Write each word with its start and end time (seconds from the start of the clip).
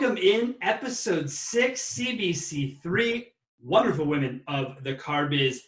welcome 0.00 0.16
in 0.16 0.54
episode 0.62 1.28
six, 1.28 1.94
CBC 1.94 2.80
three. 2.84 3.32
Wonderful 3.60 4.04
women 4.04 4.40
of 4.46 4.84
the 4.84 4.94
car 4.94 5.26
biz. 5.26 5.64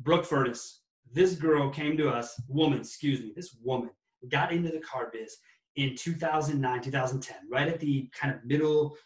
Brooke 0.00 0.24
Furness. 0.24 0.80
This 1.12 1.36
girl 1.36 1.70
came 1.70 1.96
to 1.98 2.08
us, 2.08 2.34
woman, 2.48 2.80
excuse 2.80 3.20
me, 3.20 3.32
this 3.36 3.54
woman 3.62 3.90
got 4.28 4.50
into 4.50 4.70
the 4.70 4.80
car 4.80 5.10
biz 5.12 5.36
in 5.76 5.94
2009, 5.94 6.82
2010, 6.82 7.36
right 7.52 7.68
at 7.68 7.78
the 7.78 8.10
kind 8.12 8.34
of 8.34 8.44
middle 8.44 8.96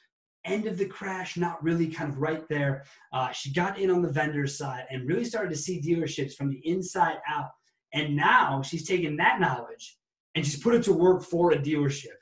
end 0.46 0.64
of 0.64 0.78
the 0.78 0.86
crash, 0.86 1.36
not 1.36 1.62
really 1.62 1.88
kind 1.88 2.10
of 2.10 2.18
right 2.18 2.48
there. 2.48 2.84
Uh, 3.12 3.30
she 3.32 3.52
got 3.52 3.78
in 3.78 3.90
on 3.90 4.00
the 4.00 4.10
vendor 4.10 4.46
side 4.46 4.86
and 4.90 5.06
really 5.06 5.26
started 5.26 5.50
to 5.50 5.58
see 5.58 5.82
dealerships 5.82 6.32
from 6.32 6.48
the 6.48 6.66
inside 6.66 7.18
out. 7.28 7.50
And 7.92 8.16
now 8.16 8.62
she's 8.62 8.88
taken 8.88 9.18
that 9.18 9.38
knowledge 9.38 9.98
and 10.34 10.46
she's 10.46 10.58
put 10.58 10.74
it 10.74 10.82
to 10.84 10.94
work 10.94 11.22
for 11.22 11.52
a 11.52 11.58
dealership 11.58 12.16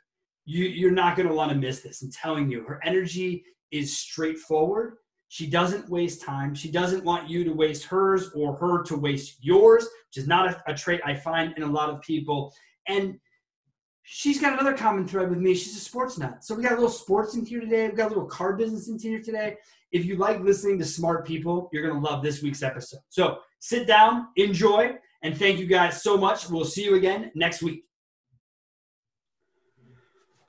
you, 0.44 0.64
you're 0.64 0.90
not 0.90 1.16
going 1.16 1.28
to 1.28 1.34
want 1.34 1.50
to 1.50 1.56
miss 1.56 1.80
this. 1.80 2.02
I'm 2.02 2.10
telling 2.10 2.50
you, 2.50 2.64
her 2.64 2.80
energy 2.84 3.44
is 3.70 3.96
straightforward. 3.96 4.94
She 5.28 5.46
doesn't 5.46 5.88
waste 5.88 6.22
time. 6.22 6.54
She 6.54 6.70
doesn't 6.70 7.04
want 7.04 7.28
you 7.28 7.44
to 7.44 7.52
waste 7.52 7.84
hers 7.84 8.30
or 8.34 8.54
her 8.56 8.82
to 8.84 8.96
waste 8.96 9.38
yours, 9.40 9.84
which 9.84 10.22
is 10.22 10.28
not 10.28 10.48
a, 10.48 10.62
a 10.70 10.74
trait 10.74 11.00
I 11.04 11.14
find 11.14 11.54
in 11.56 11.62
a 11.64 11.70
lot 11.70 11.88
of 11.88 12.00
people. 12.02 12.52
And 12.86 13.18
she's 14.02 14.40
got 14.40 14.52
another 14.52 14.76
common 14.76 15.08
thread 15.08 15.30
with 15.30 15.38
me. 15.38 15.54
She's 15.54 15.76
a 15.76 15.80
sports 15.80 16.18
nut. 16.18 16.44
So 16.44 16.54
we 16.54 16.62
got 16.62 16.72
a 16.72 16.76
little 16.76 16.90
sports 16.90 17.34
in 17.34 17.44
here 17.44 17.60
today. 17.60 17.88
We 17.88 17.96
got 17.96 18.06
a 18.06 18.08
little 18.10 18.26
car 18.26 18.52
business 18.52 18.88
in 18.88 18.98
here 18.98 19.20
today. 19.20 19.56
If 19.90 20.04
you 20.04 20.16
like 20.16 20.40
listening 20.40 20.78
to 20.78 20.84
smart 20.84 21.26
people, 21.26 21.68
you're 21.72 21.82
going 21.82 22.00
to 22.00 22.08
love 22.08 22.22
this 22.22 22.42
week's 22.42 22.62
episode. 22.62 23.00
So 23.08 23.38
sit 23.60 23.86
down, 23.86 24.28
enjoy, 24.36 24.94
and 25.22 25.36
thank 25.36 25.58
you 25.58 25.66
guys 25.66 26.02
so 26.02 26.16
much. 26.18 26.48
We'll 26.50 26.64
see 26.64 26.84
you 26.84 26.96
again 26.96 27.32
next 27.34 27.62
week. 27.62 27.84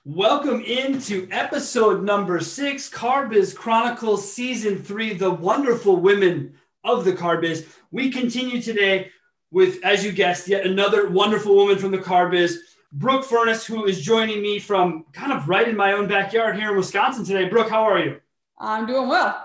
Welcome 0.08 0.62
into 0.62 1.28
episode 1.32 2.04
number 2.04 2.40
six, 2.40 2.88
Carbiz 2.88 3.56
Chronicles 3.56 4.32
Season 4.32 4.78
Three, 4.78 5.16
the 5.16 5.32
wonderful 5.32 5.96
women 5.96 6.54
of 6.84 7.06
the 7.06 7.14
Carbiz. 7.14 7.66
We 7.90 8.12
continue 8.12 8.62
today 8.62 9.10
with, 9.50 9.84
as 9.84 10.06
you 10.06 10.12
guessed, 10.12 10.48
yet 10.48 10.64
another 10.64 11.10
wonderful 11.10 11.56
woman 11.56 11.80
from 11.80 11.90
the 11.90 11.98
Carbiz, 11.98 12.58
Brooke 12.92 13.26
Furness, 13.26 13.66
who 13.66 13.86
is 13.86 14.00
joining 14.00 14.44
me 14.44 14.60
from 14.60 15.06
kind 15.12 15.34
of 15.34 15.50
right 15.50 15.68
in 15.68 15.76
my 15.76 15.94
own 15.94 16.08
backyard 16.08 16.56
here 16.56 16.70
in 16.70 16.78
Wisconsin 16.78 17.26
today. 17.26 17.50
Brooke, 17.50 17.72
how 17.72 17.82
are 17.82 17.98
you? 17.98 18.22
I'm 18.60 18.86
doing 18.86 19.10
well. 19.10 19.44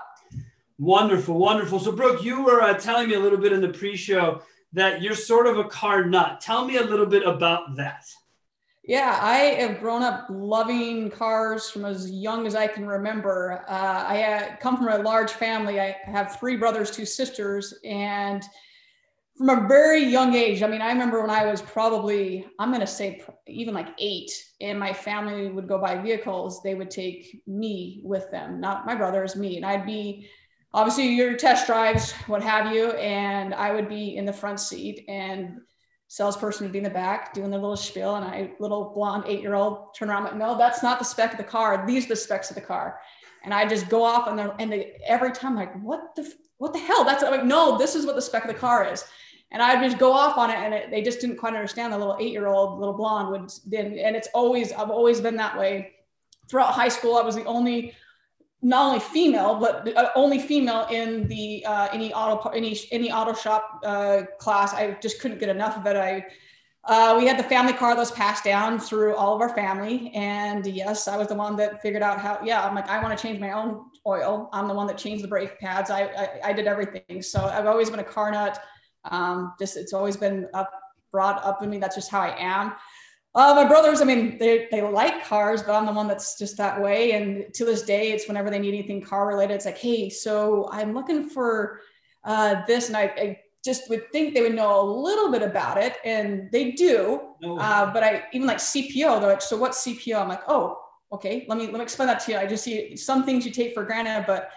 Wonderful, 0.78 1.39
wonderful. 1.39 1.80
So, 1.80 1.91
Brooke, 1.91 2.22
you 2.22 2.42
were 2.42 2.61
uh, 2.61 2.74
telling 2.74 3.08
me 3.08 3.14
a 3.14 3.20
little 3.20 3.39
bit 3.39 3.55
in 3.55 3.62
the 3.62 3.70
pre 3.70 3.97
show 3.97 4.42
that 4.74 5.00
you're 5.00 5.14
sort 5.14 5.47
of 5.47 5.56
a 5.56 5.64
car 5.64 6.05
nut. 6.05 6.42
Tell 6.42 6.67
me 6.67 6.77
a 6.77 6.84
little 6.84 7.06
bit 7.06 7.27
about 7.27 7.77
that. 7.77 8.05
Yeah, 8.83 9.19
I 9.20 9.36
have 9.61 9.78
grown 9.78 10.03
up 10.03 10.27
loving 10.31 11.11
cars 11.11 11.69
from 11.70 11.84
as 11.84 12.11
young 12.11 12.47
as 12.47 12.55
I 12.55 12.67
can 12.67 12.86
remember. 12.86 13.64
Uh, 13.69 14.05
I 14.09 14.23
uh, 14.23 14.56
come 14.56 14.78
from 14.78 14.89
a 14.89 14.98
large 14.98 15.33
family. 15.33 15.81
I 15.81 15.97
have 16.05 16.41
three 16.41 16.56
brothers, 16.56 16.91
two 16.91 17.05
sisters, 17.05 17.75
and 17.84 18.42
from 19.41 19.48
a 19.48 19.67
very 19.69 20.05
young 20.05 20.34
age, 20.34 20.62
I 20.62 20.67
mean, 20.67 20.83
I 20.83 20.92
remember 20.92 21.23
when 21.23 21.31
I 21.31 21.47
was 21.47 21.62
probably, 21.62 22.47
I'm 22.58 22.69
going 22.69 22.83
to 22.83 22.86
say 22.86 23.23
even 23.47 23.73
like 23.73 23.89
eight, 23.98 24.31
and 24.61 24.78
my 24.78 24.92
family 24.92 25.51
would 25.51 25.67
go 25.67 25.78
buy 25.78 25.97
vehicles, 25.97 26.62
they 26.62 26.75
would 26.75 26.91
take 26.91 27.42
me 27.47 28.03
with 28.05 28.31
them, 28.31 28.61
not 28.61 28.84
my 28.84 28.95
brothers, 28.95 29.36
me. 29.36 29.56
And 29.56 29.64
I'd 29.64 29.86
be 29.86 30.28
obviously 30.75 31.08
your 31.08 31.39
test 31.39 31.67
drives, 31.67 32.12
what 32.27 32.42
have 32.42 32.75
you, 32.75 32.91
and 32.92 33.55
I 33.55 33.73
would 33.73 33.89
be 33.89 34.17
in 34.17 34.27
the 34.27 34.33
front 34.33 34.61
seat. 34.61 35.06
And 35.08 35.61
salesperson 36.11 36.66
would 36.66 36.72
be 36.72 36.78
in 36.78 36.84
the 36.84 36.91
back 36.91 37.33
doing 37.33 37.53
their 37.53 37.61
little 37.61 37.77
spiel 37.77 38.16
and 38.16 38.25
I 38.25 38.50
little 38.58 38.91
blonde 38.92 39.22
eight-year-old 39.28 39.94
turn 39.94 40.11
around 40.11 40.25
like, 40.25 40.34
no, 40.34 40.58
that's 40.58 40.83
not 40.83 40.98
the 40.98 41.05
spec 41.05 41.30
of 41.30 41.39
the 41.39 41.44
car. 41.44 41.86
These 41.86 42.07
are 42.07 42.08
the 42.08 42.17
specs 42.17 42.51
of 42.51 42.57
the 42.57 42.61
car. 42.61 42.98
And 43.45 43.55
I 43.55 43.64
just 43.64 43.89
go 43.89 44.02
off 44.02 44.27
on 44.27 44.34
the 44.34 44.52
and 44.58 44.74
every 45.07 45.30
time 45.30 45.55
like, 45.55 45.73
what 45.80 46.17
the 46.17 46.29
what 46.58 46.73
the 46.73 46.80
hell? 46.80 47.05
That's 47.05 47.23
I'm 47.23 47.30
like, 47.30 47.45
no, 47.45 47.79
this 47.79 47.95
is 47.95 48.07
what 48.07 48.17
the 48.17 48.23
spec 48.23 48.45
of 48.45 48.48
the 48.48 48.58
car 48.58 48.92
is. 48.92 49.05
And 49.52 49.62
I 49.62 49.80
just 49.80 49.98
go 49.98 50.12
off 50.12 50.36
on 50.36 50.51
it 50.51 50.57
and 50.57 50.74
it, 50.74 50.90
they 50.90 51.01
just 51.01 51.20
didn't 51.20 51.36
quite 51.36 51.55
understand 51.55 51.92
the 51.92 51.98
little 51.98 52.17
eight-year-old 52.18 52.80
little 52.80 52.95
blonde 52.95 53.30
would 53.30 53.52
then 53.67 53.96
and 53.96 54.17
it's 54.17 54.29
always 54.34 54.73
I've 54.73 54.90
always 54.90 55.20
been 55.20 55.36
that 55.36 55.57
way. 55.57 55.92
Throughout 56.48 56.74
high 56.74 56.89
school, 56.89 57.14
I 57.14 57.23
was 57.23 57.36
the 57.36 57.45
only 57.45 57.95
not 58.62 58.86
only 58.86 59.00
female, 59.00 59.54
but 59.54 59.96
uh, 59.96 60.10
only 60.14 60.38
female 60.38 60.86
in 60.90 61.26
the 61.28 61.64
uh, 61.64 61.88
any 61.92 62.12
auto 62.12 62.48
any 62.50 62.78
any 62.92 63.10
auto 63.10 63.32
shop 63.32 63.80
uh, 63.84 64.22
class. 64.38 64.74
I 64.74 64.98
just 65.02 65.20
couldn't 65.20 65.38
get 65.38 65.48
enough 65.48 65.76
of 65.76 65.86
it. 65.86 65.96
I 65.96 66.26
uh, 66.84 67.16
we 67.18 67.26
had 67.26 67.38
the 67.38 67.44
family 67.44 67.72
car 67.72 67.94
that 67.94 68.00
was 68.00 68.10
passed 68.10 68.44
down 68.44 68.78
through 68.78 69.14
all 69.14 69.34
of 69.34 69.40
our 69.40 69.54
family, 69.54 70.10
and 70.14 70.66
yes, 70.66 71.08
I 71.08 71.16
was 71.16 71.28
the 71.28 71.34
one 71.34 71.56
that 71.56 71.80
figured 71.80 72.02
out 72.02 72.18
how. 72.18 72.38
Yeah, 72.44 72.64
I'm 72.64 72.74
like 72.74 72.88
I 72.88 73.02
want 73.02 73.16
to 73.16 73.22
change 73.22 73.40
my 73.40 73.52
own 73.52 73.86
oil. 74.06 74.50
I'm 74.52 74.68
the 74.68 74.74
one 74.74 74.86
that 74.88 74.98
changed 74.98 75.24
the 75.24 75.28
brake 75.28 75.58
pads. 75.58 75.90
I 75.90 76.02
I, 76.04 76.28
I 76.50 76.52
did 76.52 76.66
everything. 76.66 77.22
So 77.22 77.44
I've 77.44 77.66
always 77.66 77.88
been 77.88 78.00
a 78.00 78.04
car 78.04 78.30
nut. 78.30 78.62
Um, 79.04 79.54
just 79.58 79.77
it's 79.77 79.94
always 79.94 80.16
been 80.16 80.48
up 80.52 80.70
brought 81.12 81.42
up 81.44 81.62
in 81.62 81.70
me. 81.70 81.78
That's 81.78 81.96
just 81.96 82.10
how 82.10 82.20
I 82.20 82.36
am. 82.38 82.72
Uh, 83.33 83.55
my 83.55 83.64
brothers, 83.64 84.01
I 84.01 84.05
mean, 84.05 84.39
they, 84.39 84.67
they 84.73 84.83
like 84.83 85.24
cars, 85.24 85.63
but 85.63 85.74
I'm 85.74 85.86
the 85.86 85.92
one 85.92 86.08
that's 86.08 86.36
just 86.36 86.57
that 86.57 86.80
way. 86.80 87.13
And 87.13 87.52
to 87.55 87.64
this 87.64 87.83
day, 87.83 88.11
it's 88.11 88.27
whenever 88.27 88.51
they 88.51 88.58
need 88.58 88.74
anything 88.74 89.01
car 89.01 89.29
related, 89.29 89.55
it's 89.55 89.67
like, 89.67 89.79
hey, 89.79 90.11
so 90.11 90.68
I'm 90.73 90.95
looking 90.95 91.29
for 91.29 91.80
uh, 92.24 92.63
this. 92.67 92.89
And 92.89 92.96
I, 92.96 93.02
I, 93.02 93.40
just 93.63 93.90
would 93.90 94.11
think 94.11 94.33
they 94.33 94.40
would 94.40 94.55
know 94.55 94.80
a 94.80 94.83
little 94.83 95.30
bit 95.30 95.42
about 95.42 95.77
it. 95.77 95.98
And 96.02 96.51
they 96.51 96.70
do. 96.70 97.20
No. 97.42 97.58
Uh, 97.58 97.92
but 97.92 98.02
I 98.02 98.24
even 98.33 98.46
like 98.46 98.57
CPO, 98.57 99.20
they're 99.20 99.29
like, 99.29 99.42
so 99.42 99.58
what's 99.58 99.86
CPO? 99.86 100.19
I'm 100.19 100.29
like, 100.29 100.45
oh, 100.48 100.79
okay, 101.13 101.45
let 101.46 101.58
me, 101.58 101.67
let 101.67 101.74
me 101.74 101.83
explain 101.83 102.07
that 102.07 102.20
to 102.20 102.33
you. 102.33 102.39
I 102.39 102.46
just 102.46 102.64
see 102.64 102.96
some 102.96 103.23
things 103.23 103.45
you 103.45 103.52
take 103.52 103.74
for 103.74 103.85
granted, 103.85 104.24
but 104.27 104.48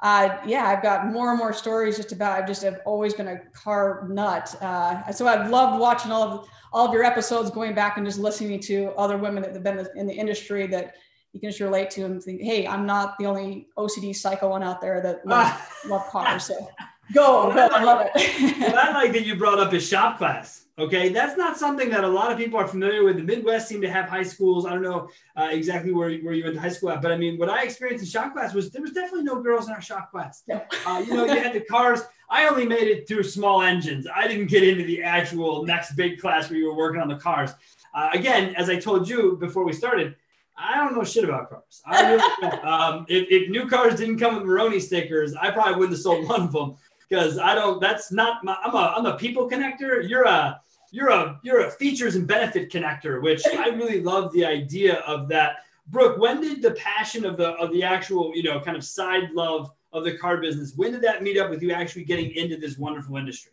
uh, 0.00 0.36
yeah, 0.46 0.66
I've 0.66 0.82
got 0.82 1.06
more 1.06 1.30
and 1.30 1.38
more 1.38 1.52
stories 1.52 1.96
just 1.96 2.12
about, 2.12 2.38
I've 2.38 2.46
just 2.46 2.62
have 2.62 2.80
always 2.84 3.14
been 3.14 3.28
a 3.28 3.38
car 3.52 4.06
nut. 4.10 4.54
Uh, 4.60 5.10
so 5.10 5.26
I've 5.26 5.48
loved 5.50 5.80
watching 5.80 6.12
all 6.12 6.22
of 6.22 6.48
all 6.72 6.86
of 6.86 6.92
your 6.92 7.04
episodes, 7.04 7.50
going 7.50 7.74
back 7.74 7.96
and 7.96 8.06
just 8.06 8.18
listening 8.18 8.60
to 8.60 8.92
other 8.98 9.16
women 9.16 9.42
that 9.42 9.54
have 9.54 9.62
been 9.62 9.86
in 9.96 10.06
the 10.06 10.12
industry 10.12 10.66
that 10.66 10.96
you 11.32 11.40
can 11.40 11.48
just 11.48 11.60
relate 11.60 11.88
to 11.90 12.02
and 12.04 12.22
think, 12.22 12.42
hey, 12.42 12.66
I'm 12.66 12.84
not 12.84 13.16
the 13.18 13.24
only 13.24 13.68
OCD 13.78 14.14
psycho 14.14 14.50
one 14.50 14.62
out 14.62 14.82
there 14.82 15.00
that 15.00 15.26
loves, 15.26 15.58
love 15.86 16.06
cars. 16.08 16.44
So 16.44 16.68
go, 17.14 17.50
go, 17.52 17.68
I 17.72 17.82
love 17.82 18.06
it. 18.14 18.60
what 18.60 18.74
I 18.74 18.92
like 18.92 19.12
that 19.12 19.24
you 19.24 19.36
brought 19.36 19.58
up 19.58 19.72
is 19.72 19.88
shop 19.88 20.18
class. 20.18 20.65
Okay, 20.78 21.08
that's 21.08 21.38
not 21.38 21.56
something 21.56 21.88
that 21.88 22.04
a 22.04 22.08
lot 22.08 22.30
of 22.30 22.36
people 22.36 22.58
are 22.58 22.68
familiar 22.68 23.02
with. 23.02 23.16
The 23.16 23.22
Midwest 23.22 23.66
seem 23.66 23.80
to 23.80 23.88
have 23.90 24.10
high 24.10 24.22
schools. 24.22 24.66
I 24.66 24.74
don't 24.74 24.82
know 24.82 25.08
uh, 25.34 25.48
exactly 25.50 25.90
where, 25.90 26.14
where 26.18 26.34
you 26.34 26.44
went 26.44 26.54
to 26.56 26.60
high 26.60 26.68
school 26.68 26.90
at, 26.90 27.00
but 27.00 27.10
I 27.10 27.16
mean, 27.16 27.38
what 27.38 27.48
I 27.48 27.62
experienced 27.62 28.04
in 28.04 28.10
shop 28.10 28.34
class 28.34 28.52
was 28.52 28.70
there 28.70 28.82
was 28.82 28.92
definitely 28.92 29.24
no 29.24 29.40
girls 29.40 29.68
in 29.68 29.72
our 29.72 29.80
shop 29.80 30.10
class. 30.10 30.42
No. 30.46 30.62
Uh, 30.84 31.02
you 31.06 31.14
know, 31.14 31.24
you 31.24 31.40
had 31.40 31.54
the 31.54 31.62
cars. 31.62 32.02
I 32.28 32.46
only 32.46 32.66
made 32.66 32.88
it 32.88 33.08
through 33.08 33.22
small 33.22 33.62
engines. 33.62 34.06
I 34.14 34.28
didn't 34.28 34.48
get 34.48 34.64
into 34.64 34.84
the 34.84 35.02
actual 35.02 35.64
next 35.64 35.96
big 35.96 36.20
class 36.20 36.50
where 36.50 36.58
you 36.58 36.66
were 36.66 36.76
working 36.76 37.00
on 37.00 37.08
the 37.08 37.16
cars. 37.16 37.52
Uh, 37.94 38.10
again, 38.12 38.54
as 38.56 38.68
I 38.68 38.78
told 38.78 39.08
you 39.08 39.38
before 39.40 39.64
we 39.64 39.72
started, 39.72 40.14
I 40.58 40.76
don't 40.76 40.94
know 40.94 41.04
shit 41.04 41.24
about 41.24 41.48
cars. 41.48 41.82
I 41.86 42.12
really. 42.12 42.58
Um, 42.66 43.06
if, 43.08 43.26
if 43.30 43.48
new 43.48 43.68
cars 43.68 43.96
didn't 43.96 44.18
come 44.18 44.34
with 44.34 44.44
Maroni 44.44 44.80
stickers, 44.80 45.34
I 45.34 45.50
probably 45.50 45.74
wouldn't 45.74 45.92
have 45.92 46.00
sold 46.00 46.28
one 46.28 46.42
of 46.42 46.52
them 46.52 46.76
because 47.08 47.38
I 47.38 47.54
don't. 47.54 47.80
That's 47.80 48.12
not 48.12 48.44
my. 48.44 48.56
I'm 48.64 48.74
a 48.74 48.94
I'm 48.96 49.06
a 49.06 49.16
people 49.16 49.48
connector. 49.48 50.08
You're 50.08 50.24
a 50.24 50.60
you're 50.90 51.10
a 51.10 51.40
you're 51.42 51.66
a 51.66 51.70
features 51.70 52.16
and 52.16 52.26
benefit 52.26 52.70
connector, 52.70 53.22
which 53.22 53.42
I 53.46 53.68
really 53.68 54.00
love 54.00 54.32
the 54.32 54.44
idea 54.44 54.96
of 55.00 55.28
that. 55.28 55.58
Brooke, 55.88 56.18
when 56.18 56.40
did 56.40 56.62
the 56.62 56.72
passion 56.72 57.24
of 57.24 57.36
the 57.36 57.50
of 57.52 57.72
the 57.72 57.82
actual 57.82 58.32
you 58.34 58.42
know 58.42 58.60
kind 58.60 58.76
of 58.76 58.84
side 58.84 59.30
love 59.32 59.70
of 59.92 60.04
the 60.04 60.16
car 60.18 60.38
business 60.38 60.74
when 60.76 60.92
did 60.92 61.00
that 61.00 61.22
meet 61.22 61.38
up 61.38 61.48
with 61.48 61.62
you 61.62 61.72
actually 61.72 62.04
getting 62.04 62.30
into 62.32 62.56
this 62.56 62.76
wonderful 62.76 63.16
industry? 63.16 63.52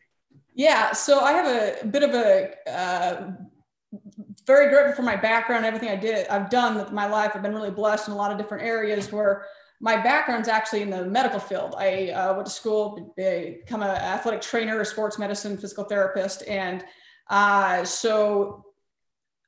Yeah, 0.55 0.91
so 0.91 1.21
I 1.21 1.31
have 1.31 1.47
a, 1.47 1.88
bit 1.88 2.03
of 2.03 2.13
a 2.13 2.69
uh, 2.69 3.31
very 4.45 4.69
grateful 4.69 4.94
for 4.94 5.01
my 5.01 5.15
background, 5.15 5.65
everything 5.65 5.89
I 5.89 5.95
did, 5.95 6.27
I've 6.27 6.49
done 6.49 6.75
with 6.75 6.91
my 6.91 7.07
life. 7.07 7.31
I've 7.33 7.41
been 7.41 7.53
really 7.53 7.71
blessed 7.71 8.07
in 8.07 8.13
a 8.13 8.17
lot 8.17 8.31
of 8.31 8.38
different 8.38 8.63
areas 8.63 9.11
where 9.11 9.45
my 9.81 9.97
background's 9.97 10.47
actually 10.47 10.81
in 10.81 10.89
the 10.89 11.05
medical 11.05 11.39
field. 11.39 11.75
I 11.77 12.09
uh, 12.09 12.33
went 12.33 12.45
to 12.45 12.51
school, 12.51 13.13
become 13.17 13.81
an 13.81 13.89
athletic 13.89 14.41
trainer, 14.41 14.83
sports 14.85 15.19
medicine, 15.19 15.57
physical 15.57 15.83
therapist, 15.83 16.43
and 16.47 16.83
uh, 17.29 17.83
so 17.83 18.65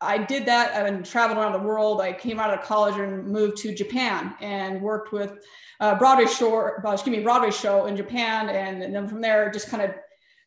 I 0.01 0.18
did 0.18 0.45
that 0.45 0.86
and 0.86 1.06
traveled 1.06 1.39
around 1.39 1.54
the 1.54 1.68
world. 1.68 2.01
I 2.01 2.13
came 2.13 2.39
out 2.39 2.54
of 2.54 2.63
college 2.66 2.95
and 2.95 3.27
moved 3.27 3.57
to 3.57 3.74
Japan 3.74 4.36
and 4.42 4.81
worked 4.81 5.12
with 5.12 5.44
uh, 5.80 5.95
Broadway 5.95 6.25
show, 6.25 6.54
uh, 6.86 6.92
excuse 6.92 7.16
me, 7.16 7.24
Broadway 7.24 7.51
show 7.51 7.86
in 7.86 7.95
Japan, 7.95 8.50
and, 8.50 8.83
and, 8.83 8.94
then 8.94 9.07
from 9.07 9.22
there 9.22 9.50
just 9.50 9.69
kind 9.69 9.83
of 9.83 9.92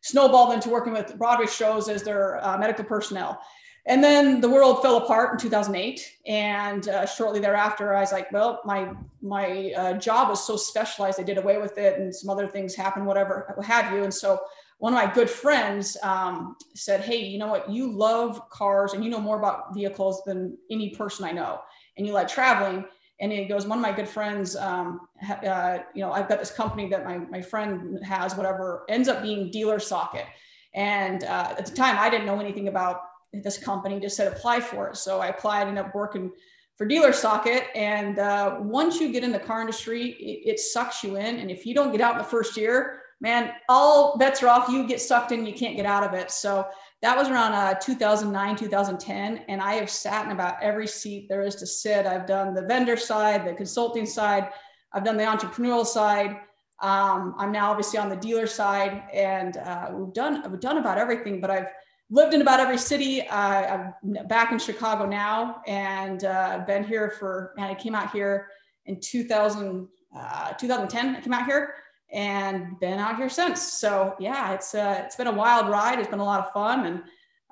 snowballed 0.01 0.53
into 0.53 0.69
working 0.69 0.93
with 0.93 1.17
Broadway 1.17 1.47
shows 1.47 1.89
as 1.89 2.03
their 2.03 2.43
uh, 2.45 2.57
medical 2.57 2.85
personnel. 2.85 3.41
And 3.85 4.03
then 4.03 4.41
the 4.41 4.49
world 4.49 4.81
fell 4.81 4.97
apart 4.97 5.33
in 5.33 5.39
2008, 5.39 6.17
and 6.27 6.87
uh, 6.89 7.05
shortly 7.05 7.39
thereafter, 7.39 7.95
I 7.95 8.01
was 8.01 8.11
like, 8.11 8.31
"Well, 8.31 8.61
my 8.65 8.91
my 9.21 9.71
uh, 9.75 9.93
job 9.93 10.29
was 10.29 10.45
so 10.45 10.57
specialized, 10.57 11.19
I 11.19 11.23
did 11.23 11.37
away 11.37 11.57
with 11.57 11.77
it, 11.77 11.99
and 11.99 12.13
some 12.13 12.29
other 12.29 12.47
things 12.47 12.75
happened, 12.75 13.05
whatever, 13.05 13.51
what 13.55 13.65
have 13.65 13.93
you." 13.93 14.03
And 14.03 14.13
so 14.13 14.41
one 14.79 14.93
of 14.93 14.97
my 14.97 15.11
good 15.13 15.29
friends 15.29 15.97
um, 16.03 16.55
said, 16.73 17.01
Hey, 17.01 17.25
you 17.25 17.37
know 17.37 17.47
what? 17.47 17.69
You 17.69 17.91
love 17.91 18.49
cars 18.49 18.93
and 18.93 19.03
you 19.03 19.09
know 19.09 19.19
more 19.19 19.37
about 19.37 19.73
vehicles 19.73 20.23
than 20.25 20.57
any 20.71 20.89
person 20.89 21.25
I 21.25 21.31
know, 21.31 21.61
and 21.97 22.07
you 22.07 22.13
like 22.13 22.27
traveling. 22.27 22.85
And 23.21 23.31
he 23.33 23.45
goes, 23.45 23.67
one 23.67 23.77
of 23.77 23.81
my 23.81 23.91
good 23.91 24.07
friends, 24.07 24.55
um, 24.55 25.01
uh, 25.45 25.79
you 25.93 26.01
know, 26.01 26.13
I've 26.13 26.29
got 26.29 26.39
this 26.39 26.51
company 26.51 26.87
that 26.87 27.03
my, 27.03 27.17
my 27.17 27.41
friend 27.41 27.99
has, 28.05 28.35
whatever, 28.35 28.85
ends 28.87 29.09
up 29.09 29.21
being 29.21 29.51
Dealer 29.51 29.77
Socket. 29.77 30.25
And 30.73 31.25
uh, 31.25 31.55
at 31.57 31.65
the 31.65 31.73
time, 31.73 31.97
I 31.99 32.09
didn't 32.09 32.25
know 32.25 32.39
anything 32.39 32.69
about 32.69 33.01
this 33.33 33.57
company, 33.57 33.99
just 33.99 34.15
said 34.15 34.31
apply 34.31 34.59
for 34.59 34.89
it. 34.89 34.97
So 34.97 35.19
I 35.19 35.27
applied, 35.27 35.67
ended 35.67 35.85
up 35.85 35.95
working 35.95 36.31
for 36.77 36.85
Dealer 36.85 37.13
Socket. 37.13 37.65
And 37.75 38.19
uh, 38.19 38.57
once 38.59 38.99
you 38.99 39.11
get 39.11 39.23
in 39.23 39.31
the 39.31 39.39
car 39.39 39.61
industry, 39.61 40.11
it, 40.11 40.51
it, 40.51 40.59
sucks 40.59 41.03
you 41.03 41.17
in. 41.17 41.37
And 41.39 41.51
if 41.51 41.65
you 41.65 41.75
don't 41.75 41.91
get 41.91 42.01
out 42.01 42.13
in 42.13 42.17
the 42.17 42.23
first 42.23 42.55
year, 42.55 43.01
man, 43.21 43.51
all 43.67 44.17
bets 44.17 44.41
are 44.41 44.47
off. 44.47 44.69
You 44.69 44.87
get 44.87 45.01
sucked 45.01 45.31
in, 45.31 45.45
you 45.45 45.53
can't 45.53 45.75
get 45.75 45.85
out 45.85 46.03
of 46.03 46.13
it. 46.13 46.31
So 46.31 46.65
that 47.01 47.17
was 47.17 47.29
around 47.29 47.53
uh, 47.53 47.75
2009, 47.75 48.55
2010. 48.55 49.45
And 49.49 49.61
I 49.61 49.73
have 49.73 49.89
sat 49.89 50.25
in 50.25 50.31
about 50.31 50.55
every 50.61 50.87
seat 50.87 51.27
there 51.27 51.41
is 51.41 51.55
to 51.55 51.67
sit. 51.67 52.05
I've 52.05 52.25
done 52.25 52.53
the 52.53 52.63
vendor 52.63 52.97
side, 52.97 53.45
the 53.45 53.53
consulting 53.53 54.05
side, 54.05 54.49
I've 54.93 55.03
done 55.03 55.17
the 55.17 55.23
entrepreneurial 55.23 55.85
side. 55.85 56.39
Um, 56.81 57.35
I'm 57.37 57.51
now 57.51 57.71
obviously 57.71 57.99
on 57.99 58.09
the 58.09 58.15
dealer 58.15 58.47
side, 58.47 59.03
and 59.13 59.57
uh, 59.57 59.89
we've 59.93 60.13
done 60.13 60.49
we've 60.49 60.61
done 60.61 60.77
about 60.77 60.97
everything. 60.97 61.41
But 61.41 61.51
I've 61.51 61.67
lived 62.09 62.33
in 62.33 62.41
about 62.41 62.59
every 62.59 62.77
city. 62.77 63.27
Uh, 63.27 63.91
I'm 64.03 64.27
back 64.27 64.51
in 64.51 64.59
Chicago 64.59 65.05
now, 65.05 65.61
and 65.67 66.23
uh, 66.23 66.63
been 66.65 66.83
here 66.83 67.11
for. 67.11 67.53
And 67.57 67.65
I 67.65 67.75
came 67.75 67.95
out 67.95 68.11
here 68.11 68.47
in 68.85 68.99
2000, 68.99 69.87
uh, 70.15 70.53
2010. 70.53 71.15
I 71.15 71.21
came 71.21 71.33
out 71.33 71.45
here 71.45 71.75
and 72.11 72.79
been 72.79 72.99
out 72.99 73.17
here 73.17 73.29
since. 73.29 73.61
So 73.61 74.15
yeah, 74.19 74.53
it's 74.53 74.73
uh, 74.73 75.01
it's 75.05 75.15
been 75.15 75.27
a 75.27 75.31
wild 75.31 75.69
ride. 75.69 75.99
It's 75.99 76.09
been 76.09 76.19
a 76.19 76.25
lot 76.25 76.45
of 76.45 76.51
fun, 76.53 76.85
and 76.85 77.03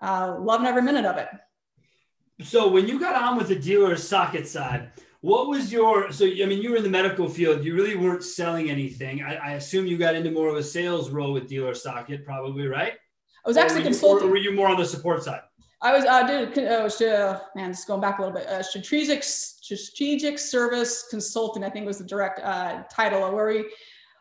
uh, 0.02 0.38
loving 0.40 0.68
every 0.68 0.82
minute 0.82 1.06
of 1.06 1.18
it. 1.18 1.30
So 2.44 2.68
when 2.68 2.88
you 2.88 3.00
got 3.00 3.22
on 3.22 3.38
with 3.38 3.48
the 3.48 3.60
dealer 3.60 3.96
socket 3.96 4.48
side. 4.48 4.92
What 5.22 5.50
was 5.50 5.74
your 5.74 6.12
so? 6.12 6.26
I 6.26 6.46
mean, 6.46 6.62
you 6.62 6.70
were 6.70 6.78
in 6.78 6.84
the 6.84 6.90
medical 6.90 7.28
field. 7.28 7.66
You 7.66 7.74
really 7.74 7.96
weren't 7.96 8.24
selling 8.24 8.70
anything. 8.70 9.24
I, 9.24 9.36
I 9.36 9.52
assume 9.54 9.88
you 9.88 9.98
got 9.98 10.14
into 10.14 10.30
more 10.30 10.48
of 10.48 10.56
a 10.56 10.64
sales 10.64 11.10
role 11.10 11.34
with 11.34 11.50
Dealer 11.50 11.74
Socket, 11.74 12.24
probably, 12.24 12.68
right? 12.68 12.94
I 13.48 13.50
was 13.50 13.56
actually 13.56 13.84
consulting. 13.84 14.28
Or 14.28 14.32
were 14.32 14.38
you 14.38 14.52
more 14.52 14.68
on 14.68 14.76
the 14.76 14.86
support 14.86 15.24
side? 15.24 15.40
I 15.82 15.96
was, 15.96 16.06
I 16.06 16.28
did, 16.28 16.68
I 16.68 16.84
was, 16.84 17.00
uh, 17.02 17.40
man, 17.56 17.72
just 17.72 17.88
going 17.88 18.02
back 18.02 18.20
a 18.20 18.22
little 18.22 18.36
bit, 18.36 18.46
uh, 18.46 18.62
strategic, 18.62 19.24
strategic 19.24 20.38
service 20.38 21.06
consulting, 21.10 21.64
I 21.64 21.70
think 21.70 21.86
was 21.86 22.00
the 22.00 22.04
direct 22.04 22.42
uh, 22.42 22.84
title 22.92 23.32
where 23.34 23.48
we, 23.48 23.66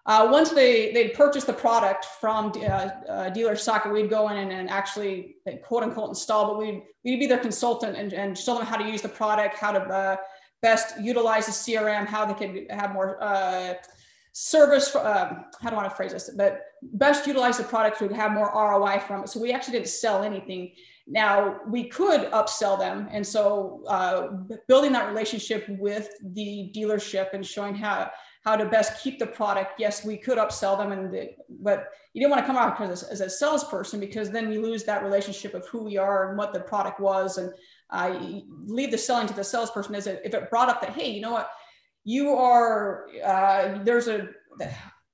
uh, 0.05 0.29
once 0.31 0.51
they, 0.51 0.93
they'd 0.93 1.15
purchased 1.15 1.49
the 1.49 1.53
product 1.53 2.05
from 2.21 2.53
uh, 2.59 2.61
uh, 2.61 3.31
dealer 3.31 3.57
socket, 3.57 3.93
we'd 3.93 4.11
go 4.11 4.29
in 4.29 4.37
and, 4.37 4.53
and 4.53 4.71
actually 4.71 5.37
quote 5.65 5.83
unquote 5.83 6.11
install, 6.11 6.47
but 6.47 6.59
we'd, 6.59 6.83
we'd 7.05 7.19
be 7.19 7.27
their 7.27 7.39
consultant 7.39 7.97
and, 7.97 8.13
and 8.13 8.39
show 8.39 8.55
them 8.55 8.65
how 8.65 8.77
to 8.77 8.85
use 8.89 9.03
the 9.03 9.09
product, 9.09 9.57
how 9.57 9.73
to 9.73 9.81
uh, 9.81 10.17
best 10.63 11.01
utilize 11.01 11.47
the 11.47 11.53
CRM, 11.53 12.07
how 12.07 12.25
they 12.25 12.35
could 12.35 12.71
have 12.71 12.93
more 12.93 13.19
uh, 14.37 14.39
service, 14.39 14.95
um, 14.95 15.47
how 15.61 15.71
do 15.71 15.77
I 15.77 15.79
want 15.79 15.91
to 15.91 15.97
phrase 15.97 16.13
this, 16.13 16.31
but 16.37 16.61
best 16.83 17.27
utilize 17.27 17.57
the 17.57 17.65
product 17.65 18.01
we 18.01 18.15
have 18.15 18.33
more 18.33 18.53
ROI 18.55 19.01
from 19.01 19.25
it. 19.25 19.29
So 19.29 19.41
we 19.41 19.53
actually 19.53 19.73
didn't 19.73 19.89
sell 19.89 20.23
anything. 20.23 20.73
Now 21.07 21.61
we 21.67 21.85
could 21.89 22.31
upsell 22.33 22.79
them. 22.79 23.09
And 23.11 23.27
so 23.27 23.83
uh, 23.89 24.29
building 24.69 24.93
that 24.93 25.09
relationship 25.09 25.67
with 25.69 26.11
the 26.23 26.71
dealership 26.75 27.33
and 27.33 27.47
showing 27.47 27.75
how, 27.75 28.11
how 28.45 28.57
to 28.57 28.67
best 28.67 29.03
keep 29.03 29.19
the 29.19 29.27
product. 29.27 29.75
Yes, 29.79 30.05
we 30.05 30.17
could 30.17 30.39
upsell 30.39 30.77
them, 30.77 30.93
and 30.93 31.13
the, 31.13 31.31
but 31.49 31.89
you 32.13 32.21
didn't 32.21 32.31
want 32.31 32.43
to 32.43 32.47
come 32.47 32.57
out 32.57 32.81
as, 32.81 33.03
as 33.05 33.21
a 33.21 33.31
salesperson 33.31 34.01
because 34.01 34.31
then 34.31 34.53
you 34.53 34.63
lose 34.63 34.85
that 34.85 35.03
relationship 35.03 35.55
of 35.55 35.67
who 35.67 35.83
we 35.83 35.97
are 35.97 36.29
and 36.29 36.39
what 36.39 36.53
the 36.53 36.61
product 36.61 37.01
was, 37.01 37.39
and 37.39 37.53
uh, 37.91 38.17
leave 38.67 38.91
the 38.91 38.99
selling 38.99 39.27
to 39.27 39.35
the 39.35 39.43
salesperson. 39.43 39.95
Is 39.97 40.07
if 40.07 40.33
it 40.33 40.51
brought 40.51 40.69
up 40.69 40.81
that 40.81 40.91
hey, 40.91 41.11
you 41.11 41.21
know 41.21 41.33
what, 41.33 41.51
you 42.07 42.31
are 42.31 43.09
uh, 43.25 43.83
there's 43.83 44.07
a 44.07 44.29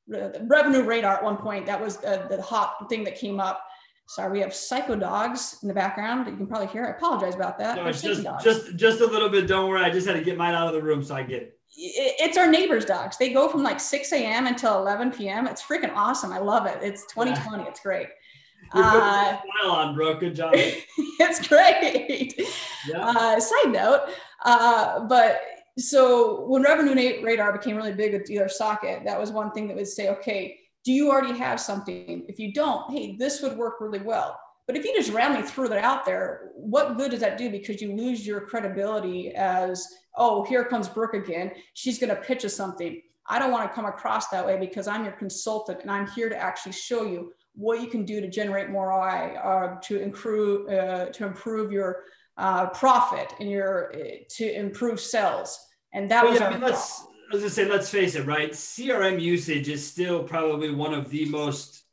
the 0.06 0.46
revenue 0.46 0.82
radar 0.82 1.14
at 1.16 1.24
one 1.24 1.38
point 1.38 1.64
that 1.64 1.80
was 1.80 1.96
the, 1.96 2.26
the 2.28 2.40
hot 2.40 2.88
thing 2.88 3.02
that 3.04 3.16
came 3.16 3.40
up. 3.40 3.64
Sorry 4.06 4.30
we 4.30 4.40
have 4.40 4.54
psycho 4.54 4.94
dogs 4.94 5.58
in 5.62 5.68
the 5.68 5.74
background. 5.74 6.26
You 6.26 6.36
can 6.36 6.46
probably 6.46 6.66
hear 6.66 6.84
i 6.84 6.90
apologize 6.90 7.34
about 7.34 7.58
that. 7.58 7.76
No, 7.76 7.86
it's 7.86 8.02
just 8.02 8.26
just 8.44 8.76
just 8.76 9.00
a 9.00 9.06
little 9.06 9.30
bit. 9.30 9.46
Don't 9.46 9.70
worry. 9.70 9.82
I 9.82 9.90
just 9.90 10.06
had 10.06 10.14
to 10.14 10.22
get 10.22 10.36
mine 10.36 10.54
out 10.54 10.68
of 10.68 10.74
the 10.74 10.82
room 10.82 11.02
so 11.02 11.14
i 11.14 11.22
get 11.22 11.42
it. 11.42 11.58
It's 11.74 12.36
our 12.36 12.50
neighbors 12.50 12.84
dogs. 12.84 13.16
They 13.16 13.32
go 13.32 13.48
from 13.48 13.62
like 13.62 13.80
6 13.80 14.12
a.m 14.12 14.46
until 14.46 14.76
11 14.78 15.12
p.m 15.12 15.46
it's 15.46 15.62
freaking 15.62 15.92
awesome. 15.94 16.30
I 16.30 16.40
love 16.40 16.66
it. 16.66 16.78
It's 16.82 17.06
2020 17.06 17.64
it's 17.64 17.80
great. 17.80 18.08
You're 18.74 18.84
uh, 18.84 19.38
smile 19.40 19.72
on, 19.72 19.94
bro. 19.94 20.14
Good 20.14 20.36
job. 20.36 20.52
it's 20.56 21.48
great. 21.48 22.38
Yeah. 22.86 23.06
Uh, 23.06 23.40
side 23.40 23.72
note, 23.72 24.10
uh, 24.44 25.00
but 25.06 25.42
so 25.78 26.46
when 26.46 26.62
revenue 26.62 27.22
radar 27.22 27.52
became 27.52 27.76
really 27.76 27.92
big 27.92 28.12
with 28.12 28.24
dealer 28.24 28.48
socket 28.48 29.02
that 29.04 29.18
was 29.18 29.30
one 29.30 29.50
thing 29.52 29.66
that 29.66 29.76
would 29.76 29.88
say 29.88 30.08
okay 30.08 30.58
do 30.84 30.92
you 30.92 31.10
already 31.10 31.38
have 31.38 31.60
something? 31.60 32.24
If 32.28 32.38
you 32.38 32.52
don't 32.52 32.90
hey 32.90 33.16
this 33.16 33.42
would 33.42 33.56
work 33.56 33.80
really 33.80 34.00
well. 34.00 34.38
But 34.66 34.76
if 34.76 34.84
you 34.84 34.94
just 34.94 35.12
randomly 35.12 35.46
threw 35.46 35.68
that 35.68 35.84
out 35.84 36.04
there 36.04 36.50
what 36.54 36.96
good 36.96 37.10
does 37.10 37.20
that 37.20 37.38
do? 37.38 37.50
Because 37.50 37.80
you 37.80 37.94
lose 37.94 38.26
your 38.26 38.40
credibility 38.40 39.34
as 39.34 39.86
oh 40.16 40.44
here 40.44 40.64
comes 40.64 40.88
brooke 40.88 41.14
again. 41.14 41.52
She's 41.74 41.98
going 41.98 42.14
to 42.14 42.20
pitch 42.20 42.44
us 42.44 42.54
something. 42.54 43.00
I 43.28 43.38
don't 43.38 43.52
want 43.52 43.68
to 43.68 43.74
come 43.74 43.86
across 43.86 44.28
that 44.28 44.44
way 44.44 44.58
because 44.58 44.88
i'm 44.88 45.04
your 45.04 45.12
consultant 45.12 45.80
and 45.80 45.90
i'm 45.90 46.08
here 46.08 46.28
to 46.28 46.36
actually 46.36 46.72
show 46.72 47.04
you 47.04 47.32
what 47.54 47.80
you 47.80 47.86
can 47.86 48.04
do 48.04 48.20
to 48.20 48.28
generate 48.28 48.70
more 48.70 48.88
ROI, 48.88 49.36
uh, 49.36 49.80
to 49.82 50.00
improve 50.00 50.68
uh, 50.68 51.06
to 51.06 51.24
improve 51.24 51.70
your 51.70 52.04
uh, 52.36 52.70
profit 52.70 53.32
in 53.40 53.48
your 53.48 53.94
to 54.30 54.58
improve 54.58 55.00
sales. 55.00 55.58
And 55.92 56.10
that 56.10 56.24
well, 56.24 56.32
was 56.32 56.40
yeah, 56.40 56.48
I 56.48 56.52
mean, 56.52 56.60
let's 56.60 57.04
I 57.32 57.34
was 57.34 57.42
gonna 57.42 57.50
say, 57.50 57.64
let's 57.64 57.88
face 57.88 58.14
it, 58.14 58.26
right? 58.26 58.50
CRM 58.50 59.18
usage 59.18 59.68
is 59.68 59.86
still 59.86 60.22
probably 60.22 60.70
one 60.70 60.92
of 60.92 61.08
the 61.08 61.24
most, 61.30 61.84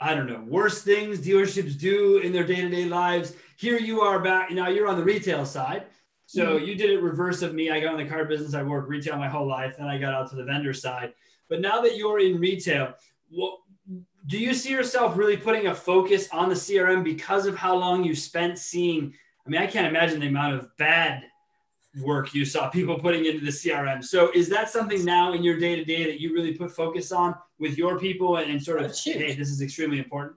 I 0.00 0.14
don't 0.14 0.26
know, 0.26 0.44
worst 0.46 0.84
things 0.84 1.18
dealerships 1.18 1.78
do 1.78 2.18
in 2.18 2.30
their 2.30 2.44
day-to-day 2.44 2.84
lives. 2.84 3.34
Here 3.56 3.78
you 3.78 4.02
are 4.02 4.20
back, 4.20 4.50
now 4.50 4.68
you're 4.68 4.88
on 4.88 4.98
the 4.98 5.04
retail 5.04 5.46
side. 5.46 5.84
So 6.26 6.56
mm-hmm. 6.56 6.66
you 6.66 6.74
did 6.74 6.90
it 6.90 7.00
reverse 7.00 7.40
of 7.40 7.54
me. 7.54 7.70
I 7.70 7.80
got 7.80 7.98
in 7.98 8.04
the 8.04 8.12
car 8.12 8.26
business, 8.26 8.52
I 8.52 8.62
worked 8.62 8.88
retail 8.90 9.16
my 9.16 9.28
whole 9.28 9.46
life, 9.46 9.76
then 9.78 9.86
I 9.86 9.96
got 9.96 10.12
out 10.12 10.28
to 10.30 10.36
the 10.36 10.44
vendor 10.44 10.74
side. 10.74 11.14
But 11.48 11.62
now 11.62 11.80
that 11.80 11.96
you're 11.96 12.20
in 12.20 12.38
retail, 12.38 12.94
what 13.30 13.60
do 14.26 14.38
you 14.38 14.52
see 14.52 14.72
yourself 14.72 15.16
really 15.16 15.38
putting 15.38 15.68
a 15.68 15.74
focus 15.74 16.28
on 16.32 16.50
the 16.50 16.54
CRM 16.54 17.02
because 17.02 17.46
of 17.46 17.56
how 17.56 17.76
long 17.76 18.04
you 18.04 18.14
spent 18.14 18.58
seeing? 18.58 19.14
I 19.46 19.50
mean, 19.50 19.62
I 19.62 19.66
can't 19.66 19.86
imagine 19.86 20.20
the 20.20 20.26
amount 20.26 20.54
of 20.54 20.76
bad 20.76 21.22
work 22.02 22.34
you 22.34 22.44
saw 22.44 22.68
people 22.68 22.98
putting 22.98 23.24
into 23.26 23.44
the 23.44 23.50
CRM. 23.50 24.04
So 24.04 24.30
is 24.34 24.48
that 24.50 24.68
something 24.68 25.04
now 25.04 25.32
in 25.32 25.42
your 25.42 25.58
day 25.58 25.76
to 25.76 25.84
day 25.84 26.04
that 26.04 26.20
you 26.20 26.34
really 26.34 26.54
put 26.54 26.70
focus 26.72 27.12
on 27.12 27.34
with 27.58 27.78
your 27.78 27.98
people 27.98 28.36
and, 28.36 28.50
and 28.50 28.62
sort 28.62 28.82
of, 28.82 28.96
hey, 28.98 29.34
this 29.34 29.48
is 29.48 29.62
extremely 29.62 29.98
important? 29.98 30.36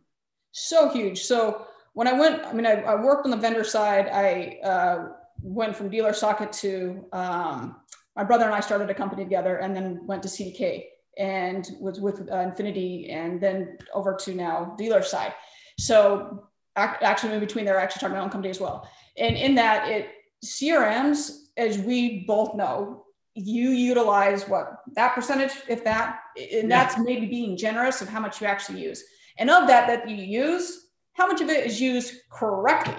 So 0.51 0.89
huge. 0.89 1.23
So 1.23 1.65
when 1.93 2.07
I 2.07 2.13
went, 2.13 2.45
I 2.45 2.53
mean, 2.53 2.65
I, 2.65 2.81
I 2.81 2.95
worked 2.95 3.25
on 3.25 3.31
the 3.31 3.37
vendor 3.37 3.63
side. 3.63 4.07
I 4.07 4.59
uh, 4.63 5.09
went 5.41 5.75
from 5.75 5.89
dealer 5.89 6.13
socket 6.13 6.51
to 6.53 7.05
um, 7.11 7.77
my 8.15 8.23
brother 8.23 8.45
and 8.45 8.53
I 8.53 8.59
started 8.59 8.89
a 8.89 8.93
company 8.93 9.23
together 9.23 9.57
and 9.57 9.75
then 9.75 10.05
went 10.05 10.23
to 10.23 10.29
CDK 10.29 10.85
and 11.17 11.69
was 11.79 11.99
with 11.99 12.21
uh, 12.29 12.35
Infiniti 12.35 13.11
and 13.13 13.41
then 13.41 13.77
over 13.93 14.15
to 14.21 14.33
now 14.33 14.75
dealer 14.77 15.03
side. 15.03 15.33
So 15.77 16.48
actually 16.79 17.33
in 17.33 17.39
between 17.39 17.65
there, 17.65 17.79
I 17.79 17.83
actually 17.83 17.99
started 17.99 18.15
my 18.15 18.21
own 18.21 18.29
company 18.29 18.49
as 18.49 18.59
well. 18.59 18.89
And 19.17 19.35
in 19.35 19.55
that 19.55 19.89
it 19.89 20.09
CRMs, 20.43 21.31
as 21.57 21.77
we 21.77 22.23
both 22.25 22.55
know, 22.55 23.05
you 23.35 23.69
utilize 23.69 24.47
what 24.47 24.81
that 24.95 25.13
percentage, 25.15 25.51
if 25.67 25.83
that, 25.83 26.19
and 26.53 26.71
that's 26.71 26.97
yeah. 26.97 27.03
maybe 27.03 27.25
being 27.25 27.57
generous 27.57 28.01
of 28.01 28.09
how 28.09 28.19
much 28.19 28.41
you 28.41 28.47
actually 28.47 28.81
use. 28.81 29.03
And 29.37 29.49
of 29.49 29.67
that 29.67 29.87
that 29.87 30.09
you 30.09 30.15
use, 30.15 30.87
how 31.13 31.27
much 31.27 31.41
of 31.41 31.49
it 31.49 31.65
is 31.65 31.79
used 31.79 32.15
correctly? 32.29 32.95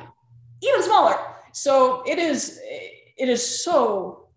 Even 0.62 0.82
smaller. 0.82 1.16
So 1.52 2.02
it 2.06 2.18
is 2.18 2.60
it 3.16 3.28
is 3.28 3.64
so 3.64 4.28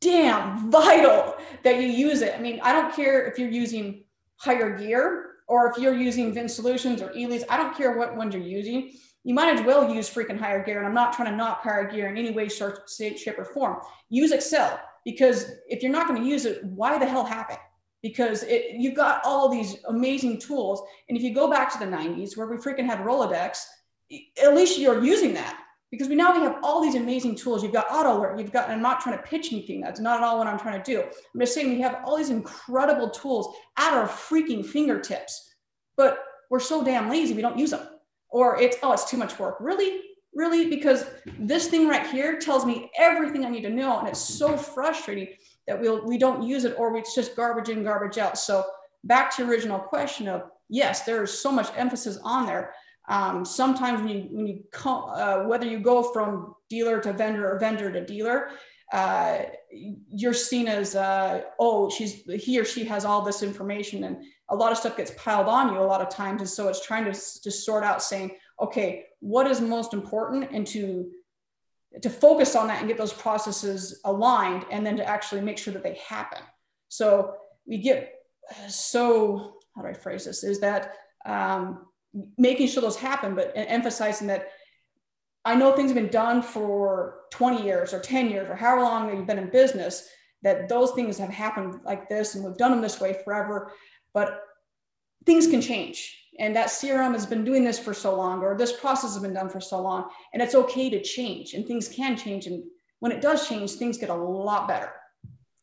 damn 0.00 0.70
vital 0.70 1.34
that 1.64 1.80
you 1.80 1.88
use 1.88 2.22
it. 2.22 2.34
I 2.34 2.40
mean, 2.40 2.60
I 2.62 2.72
don't 2.72 2.94
care 2.94 3.26
if 3.26 3.38
you're 3.38 3.50
using 3.50 4.04
HigherGear 4.44 5.24
or 5.48 5.70
if 5.70 5.78
you're 5.78 5.94
using 5.94 6.34
VinSolutions 6.34 7.00
or 7.00 7.12
eLeads, 7.12 7.44
I 7.50 7.56
don't 7.56 7.76
care 7.76 7.96
what 7.96 8.16
ones 8.16 8.34
you're 8.34 8.42
using. 8.42 8.92
You 9.24 9.34
might 9.34 9.56
as 9.56 9.64
well 9.64 9.92
use 9.92 10.12
freaking 10.12 10.38
HigherGear. 10.38 10.78
And 10.78 10.86
I'm 10.86 10.94
not 10.94 11.12
trying 11.12 11.30
to 11.30 11.36
knock 11.36 11.62
HigherGear 11.62 12.10
in 12.10 12.18
any 12.18 12.30
way, 12.30 12.48
shape, 12.48 13.38
or 13.38 13.44
form. 13.44 13.78
Use 14.08 14.32
Excel 14.32 14.80
because 15.04 15.50
if 15.68 15.82
you're 15.82 15.92
not 15.92 16.08
going 16.08 16.20
to 16.20 16.28
use 16.28 16.44
it, 16.44 16.64
why 16.64 16.98
the 16.98 17.06
hell 17.06 17.26
it? 17.50 17.58
Because 18.02 18.42
it, 18.44 18.76
you've 18.76 18.96
got 18.96 19.20
all 19.24 19.48
these 19.48 19.76
amazing 19.88 20.38
tools. 20.38 20.82
And 21.08 21.16
if 21.16 21.22
you 21.22 21.34
go 21.34 21.50
back 21.50 21.72
to 21.72 21.78
the 21.78 21.90
90s 21.90 22.36
where 22.36 22.46
we 22.46 22.56
freaking 22.56 22.86
had 22.86 22.98
Rolodex, 22.98 23.58
at 24.42 24.54
least 24.54 24.78
you're 24.78 25.02
using 25.02 25.34
that 25.34 25.61
because 25.92 26.08
we 26.08 26.14
now 26.16 26.34
we 26.34 26.40
have 26.40 26.56
all 26.62 26.80
these 26.80 26.94
amazing 26.94 27.36
tools. 27.36 27.62
You've 27.62 27.74
got 27.74 27.86
AutoAlert. 27.88 28.40
You've 28.40 28.50
got. 28.50 28.70
I'm 28.70 28.80
not 28.80 29.00
trying 29.00 29.16
to 29.18 29.22
pitch 29.22 29.52
anything. 29.52 29.82
That's 29.82 30.00
not 30.00 30.16
at 30.16 30.24
all 30.24 30.38
what 30.38 30.46
I'm 30.46 30.58
trying 30.58 30.82
to 30.82 30.90
do. 30.90 31.02
I'm 31.02 31.40
just 31.40 31.54
saying 31.54 31.68
we 31.68 31.82
have 31.82 32.00
all 32.04 32.16
these 32.16 32.30
incredible 32.30 33.10
tools 33.10 33.54
at 33.76 33.92
our 33.92 34.08
freaking 34.08 34.64
fingertips, 34.64 35.54
but 35.96 36.24
we're 36.50 36.60
so 36.60 36.82
damn 36.82 37.10
lazy 37.10 37.34
we 37.34 37.42
don't 37.42 37.58
use 37.58 37.70
them. 37.70 37.86
Or 38.30 38.58
it's 38.58 38.78
oh 38.82 38.92
it's 38.92 39.08
too 39.08 39.18
much 39.18 39.38
work. 39.38 39.58
Really, 39.60 40.00
really, 40.34 40.70
because 40.70 41.04
this 41.38 41.68
thing 41.68 41.86
right 41.86 42.06
here 42.06 42.38
tells 42.38 42.64
me 42.64 42.90
everything 42.98 43.44
I 43.44 43.50
need 43.50 43.62
to 43.62 43.70
know, 43.70 43.98
and 43.98 44.08
it's 44.08 44.18
so 44.18 44.56
frustrating 44.56 45.28
that 45.68 45.78
we'll 45.78 46.06
we 46.06 46.16
don't 46.16 46.42
use 46.42 46.64
it 46.64 46.74
or 46.78 46.96
it's 46.96 47.14
just 47.14 47.36
garbage 47.36 47.68
in, 47.68 47.84
garbage 47.84 48.16
out. 48.16 48.38
So 48.38 48.64
back 49.04 49.36
to 49.36 49.42
your 49.42 49.50
original 49.50 49.78
question 49.78 50.26
of 50.26 50.44
yes, 50.70 51.04
there 51.04 51.22
is 51.22 51.38
so 51.38 51.52
much 51.52 51.68
emphasis 51.76 52.18
on 52.24 52.46
there. 52.46 52.72
Um, 53.08 53.44
sometimes 53.44 54.00
when 54.00 54.08
you 54.08 54.28
when 54.30 54.46
you 54.46 54.62
come, 54.72 55.04
uh, 55.08 55.44
whether 55.44 55.66
you 55.66 55.80
go 55.80 56.02
from 56.12 56.54
dealer 56.70 57.00
to 57.00 57.12
vendor 57.12 57.50
or 57.50 57.58
vendor 57.58 57.90
to 57.90 58.04
dealer, 58.04 58.50
uh, 58.92 59.38
you're 59.70 60.34
seen 60.34 60.68
as 60.68 60.94
uh, 60.94 61.42
oh 61.58 61.90
she's 61.90 62.22
he 62.42 62.58
or 62.60 62.64
she 62.64 62.84
has 62.84 63.04
all 63.04 63.22
this 63.22 63.42
information. 63.42 64.04
And 64.04 64.24
a 64.48 64.56
lot 64.56 64.72
of 64.72 64.78
stuff 64.78 64.96
gets 64.96 65.12
piled 65.16 65.48
on 65.48 65.72
you 65.72 65.80
a 65.80 65.82
lot 65.82 66.00
of 66.00 66.08
times. 66.08 66.40
And 66.40 66.50
so 66.50 66.68
it's 66.68 66.84
trying 66.84 67.04
to 67.04 67.12
just 67.12 67.64
sort 67.64 67.84
out 67.84 68.02
saying 68.02 68.36
okay 68.60 69.06
what 69.22 69.46
is 69.46 69.60
most 69.60 69.94
important? 69.94 70.50
And 70.52 70.66
to 70.68 71.10
to 72.02 72.10
focus 72.10 72.56
on 72.56 72.66
that 72.66 72.80
and 72.80 72.88
get 72.88 72.98
those 72.98 73.12
processes 73.12 74.00
aligned 74.04 74.64
and 74.70 74.84
then 74.84 74.96
to 74.96 75.06
actually 75.06 75.42
make 75.42 75.58
sure 75.58 75.72
that 75.74 75.82
they 75.82 75.98
happen. 76.06 76.40
So 76.88 77.34
we 77.66 77.78
get 77.78 78.14
so 78.68 79.54
how 79.76 79.82
do 79.82 79.88
i 79.88 79.92
phrase 79.92 80.24
this? 80.24 80.42
Is 80.42 80.60
that 80.60 80.94
um, 81.24 81.86
making 82.36 82.66
sure 82.66 82.82
those 82.82 82.96
happen 82.96 83.34
but 83.34 83.52
emphasizing 83.54 84.26
that 84.26 84.48
i 85.44 85.54
know 85.54 85.72
things 85.72 85.90
have 85.90 86.00
been 86.00 86.10
done 86.10 86.42
for 86.42 87.20
20 87.30 87.62
years 87.62 87.92
or 87.92 88.00
10 88.00 88.30
years 88.30 88.48
or 88.48 88.54
however 88.54 88.82
long 88.82 89.06
that 89.06 89.16
you've 89.16 89.26
been 89.26 89.38
in 89.38 89.50
business 89.50 90.08
that 90.42 90.68
those 90.68 90.90
things 90.92 91.16
have 91.16 91.30
happened 91.30 91.80
like 91.84 92.08
this 92.08 92.34
and 92.34 92.44
we've 92.44 92.56
done 92.56 92.70
them 92.70 92.80
this 92.80 93.00
way 93.00 93.16
forever 93.24 93.72
but 94.12 94.42
things 95.24 95.46
can 95.46 95.60
change 95.60 96.18
and 96.38 96.56
that 96.56 96.68
CRM 96.68 97.12
has 97.12 97.26
been 97.26 97.44
doing 97.44 97.64
this 97.64 97.78
for 97.78 97.92
so 97.92 98.16
long, 98.16 98.40
or 98.42 98.56
this 98.56 98.72
process 98.72 99.12
has 99.12 99.22
been 99.22 99.34
done 99.34 99.48
for 99.48 99.60
so 99.60 99.80
long, 99.80 100.08
and 100.32 100.42
it's 100.42 100.54
okay 100.54 100.88
to 100.88 101.02
change, 101.02 101.52
and 101.52 101.66
things 101.66 101.88
can 101.88 102.16
change. 102.16 102.46
And 102.46 102.64
when 103.00 103.12
it 103.12 103.20
does 103.20 103.48
change, 103.48 103.72
things 103.72 103.98
get 103.98 104.10
a 104.10 104.14
lot 104.14 104.66
better. 104.66 104.92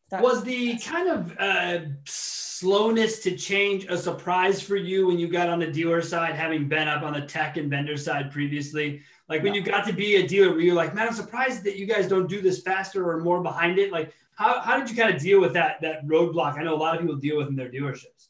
That 0.10 0.22
was 0.24 0.44
the 0.44 0.78
kind 0.80 1.10
of 1.10 1.38
uh, 1.40 1.80
slowness 2.06 3.20
to 3.20 3.38
change 3.38 3.86
a 3.86 3.98
surprise 3.98 4.62
for 4.62 4.76
you 4.76 5.08
when 5.08 5.20
you 5.20 5.28
got 5.28 5.50
on 5.50 5.60
the 5.60 5.68
dealer 5.68 6.02
side, 6.02 6.36
having 6.36 6.68
been 6.68 6.88
up 6.88 7.04
on 7.04 7.14
the 7.14 7.22
tech 7.22 7.58
and 7.58 7.70
vendor 7.70 7.96
side 7.96 8.32
previously? 8.32 9.02
Like 9.28 9.44
when 9.44 9.54
you 9.54 9.62
got 9.62 9.86
to 9.86 9.94
be 9.94 10.16
a 10.16 10.28
dealer, 10.28 10.50
where 10.50 10.60
you're 10.62 10.76
like, 10.76 10.96
man, 10.96 11.08
I'm 11.08 11.14
surprised 11.14 11.64
that 11.66 11.78
you 11.78 11.86
guys 11.86 12.08
don't 12.08 12.28
do 12.28 12.42
this 12.42 12.62
faster 12.62 13.08
or 13.10 13.20
more 13.20 13.44
behind 13.44 13.78
it. 13.78 13.92
Like, 13.92 14.14
how, 14.36 14.60
how 14.62 14.80
did 14.80 14.90
you 14.90 14.96
kind 14.96 15.14
of 15.14 15.22
deal 15.22 15.40
with 15.40 15.54
that 15.54 15.80
that 15.82 16.08
roadblock? 16.08 16.58
I 16.58 16.64
know 16.64 16.74
a 16.74 16.78
lot 16.78 16.96
of 16.96 17.02
people 17.02 17.16
deal 17.18 17.38
with 17.38 17.48
in 17.48 17.56
their 17.56 17.70
dealerships. 17.70 18.30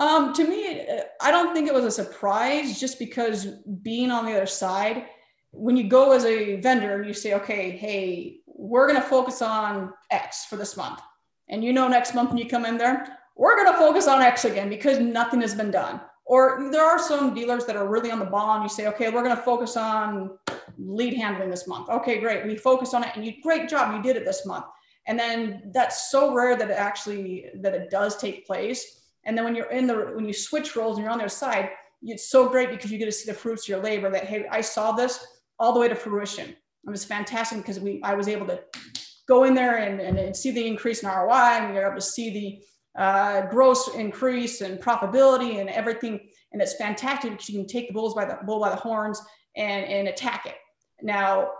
Um, 0.00 0.32
to 0.32 0.46
me, 0.46 0.86
I 1.20 1.30
don't 1.30 1.54
think 1.54 1.68
it 1.68 1.74
was 1.74 1.84
a 1.84 1.90
surprise 1.90 2.78
just 2.78 2.98
because 2.98 3.46
being 3.82 4.10
on 4.10 4.26
the 4.26 4.32
other 4.32 4.46
side, 4.46 5.06
when 5.50 5.76
you 5.76 5.88
go 5.88 6.12
as 6.12 6.24
a 6.24 6.60
vendor 6.60 6.96
and 6.96 7.06
you 7.06 7.14
say, 7.14 7.34
okay, 7.34 7.70
hey, 7.70 8.40
we're 8.58 8.86
going 8.86 9.00
to 9.00 9.08
focus 9.08 9.40
on 9.40 9.92
X 10.10 10.44
for 10.44 10.56
this 10.56 10.76
month. 10.76 11.00
And 11.48 11.64
you 11.64 11.72
know, 11.72 11.88
next 11.88 12.14
month 12.14 12.28
when 12.28 12.38
you 12.38 12.46
come 12.46 12.66
in 12.66 12.76
there, 12.76 13.18
we're 13.36 13.56
going 13.56 13.72
to 13.72 13.78
focus 13.78 14.06
on 14.06 14.20
X 14.20 14.44
again 14.44 14.68
because 14.68 14.98
nothing 14.98 15.40
has 15.40 15.54
been 15.54 15.70
done. 15.70 16.00
Or 16.26 16.68
there 16.70 16.84
are 16.84 16.98
some 16.98 17.32
dealers 17.32 17.64
that 17.64 17.76
are 17.76 17.88
really 17.88 18.10
on 18.10 18.18
the 18.18 18.26
ball 18.26 18.56
and 18.56 18.62
you 18.62 18.68
say, 18.68 18.86
okay, 18.88 19.08
we're 19.08 19.22
going 19.22 19.36
to 19.36 19.42
focus 19.42 19.76
on 19.78 20.36
lead 20.76 21.14
handling 21.14 21.48
this 21.48 21.66
month. 21.66 21.88
Okay, 21.88 22.18
great. 22.20 22.44
We 22.44 22.56
focus 22.56 22.92
on 22.92 23.04
it 23.04 23.12
and 23.14 23.24
you, 23.24 23.34
great 23.42 23.68
job. 23.68 23.94
You 23.94 24.02
did 24.02 24.20
it 24.20 24.26
this 24.26 24.44
month. 24.44 24.66
And 25.06 25.18
then 25.18 25.70
that's 25.72 26.10
so 26.10 26.34
rare 26.34 26.54
that 26.56 26.70
it 26.70 26.76
actually, 26.76 27.46
that 27.62 27.72
it 27.72 27.88
does 27.88 28.18
take 28.18 28.46
place 28.46 28.98
and 29.28 29.36
then 29.36 29.44
when 29.44 29.54
you're 29.54 29.70
in 29.70 29.86
the, 29.86 29.94
when 30.14 30.26
you 30.26 30.32
switch 30.32 30.74
roles 30.74 30.96
and 30.96 31.04
you're 31.04 31.12
on 31.12 31.18
their 31.18 31.28
side, 31.28 31.70
it's 32.02 32.30
so 32.30 32.48
great 32.48 32.70
because 32.70 32.90
you 32.90 32.96
get 32.96 33.04
to 33.04 33.12
see 33.12 33.30
the 33.30 33.36
fruits 33.36 33.64
of 33.64 33.68
your 33.68 33.82
labor 33.82 34.10
that, 34.10 34.24
hey, 34.24 34.46
I 34.50 34.62
saw 34.62 34.92
this 34.92 35.24
all 35.58 35.74
the 35.74 35.80
way 35.80 35.88
to 35.88 35.94
fruition. 35.94 36.56
It 36.86 36.90
was 36.90 37.04
fantastic 37.04 37.58
because 37.58 37.80
we, 37.80 38.00
I 38.02 38.14
was 38.14 38.28
able 38.28 38.46
to 38.46 38.60
go 39.28 39.44
in 39.44 39.54
there 39.54 39.76
and, 39.76 40.00
and, 40.00 40.18
and 40.18 40.34
see 40.34 40.50
the 40.50 40.66
increase 40.66 41.02
in 41.02 41.08
ROI 41.08 41.32
and 41.32 41.68
we 41.68 41.74
were 41.74 41.86
able 41.86 41.96
to 41.96 42.00
see 42.00 42.30
the 42.30 43.00
uh, 43.00 43.42
gross 43.46 43.94
increase 43.94 44.60
and 44.60 44.80
profitability 44.80 45.60
and 45.60 45.68
everything. 45.68 46.20
And 46.52 46.62
it's 46.62 46.74
fantastic 46.74 47.32
because 47.32 47.48
you 47.48 47.58
can 47.58 47.68
take 47.68 47.88
the 47.88 47.94
bulls 47.94 48.14
by 48.14 48.24
the 48.24 48.38
bull 48.44 48.60
by 48.60 48.70
the 48.70 48.76
horns 48.76 49.20
and, 49.54 49.84
and 49.84 50.08
attack 50.08 50.46
it. 50.46 50.56
Now, 51.02 51.50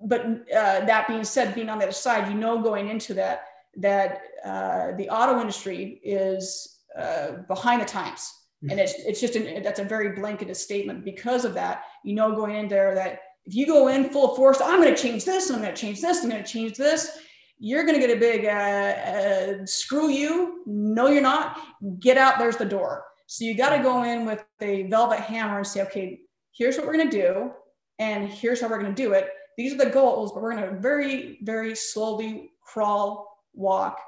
but 0.00 0.22
uh, 0.24 0.84
that 0.84 1.06
being 1.08 1.24
said, 1.24 1.54
being 1.54 1.68
on 1.68 1.78
the 1.78 1.84
other 1.84 1.92
side, 1.92 2.28
you 2.28 2.34
know, 2.34 2.60
going 2.60 2.88
into 2.88 3.14
that, 3.14 3.44
that 3.76 4.22
uh, 4.44 4.92
the 4.96 5.08
auto 5.08 5.40
industry 5.40 6.00
is 6.02 6.78
uh, 6.98 7.32
behind 7.48 7.80
the 7.80 7.86
times. 7.86 8.32
Hmm. 8.62 8.70
And 8.70 8.80
it's, 8.80 8.94
it's 8.94 9.20
just, 9.20 9.36
an, 9.36 9.62
that's 9.62 9.80
a 9.80 9.84
very 9.84 10.10
blanketed 10.10 10.56
statement. 10.56 11.04
Because 11.04 11.44
of 11.44 11.54
that, 11.54 11.84
you 12.04 12.14
know, 12.14 12.34
going 12.34 12.56
in 12.56 12.68
there 12.68 12.94
that 12.94 13.20
if 13.46 13.54
you 13.54 13.66
go 13.66 13.88
in 13.88 14.10
full 14.10 14.34
force, 14.34 14.60
I'm 14.60 14.80
going 14.82 14.94
to 14.94 15.00
change 15.00 15.24
this, 15.24 15.50
I'm 15.50 15.60
going 15.60 15.74
to 15.74 15.80
change 15.80 16.00
this, 16.00 16.22
I'm 16.22 16.30
going 16.30 16.42
to 16.42 16.48
change 16.48 16.76
this, 16.76 17.18
you're 17.58 17.84
going 17.84 17.98
to 17.98 18.06
get 18.06 18.16
a 18.16 18.20
big 18.20 18.44
uh, 18.44 19.62
uh, 19.62 19.66
screw 19.66 20.10
you. 20.10 20.62
No, 20.66 21.08
you're 21.08 21.22
not. 21.22 21.58
Get 22.00 22.18
out. 22.18 22.38
There's 22.38 22.56
the 22.56 22.66
door. 22.66 23.04
So 23.26 23.44
you 23.44 23.56
got 23.56 23.74
to 23.74 23.82
go 23.82 24.02
in 24.02 24.26
with 24.26 24.44
a 24.60 24.84
velvet 24.84 25.20
hammer 25.20 25.58
and 25.58 25.66
say, 25.66 25.82
okay, 25.82 26.20
here's 26.52 26.76
what 26.76 26.86
we're 26.86 26.96
going 26.96 27.10
to 27.10 27.22
do. 27.22 27.52
And 27.98 28.28
here's 28.28 28.60
how 28.60 28.68
we're 28.68 28.80
going 28.80 28.94
to 28.94 29.02
do 29.02 29.12
it. 29.12 29.30
These 29.56 29.72
are 29.72 29.78
the 29.78 29.90
goals, 29.90 30.32
but 30.32 30.42
we're 30.42 30.54
going 30.54 30.68
to 30.68 30.78
very, 30.80 31.38
very 31.42 31.74
slowly 31.74 32.50
crawl, 32.60 33.42
walk, 33.54 34.00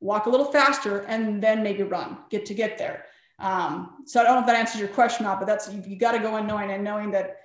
walk 0.00 0.26
a 0.26 0.30
little 0.30 0.50
faster, 0.50 1.00
and 1.02 1.40
then 1.40 1.62
maybe 1.62 1.84
run, 1.84 2.18
get 2.28 2.44
to 2.46 2.54
get 2.54 2.76
there. 2.76 3.04
Um, 3.38 4.02
so 4.04 4.20
I 4.20 4.24
don't 4.24 4.34
know 4.34 4.40
if 4.40 4.46
that 4.46 4.56
answers 4.56 4.80
your 4.80 4.88
question 4.88 5.24
or 5.24 5.28
not, 5.28 5.38
but 5.38 5.46
that's 5.46 5.72
you, 5.72 5.80
you 5.86 5.96
got 5.96 6.12
to 6.12 6.18
go 6.18 6.36
in 6.38 6.46
knowing 6.48 6.72
and 6.72 6.82
knowing 6.82 7.12
that 7.12 7.36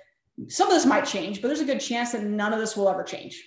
some 0.47 0.67
of 0.67 0.73
this 0.73 0.85
might 0.85 1.05
change, 1.05 1.41
but 1.41 1.47
there's 1.47 1.59
a 1.59 1.65
good 1.65 1.79
chance 1.79 2.11
that 2.11 2.23
none 2.23 2.53
of 2.53 2.59
this 2.59 2.75
will 2.75 2.89
ever 2.89 3.03
change. 3.03 3.43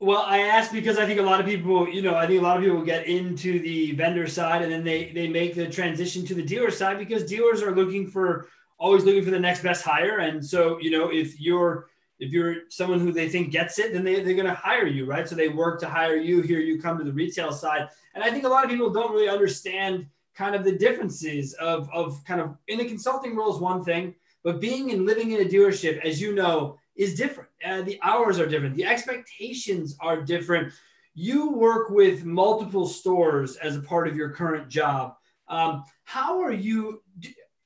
Well, 0.00 0.22
I 0.22 0.38
ask 0.38 0.72
because 0.72 0.98
I 0.98 1.04
think 1.04 1.20
a 1.20 1.22
lot 1.22 1.40
of 1.40 1.46
people, 1.46 1.86
you 1.88 2.00
know, 2.00 2.14
I 2.14 2.26
think 2.26 2.40
a 2.40 2.42
lot 2.42 2.56
of 2.56 2.62
people 2.62 2.82
get 2.82 3.06
into 3.06 3.60
the 3.60 3.92
vendor 3.92 4.26
side 4.26 4.62
and 4.62 4.72
then 4.72 4.82
they 4.82 5.12
they 5.12 5.28
make 5.28 5.54
the 5.54 5.68
transition 5.68 6.24
to 6.26 6.34
the 6.34 6.42
dealer 6.42 6.70
side 6.70 6.98
because 6.98 7.24
dealers 7.24 7.62
are 7.62 7.74
looking 7.74 8.06
for 8.06 8.48
always 8.78 9.04
looking 9.04 9.22
for 9.22 9.30
the 9.30 9.38
next 9.38 9.62
best 9.62 9.84
hire. 9.84 10.20
And 10.20 10.44
so, 10.44 10.78
you 10.80 10.90
know, 10.90 11.10
if 11.12 11.38
you're 11.38 11.90
if 12.18 12.32
you're 12.32 12.68
someone 12.68 13.00
who 13.00 13.12
they 13.12 13.28
think 13.28 13.50
gets 13.50 13.78
it, 13.78 13.92
then 13.92 14.04
they, 14.04 14.22
they're 14.22 14.34
going 14.34 14.46
to 14.46 14.54
hire 14.54 14.86
you, 14.86 15.06
right? 15.06 15.28
So 15.28 15.34
they 15.34 15.48
work 15.48 15.80
to 15.80 15.88
hire 15.88 16.16
you. 16.16 16.42
Here 16.42 16.60
you 16.60 16.80
come 16.80 16.98
to 16.98 17.04
the 17.04 17.12
retail 17.12 17.50
side. 17.50 17.88
And 18.14 18.22
I 18.22 18.30
think 18.30 18.44
a 18.44 18.48
lot 18.48 18.64
of 18.64 18.70
people 18.70 18.90
don't 18.90 19.12
really 19.12 19.28
understand 19.28 20.06
kind 20.34 20.54
of 20.54 20.62
the 20.62 20.76
differences 20.76 21.54
of, 21.54 21.88
of 21.92 22.22
kind 22.26 22.40
of 22.40 22.56
in 22.68 22.78
the 22.78 22.84
consulting 22.84 23.34
role 23.34 23.54
is 23.54 23.60
one 23.60 23.82
thing, 23.82 24.14
but 24.42 24.60
being 24.60 24.90
and 24.90 25.06
living 25.06 25.32
in 25.32 25.40
a 25.40 25.48
dealership, 25.48 26.04
as 26.04 26.20
you 26.20 26.34
know, 26.34 26.76
is 26.96 27.14
different. 27.14 27.50
Uh, 27.64 27.82
the 27.82 27.98
hours 28.02 28.38
are 28.38 28.46
different. 28.46 28.74
The 28.74 28.84
expectations 28.84 29.96
are 30.00 30.22
different. 30.22 30.72
You 31.14 31.50
work 31.50 31.90
with 31.90 32.24
multiple 32.24 32.86
stores 32.86 33.56
as 33.56 33.76
a 33.76 33.82
part 33.82 34.08
of 34.08 34.16
your 34.16 34.30
current 34.30 34.68
job. 34.68 35.14
Um, 35.48 35.84
how 36.04 36.40
are 36.40 36.52
you? 36.52 37.02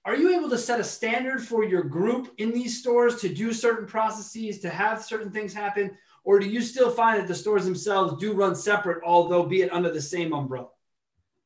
are 0.07 0.17
you 0.17 0.37
able 0.37 0.51
to 0.51 0.59
set 0.59 0.81
a 0.81 0.85
standard 0.85 1.43
for 1.43 1.65
your 1.65 1.83
group 1.83 2.35
in 2.37 2.53
these 2.53 2.79
stores 2.79 3.17
to 3.17 3.29
do 3.33 3.53
certain 3.53 3.87
processes 3.87 4.59
to 4.61 4.69
have 4.69 5.03
certain 5.03 5.31
things 5.31 5.55
happen 5.55 5.91
or 6.25 6.39
do 6.39 6.47
you 6.47 6.61
still 6.61 6.91
find 6.91 7.21
that 7.21 7.29
the 7.29 7.35
stores 7.35 7.65
themselves 7.65 8.21
do 8.21 8.33
run 8.33 8.55
separate 8.55 9.03
although 9.05 9.45
be 9.45 9.63
it 9.63 9.73
under 9.73 9.91
the 9.91 10.01
same 10.01 10.33
umbrella 10.33 10.69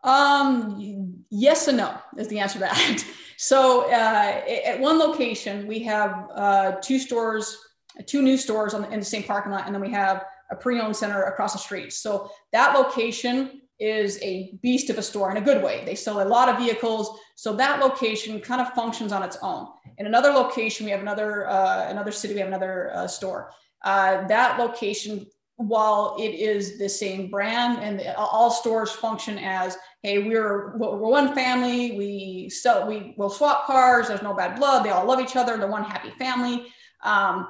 um, 0.04 1.24
yes 1.30 1.68
and 1.68 1.76
no 1.78 1.96
is 2.16 2.28
the 2.28 2.38
answer 2.38 2.54
to 2.54 2.60
that 2.60 3.04
so 3.36 3.90
uh, 3.90 4.42
at 4.64 4.78
one 4.80 4.98
location 4.98 5.66
we 5.66 5.80
have 5.80 6.28
uh, 6.34 6.72
two 6.82 6.98
stores 6.98 7.58
two 8.06 8.22
new 8.22 8.36
stores 8.36 8.72
the, 8.72 8.88
in 8.90 9.00
the 9.00 9.04
same 9.04 9.22
parking 9.22 9.52
lot 9.52 9.66
and 9.66 9.74
then 9.74 9.82
we 9.82 9.90
have 9.90 10.24
a 10.50 10.56
pre-owned 10.56 10.96
center 10.96 11.24
across 11.24 11.52
the 11.52 11.58
street 11.58 11.92
so 11.92 12.30
that 12.52 12.74
location 12.74 13.62
is 13.78 14.18
a 14.22 14.58
beast 14.62 14.90
of 14.90 14.98
a 14.98 15.02
store 15.02 15.30
in 15.30 15.36
a 15.36 15.40
good 15.40 15.62
way. 15.62 15.82
They 15.84 15.94
sell 15.94 16.20
a 16.20 16.26
lot 16.26 16.48
of 16.48 16.58
vehicles, 16.58 17.18
so 17.36 17.54
that 17.56 17.80
location 17.80 18.40
kind 18.40 18.60
of 18.60 18.70
functions 18.70 19.12
on 19.12 19.22
its 19.22 19.38
own. 19.42 19.68
In 19.98 20.06
another 20.06 20.30
location, 20.30 20.84
we 20.84 20.90
have 20.90 21.00
another 21.00 21.48
uh, 21.48 21.88
another 21.88 22.12
city, 22.12 22.34
we 22.34 22.40
have 22.40 22.48
another 22.48 22.90
uh, 22.94 23.06
store. 23.06 23.52
Uh, 23.84 24.26
that 24.26 24.58
location, 24.58 25.26
while 25.58 26.14
it 26.20 26.34
is 26.34 26.78
the 26.78 26.88
same 26.88 27.28
brand 27.28 27.80
and 27.82 28.14
all 28.16 28.48
stores 28.48 28.92
function 28.92 29.38
as, 29.38 29.76
hey, 30.04 30.22
we're 30.22 30.76
we're 30.78 30.96
one 30.96 31.34
family, 31.34 31.98
we 31.98 32.48
sell, 32.48 32.86
we 32.86 33.12
will 33.18 33.28
swap 33.28 33.66
cars. 33.66 34.06
There's 34.06 34.22
no 34.22 34.34
bad 34.34 34.56
blood. 34.56 34.84
They 34.84 34.90
all 34.90 35.04
love 35.04 35.20
each 35.20 35.34
other. 35.34 35.56
They're 35.56 35.68
one 35.68 35.82
happy 35.82 36.10
family. 36.10 36.72
Um, 37.02 37.48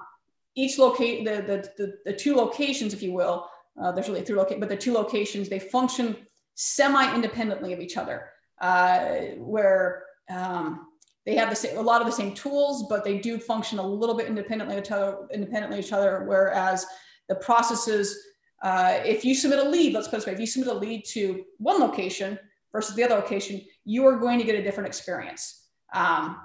each 0.55 0.79
locate 0.79 1.27
the, 1.27 1.43
the 1.43 1.71
the 1.77 1.99
the 2.07 2.12
two 2.15 2.35
locations, 2.35 2.95
if 2.95 3.03
you 3.03 3.12
will, 3.12 3.47
uh, 3.79 3.93
there's 3.93 4.09
really 4.09 4.23
three 4.23 4.37
locations, 4.37 4.61
but 4.61 4.71
the 4.71 4.77
two 4.77 4.95
locations, 4.95 5.50
they 5.50 5.59
function 5.59 6.17
semi-independently 6.55 7.75
of 7.75 7.79
each 7.79 7.99
other, 7.99 8.31
uh, 8.62 9.09
where 9.37 10.05
um, 10.31 10.87
they 11.27 11.35
have 11.37 11.50
the 11.50 11.57
same, 11.57 11.77
a 11.77 11.83
lot 11.83 12.00
of 12.00 12.07
the 12.07 12.12
same 12.12 12.33
tools, 12.33 12.87
but 12.88 13.05
they 13.05 13.19
do 13.19 13.38
function 13.38 13.79
a 13.79 13.87
little 13.87 14.17
bit 14.17 14.29
independently 14.29 14.79
of 14.79 14.83
each 14.83 14.91
other, 14.91 15.29
independently 15.31 15.79
of 15.79 15.85
each 15.85 15.93
other 15.93 16.25
whereas 16.27 16.87
the 17.28 17.35
processes, 17.37 18.18
uh, 18.62 19.00
if 19.04 19.25
you 19.25 19.35
submit 19.35 19.61
a 19.61 19.68
lead, 19.68 19.92
let's 19.92 20.08
put 20.08 20.16
it 20.16 20.18
this 20.18 20.26
way, 20.26 20.32
if 20.32 20.40
you 20.40 20.47
submit 20.47 20.68
a 20.68 20.75
lead 20.75 21.04
to 21.06 21.44
one 21.58 21.80
location 21.80 22.38
versus 22.73 22.94
the 22.94 23.04
other 23.04 23.14
location, 23.14 23.61
you 23.85 24.06
are 24.06 24.16
going 24.16 24.38
to 24.38 24.44
get 24.44 24.54
a 24.54 24.62
different 24.62 24.88
experience. 24.88 25.66
Um, 25.92 26.40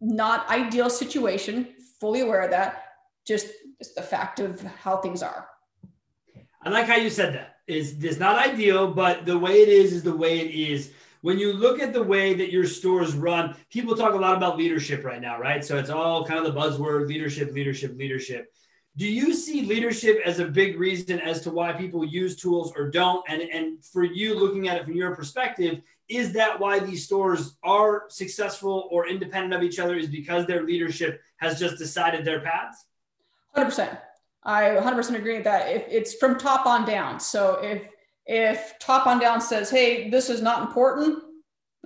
not 0.00 0.48
ideal 0.50 0.90
situation, 0.90 1.68
fully 2.00 2.20
aware 2.20 2.42
of 2.42 2.50
that, 2.50 2.84
just, 3.26 3.48
just 3.78 3.94
the 3.94 4.02
fact 4.02 4.40
of 4.40 4.60
how 4.62 4.98
things 4.98 5.22
are. 5.22 5.48
I 6.62 6.68
like 6.68 6.86
how 6.86 6.96
you 6.96 7.10
said 7.10 7.34
that. 7.34 7.52
Is 7.66 7.96
it's 8.04 8.18
not 8.18 8.38
ideal, 8.38 8.92
but 8.92 9.26
the 9.26 9.36
way 9.36 9.62
it 9.62 9.68
is 9.68 9.92
is 9.92 10.02
the 10.04 10.16
way 10.16 10.38
it 10.38 10.54
is. 10.54 10.92
When 11.22 11.36
you 11.36 11.52
look 11.52 11.80
at 11.80 11.92
the 11.92 12.02
way 12.02 12.34
that 12.34 12.52
your 12.52 12.64
stores 12.64 13.14
run, 13.14 13.56
people 13.70 13.96
talk 13.96 14.14
a 14.14 14.16
lot 14.16 14.36
about 14.36 14.56
leadership 14.56 15.04
right 15.04 15.20
now, 15.20 15.40
right? 15.40 15.64
So 15.64 15.76
it's 15.76 15.90
all 15.90 16.24
kind 16.24 16.44
of 16.44 16.54
the 16.54 16.60
buzzword 16.60 17.08
leadership, 17.08 17.52
leadership, 17.52 17.96
leadership. 17.96 18.52
Do 18.96 19.06
you 19.06 19.34
see 19.34 19.62
leadership 19.62 20.20
as 20.24 20.40
a 20.40 20.46
big 20.46 20.78
reason 20.78 21.20
as 21.20 21.42
to 21.42 21.50
why 21.50 21.72
people 21.72 22.04
use 22.04 22.34
tools 22.34 22.72
or 22.74 22.90
don't? 22.90 23.22
And, 23.28 23.42
and 23.42 23.84
for 23.84 24.04
you, 24.04 24.38
looking 24.38 24.68
at 24.68 24.78
it 24.78 24.84
from 24.84 24.94
your 24.94 25.14
perspective, 25.14 25.82
is 26.08 26.32
that 26.32 26.58
why 26.58 26.78
these 26.78 27.04
stores 27.04 27.56
are 27.62 28.04
successful 28.08 28.88
or 28.90 29.06
independent 29.06 29.52
of 29.52 29.62
each 29.62 29.78
other? 29.78 29.96
Is 29.96 30.08
because 30.08 30.46
their 30.46 30.62
leadership 30.62 31.20
has 31.36 31.58
just 31.58 31.76
decided 31.76 32.24
their 32.24 32.40
paths? 32.40 32.86
100%. 33.54 33.98
I 34.44 34.62
100% 34.62 35.14
agree 35.14 35.34
with 35.34 35.44
that. 35.44 35.70
If 35.70 35.84
it's 35.88 36.14
from 36.14 36.38
top 36.38 36.66
on 36.66 36.86
down. 36.86 37.20
So 37.20 37.58
if 37.62 37.82
if 38.28 38.76
top 38.80 39.06
on 39.06 39.20
down 39.20 39.40
says, 39.40 39.70
"Hey, 39.70 40.08
this 40.10 40.30
is 40.30 40.42
not 40.42 40.62
important," 40.62 41.22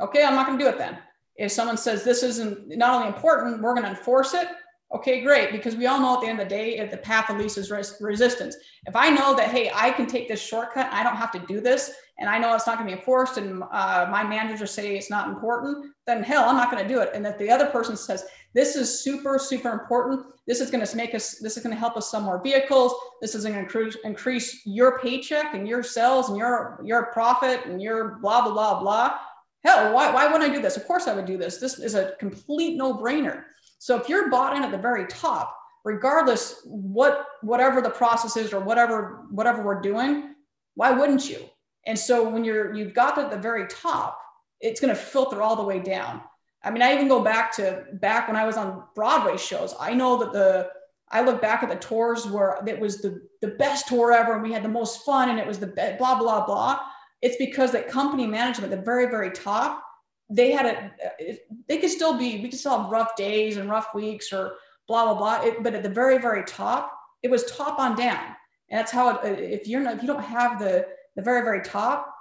okay, 0.00 0.25
I'm 0.25 0.35
not 0.35 0.47
going 0.47 0.59
to 0.59 0.64
do 0.64 0.71
it 0.71 0.79
then. 0.79 0.99
If 1.37 1.52
someone 1.52 1.76
says 1.76 2.02
this 2.05 2.23
isn't 2.23 2.69
not 2.69 2.95
only 2.95 3.09
important, 3.09 3.62
we're 3.62 3.75
going 3.75 3.85
to 3.85 3.90
enforce 3.90 4.35
it. 4.35 4.49
Okay, 4.92 5.20
great. 5.20 5.52
Because 5.52 5.76
we 5.76 5.87
all 5.87 6.00
know 6.00 6.14
at 6.14 6.20
the 6.20 6.26
end 6.26 6.40
of 6.40 6.49
the 6.49 6.54
day, 6.54 6.78
if 6.78 6.90
the 6.90 6.97
path 6.97 7.30
of 7.30 7.38
least 7.38 7.70
res- 7.70 7.97
resistance. 8.00 8.56
If 8.87 8.97
I 8.97 9.09
know 9.09 9.37
that, 9.37 9.50
hey, 9.50 9.70
I 9.73 9.90
can 9.90 10.06
take 10.06 10.28
this 10.28 10.40
shortcut, 10.40 10.92
I 10.92 11.04
don't 11.04 11.16
have 11.16 11.30
to 11.32 11.38
do 11.47 11.61
this, 11.61 11.92
and 12.18 12.28
I 12.28 12.38
know 12.38 12.54
it's 12.54 12.66
not 12.66 12.76
going 12.76 12.88
to 12.88 12.94
be 12.94 12.99
enforced, 12.99 13.37
and 13.37 13.62
uh, 13.70 14.09
my 14.11 14.25
managers 14.25 14.73
say 14.73 14.97
it's 14.97 15.09
not 15.09 15.28
important, 15.28 15.87
then 16.06 16.25
hell, 16.25 16.44
I'm 16.49 16.56
not 16.56 16.73
going 16.73 16.82
to 16.82 16.88
do 16.92 17.00
it. 17.00 17.11
And 17.14 17.25
if 17.25 17.38
the 17.38 17.50
other 17.50 17.66
person 17.66 17.97
says 17.97 18.25
this 18.52 18.75
is 18.75 19.02
super, 19.04 19.38
super 19.38 19.70
important, 19.70 20.26
this 20.49 20.61
is 20.61 20.73
going 20.73 20.85
to 20.85 20.97
make 20.97 21.14
us, 21.14 21.38
this 21.38 21.56
is 21.56 21.62
going 21.62 21.75
to 21.75 21.78
help 21.78 21.97
us 21.97 22.11
sell 22.11 22.20
more 22.20 22.42
vehicles. 22.42 22.92
This 23.20 23.37
is 23.37 23.44
going 23.44 23.54
to 23.54 23.61
increase, 23.61 23.97
increase 24.02 24.66
your 24.66 24.99
paycheck 24.99 25.54
and 25.54 25.68
your 25.68 25.85
sales 25.85 26.28
and 26.28 26.37
your 26.37 26.80
your 26.85 27.06
profit 27.12 27.64
and 27.66 27.80
your 27.80 28.18
blah 28.20 28.42
blah 28.42 28.52
blah 28.52 28.80
blah. 28.80 29.18
Hell, 29.62 29.94
why 29.94 30.12
why 30.12 30.26
wouldn't 30.26 30.50
I 30.50 30.52
do 30.52 30.61
this? 30.61 30.76
Of 30.76 30.87
course 30.87 31.06
I 31.06 31.14
would 31.14 31.26
do 31.26 31.38
this. 31.38 31.59
This 31.59 31.78
is 31.78 31.94
a 31.94 32.16
complete 32.18 32.76
no 32.76 32.94
brainer. 32.94 33.44
So 33.80 33.99
if 33.99 34.10
you're 34.10 34.30
bought 34.30 34.54
in 34.54 34.62
at 34.62 34.70
the 34.70 34.78
very 34.78 35.06
top, 35.06 35.56
regardless 35.84 36.60
what 36.66 37.25
whatever 37.40 37.80
the 37.80 37.88
process 37.88 38.37
is 38.37 38.52
or 38.52 38.60
whatever 38.60 39.25
whatever 39.30 39.62
we're 39.62 39.80
doing, 39.80 40.34
why 40.75 40.90
wouldn't 40.90 41.28
you? 41.28 41.49
And 41.87 41.99
so 41.99 42.28
when 42.28 42.44
you're 42.44 42.75
you've 42.75 42.92
got 42.92 43.14
to 43.14 43.34
the 43.34 43.40
very 43.40 43.66
top, 43.68 44.20
it's 44.60 44.80
going 44.80 44.94
to 44.94 45.00
filter 45.00 45.40
all 45.40 45.56
the 45.56 45.62
way 45.62 45.80
down. 45.80 46.20
I 46.62 46.70
mean, 46.70 46.82
I 46.82 46.92
even 46.92 47.08
go 47.08 47.25
back 47.25 47.56
to 47.56 47.87
back 47.94 48.28
when 48.28 48.37
I 48.37 48.44
was 48.44 48.58
on 48.58 48.84
Broadway 48.94 49.38
shows. 49.38 49.75
I 49.80 49.94
know 49.94 50.18
that 50.18 50.34
the 50.34 50.68
I 51.10 51.22
look 51.22 51.40
back 51.40 51.62
at 51.62 51.70
the 51.70 51.76
tours 51.76 52.26
where 52.26 52.58
it 52.66 52.78
was 52.78 53.00
the 53.00 53.22
the 53.40 53.49
best 53.49 53.88
tour 53.88 54.12
ever, 54.12 54.34
and 54.34 54.42
we 54.42 54.52
had 54.52 54.62
the 54.62 54.68
most 54.68 55.06
fun, 55.06 55.30
and 55.30 55.38
it 55.38 55.46
was 55.46 55.58
the 55.58 55.68
blah 55.99 56.18
blah 56.18 56.44
blah. 56.44 56.80
It's 57.22 57.37
because 57.37 57.72
that 57.72 57.88
company 57.88 58.26
management, 58.26 58.70
at 58.70 58.78
the 58.78 58.84
very 58.84 59.06
very 59.06 59.30
top, 59.30 59.82
they 60.30 60.52
had 60.52 60.66
a 60.66 61.38
they 61.68 61.78
could 61.78 61.90
still 61.90 62.16
be 62.16 62.40
we 62.40 62.49
could 62.49 62.58
still 62.58 62.80
have 62.80 62.90
rough 62.90 63.16
days 63.16 63.56
and 63.56 63.68
rough 63.68 63.94
weeks 63.94 64.32
or 64.32 64.54
blah 64.87 65.04
blah 65.04 65.14
blah. 65.14 65.46
It, 65.46 65.62
but 65.62 65.75
at 65.75 65.82
the 65.82 65.88
very 65.88 66.18
very 66.18 66.44
top, 66.44 66.96
it 67.22 67.30
was 67.30 67.44
top 67.44 67.78
on 67.78 67.96
down, 67.96 68.25
and 68.68 68.78
that's 68.78 68.92
how 68.92 69.10
it, 69.10 69.25
uh, 69.25 69.28
if 69.28 69.66
you're 69.66 69.80
not 69.80 69.96
if 69.96 70.02
you 70.02 70.06
don't 70.06 70.22
have 70.22 70.58
the 70.58 70.87
the 71.16 71.22
very 71.22 71.42
very 71.42 71.62
top, 71.62 72.14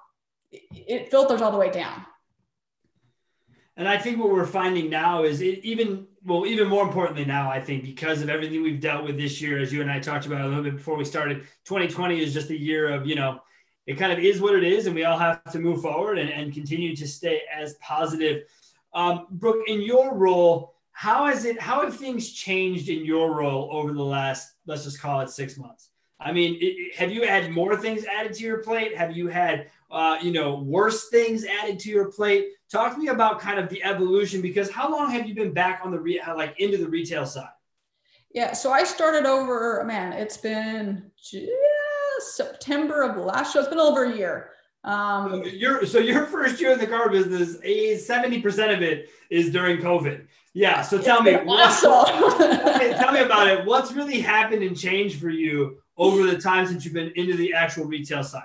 it, 0.52 0.62
it 0.72 1.12
filters 1.12 1.42
all 1.42 1.52
the 1.52 1.58
way 1.58 1.70
down. 1.70 2.06
And 3.78 3.88
I 3.88 3.98
think 3.98 4.20
what 4.20 4.32
we're 4.32 4.46
finding 4.46 4.90
now 4.90 5.24
is 5.24 5.40
it 5.40 5.64
even 5.64 6.08
well, 6.26 6.46
even 6.46 6.68
more 6.68 6.84
importantly 6.84 7.26
now, 7.26 7.50
I 7.50 7.62
think 7.62 7.84
because 7.84 8.22
of 8.22 8.30
everything 8.30 8.62
we've 8.62 8.82
dealt 8.82 9.06
with 9.06 9.18
this 9.18 9.42
year, 9.42 9.60
as 9.60 9.72
you 9.72 9.82
and 9.82 9.90
I 9.90 10.00
talked 10.00 10.26
about 10.26 10.42
a 10.42 10.48
little 10.48 10.64
bit 10.64 10.76
before 10.76 10.98
we 10.98 11.06
started, 11.06 11.44
2020 11.66 12.22
is 12.22 12.34
just 12.34 12.50
a 12.50 12.60
year 12.60 12.90
of, 12.90 13.08
you 13.08 13.16
know, 13.16 13.42
it 13.90 13.98
kind 13.98 14.14
of 14.14 14.20
is 14.20 14.40
what 14.40 14.54
it 14.54 14.64
is, 14.64 14.86
and 14.86 14.96
we 14.96 15.04
all 15.04 15.18
have 15.18 15.44
to 15.52 15.60
move 15.60 15.82
forward 15.82 16.20
and, 16.20 16.30
and 16.30 16.54
continue 16.54 16.96
to 16.96 17.08
stay 17.08 17.42
as 17.52 17.74
positive. 17.82 18.44
Um, 18.94 19.26
Brooke, 19.32 19.68
in 19.68 19.82
your 19.82 20.14
role, 20.14 20.76
how 20.92 21.26
has 21.26 21.44
it 21.44 21.60
how 21.60 21.82
have 21.82 21.96
things 21.96 22.32
changed 22.32 22.90
in 22.90 23.04
your 23.04 23.36
role 23.36 23.68
over 23.72 23.92
the 23.92 24.04
last, 24.04 24.54
let's 24.68 24.84
just 24.84 25.02
call 25.02 25.22
it 25.22 25.30
six 25.32 25.58
months? 25.58 25.90
I 26.20 26.32
mean, 26.32 26.58
it, 26.62 26.96
have 26.98 27.12
you 27.12 27.28
had 27.28 27.50
more 27.52 27.76
things 27.76 28.06
added 28.06 28.34
to 28.34 28.44
your 28.44 28.60
plate? 28.60 28.96
Have 28.96 29.18
you 29.18 29.28
had 29.28 29.72
uh, 29.92 30.18
you 30.22 30.32
know, 30.32 30.60
worse 30.60 31.10
things 31.10 31.44
added 31.46 31.80
to 31.80 31.90
your 31.90 32.12
plate. 32.12 32.50
Talk 32.72 32.94
to 32.94 33.00
me 33.00 33.08
about 33.08 33.40
kind 33.40 33.60
of 33.60 33.70
the 33.70 33.84
evolution 33.84 34.42
because 34.42 34.70
how 34.70 34.92
long 34.92 35.10
have 35.10 35.28
you 35.28 35.34
been 35.34 35.52
back 35.52 35.82
on 35.84 35.92
the 35.92 36.00
re- 36.00 36.22
like 36.36 36.60
into 36.60 36.78
the 36.78 36.88
retail 36.88 37.26
side? 37.26 37.50
Yeah, 38.32 38.54
so 38.54 38.72
I 38.72 38.84
started 38.84 39.26
over, 39.26 39.84
man, 39.84 40.14
it's 40.14 40.38
been 40.38 41.10
September 42.22 43.04
of 43.04 43.18
last 43.18 43.54
year. 43.56 43.64
It's 43.64 43.70
been 43.70 43.80
over 43.80 44.06
a 44.06 44.16
year. 44.16 44.52
Um, 44.84 45.44
your 45.46 45.86
so 45.86 46.00
your 46.00 46.26
first 46.26 46.62
year 46.62 46.72
in 46.72 46.80
the 46.80 46.88
car 46.88 47.10
business, 47.10 47.58
seventy 48.06 48.42
percent 48.42 48.72
of 48.72 48.82
it 48.82 49.10
is 49.30 49.52
during 49.52 49.78
COVID. 49.78 50.26
Yeah. 50.54 50.82
So 50.82 51.02
tell 51.02 51.22
me, 51.22 51.32
tell 51.34 53.12
me 53.12 53.20
about 53.20 53.48
it. 53.48 53.66
What's 53.66 53.92
really 53.92 54.20
happened 54.20 54.64
and 54.64 54.78
changed 54.78 55.20
for 55.20 55.30
you 55.30 55.82
over 55.98 56.26
the 56.26 56.38
time 56.38 56.66
since 56.66 56.86
you've 56.86 56.94
been 56.94 57.12
into 57.16 57.36
the 57.36 57.54
actual 57.54 57.86
retail 57.86 58.24
side? 58.24 58.44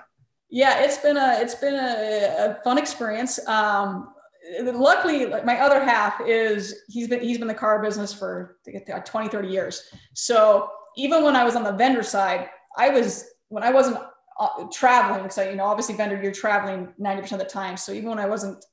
Yeah, 0.49 0.83
it's 0.83 0.97
been 0.97 1.17
a 1.17 1.37
it's 1.39 1.55
been 1.55 1.75
a, 1.75 2.57
a 2.57 2.63
fun 2.63 2.77
experience. 2.77 3.45
Um, 3.47 4.13
luckily, 4.61 5.25
my 5.43 5.59
other 5.59 5.83
half 5.83 6.21
is 6.25 6.83
he's 6.87 7.07
been 7.07 7.21
he's 7.21 7.37
been 7.37 7.47
the 7.47 7.53
car 7.53 7.81
business 7.81 8.13
for 8.13 8.57
20, 9.05 9.29
30 9.29 9.47
years. 9.47 9.89
So 10.13 10.69
even 10.97 11.23
when 11.23 11.35
I 11.35 11.43
was 11.43 11.55
on 11.55 11.63
the 11.63 11.71
vendor 11.71 12.03
side, 12.03 12.49
I 12.77 12.89
was 12.89 13.25
when 13.49 13.63
I 13.63 13.71
wasn't 13.71 13.97
uh, 14.39 14.65
traveling. 14.71 15.29
So 15.29 15.47
you 15.49 15.55
know, 15.55 15.65
obviously, 15.65 15.95
vendor 15.95 16.21
you're 16.21 16.31
traveling 16.31 16.93
90% 16.99 17.33
of 17.33 17.39
the 17.39 17.45
time. 17.45 17.77
So 17.77 17.91
even 17.91 18.09
when 18.09 18.19
I 18.19 18.25
wasn't 18.25 18.63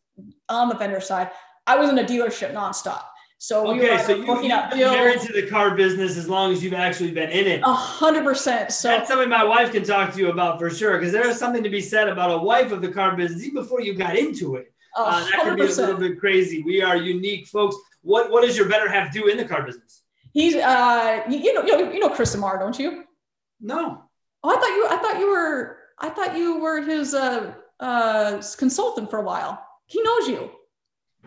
on 0.48 0.68
the 0.68 0.76
vendor 0.76 1.00
side, 1.00 1.30
I 1.66 1.76
was 1.76 1.90
in 1.90 1.98
a 1.98 2.04
dealership 2.04 2.52
nonstop. 2.52 3.02
So 3.38 3.72
we 3.72 3.80
okay, 3.80 3.96
were 3.96 3.98
so 3.98 4.14
you, 4.14 4.24
looking 4.24 4.52
at 4.52 4.72
bills. 4.72 4.92
married 4.92 5.20
to 5.22 5.32
the 5.32 5.48
car 5.48 5.74
business 5.74 6.16
as 6.16 6.28
long 6.28 6.52
as 6.52 6.62
you've 6.62 6.74
actually 6.74 7.10
been 7.10 7.30
in 7.30 7.48
it. 7.48 7.60
A 7.64 7.74
hundred 7.74 8.22
percent. 8.22 8.70
So 8.70 8.86
that's 8.86 9.08
something 9.08 9.28
my 9.28 9.42
wife 9.42 9.72
can 9.72 9.82
talk 9.82 10.12
to 10.12 10.18
you 10.18 10.30
about 10.30 10.60
for 10.60 10.70
sure, 10.70 10.96
because 10.96 11.12
there 11.12 11.28
is 11.28 11.38
something 11.38 11.62
to 11.64 11.68
be 11.68 11.80
said 11.80 12.08
about 12.08 12.30
a 12.30 12.38
wife 12.38 12.70
of 12.70 12.82
the 12.82 12.92
car 12.92 13.16
business 13.16 13.42
even 13.42 13.54
before 13.54 13.80
you 13.80 13.94
got 13.94 14.16
into 14.16 14.54
it. 14.54 14.72
Uh, 14.96 15.24
that 15.24 15.40
can 15.42 15.56
be 15.56 15.62
a 15.62 15.66
little 15.66 15.96
bit 15.96 16.20
crazy. 16.20 16.62
We 16.62 16.82
are 16.82 16.96
unique 16.96 17.48
folks. 17.48 17.74
What 18.02 18.30
what 18.30 18.44
does 18.44 18.56
your 18.56 18.68
better 18.68 18.88
half 18.88 19.12
do 19.12 19.26
in 19.26 19.36
the 19.36 19.44
car 19.44 19.64
business? 19.64 20.02
He's 20.32 20.54
uh 20.54 21.22
you 21.28 21.52
know 21.52 21.64
you 21.64 21.78
know, 21.78 21.92
you 21.92 21.98
know 21.98 22.10
Chris 22.10 22.34
Amar, 22.36 22.60
don't 22.60 22.78
you? 22.78 23.04
No. 23.60 24.04
Oh, 24.44 24.50
I 24.50 24.54
thought 24.56 24.76
you 24.76 24.86
I 24.88 24.96
thought 24.96 25.20
you 25.20 25.30
were 25.30 25.76
I 25.98 26.08
thought 26.10 26.36
you 26.36 26.58
were 26.58 26.82
his 26.82 27.14
uh 27.14 27.54
uh 27.80 28.42
consultant 28.56 29.10
for 29.10 29.18
a 29.18 29.22
while. 29.22 29.64
He 29.86 30.02
knows 30.02 30.28
you. 30.28 30.50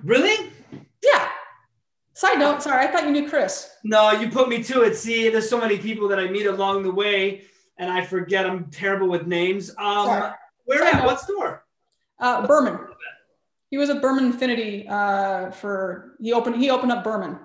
Really? 0.03 0.51
Yeah. 1.03 1.29
Side 2.13 2.39
note, 2.39 2.63
sorry, 2.63 2.85
I 2.85 2.91
thought 2.91 3.03
you 3.03 3.11
knew 3.11 3.29
Chris. 3.29 3.69
No, 3.83 4.11
you 4.11 4.29
put 4.29 4.47
me 4.47 4.63
to 4.63 4.83
it. 4.83 4.95
See, 4.95 5.29
there's 5.29 5.49
so 5.49 5.59
many 5.59 5.77
people 5.77 6.07
that 6.07 6.19
I 6.19 6.29
meet 6.29 6.45
along 6.45 6.83
the 6.83 6.91
way, 6.91 7.43
and 7.77 7.91
I 7.91 8.05
forget. 8.05 8.45
I'm 8.45 8.71
terrible 8.71 9.09
with 9.09 9.27
names. 9.27 9.69
Um, 9.71 10.05
sorry. 10.05 10.31
where 10.63 10.79
Side 10.79 10.93
at? 10.93 10.99
Note. 10.99 11.05
What 11.05 11.19
store? 11.19 11.65
Uh, 12.17 12.47
Berman. 12.47 12.79
He 13.69 13.77
was 13.77 13.89
at 13.89 14.01
Berman 14.01 14.31
Infiniti 14.31 14.89
uh, 14.89 15.51
for 15.51 16.15
he 16.21 16.31
opened 16.31 16.55
he 16.55 16.69
opened 16.69 16.93
up 16.93 17.03
Berman. 17.03 17.37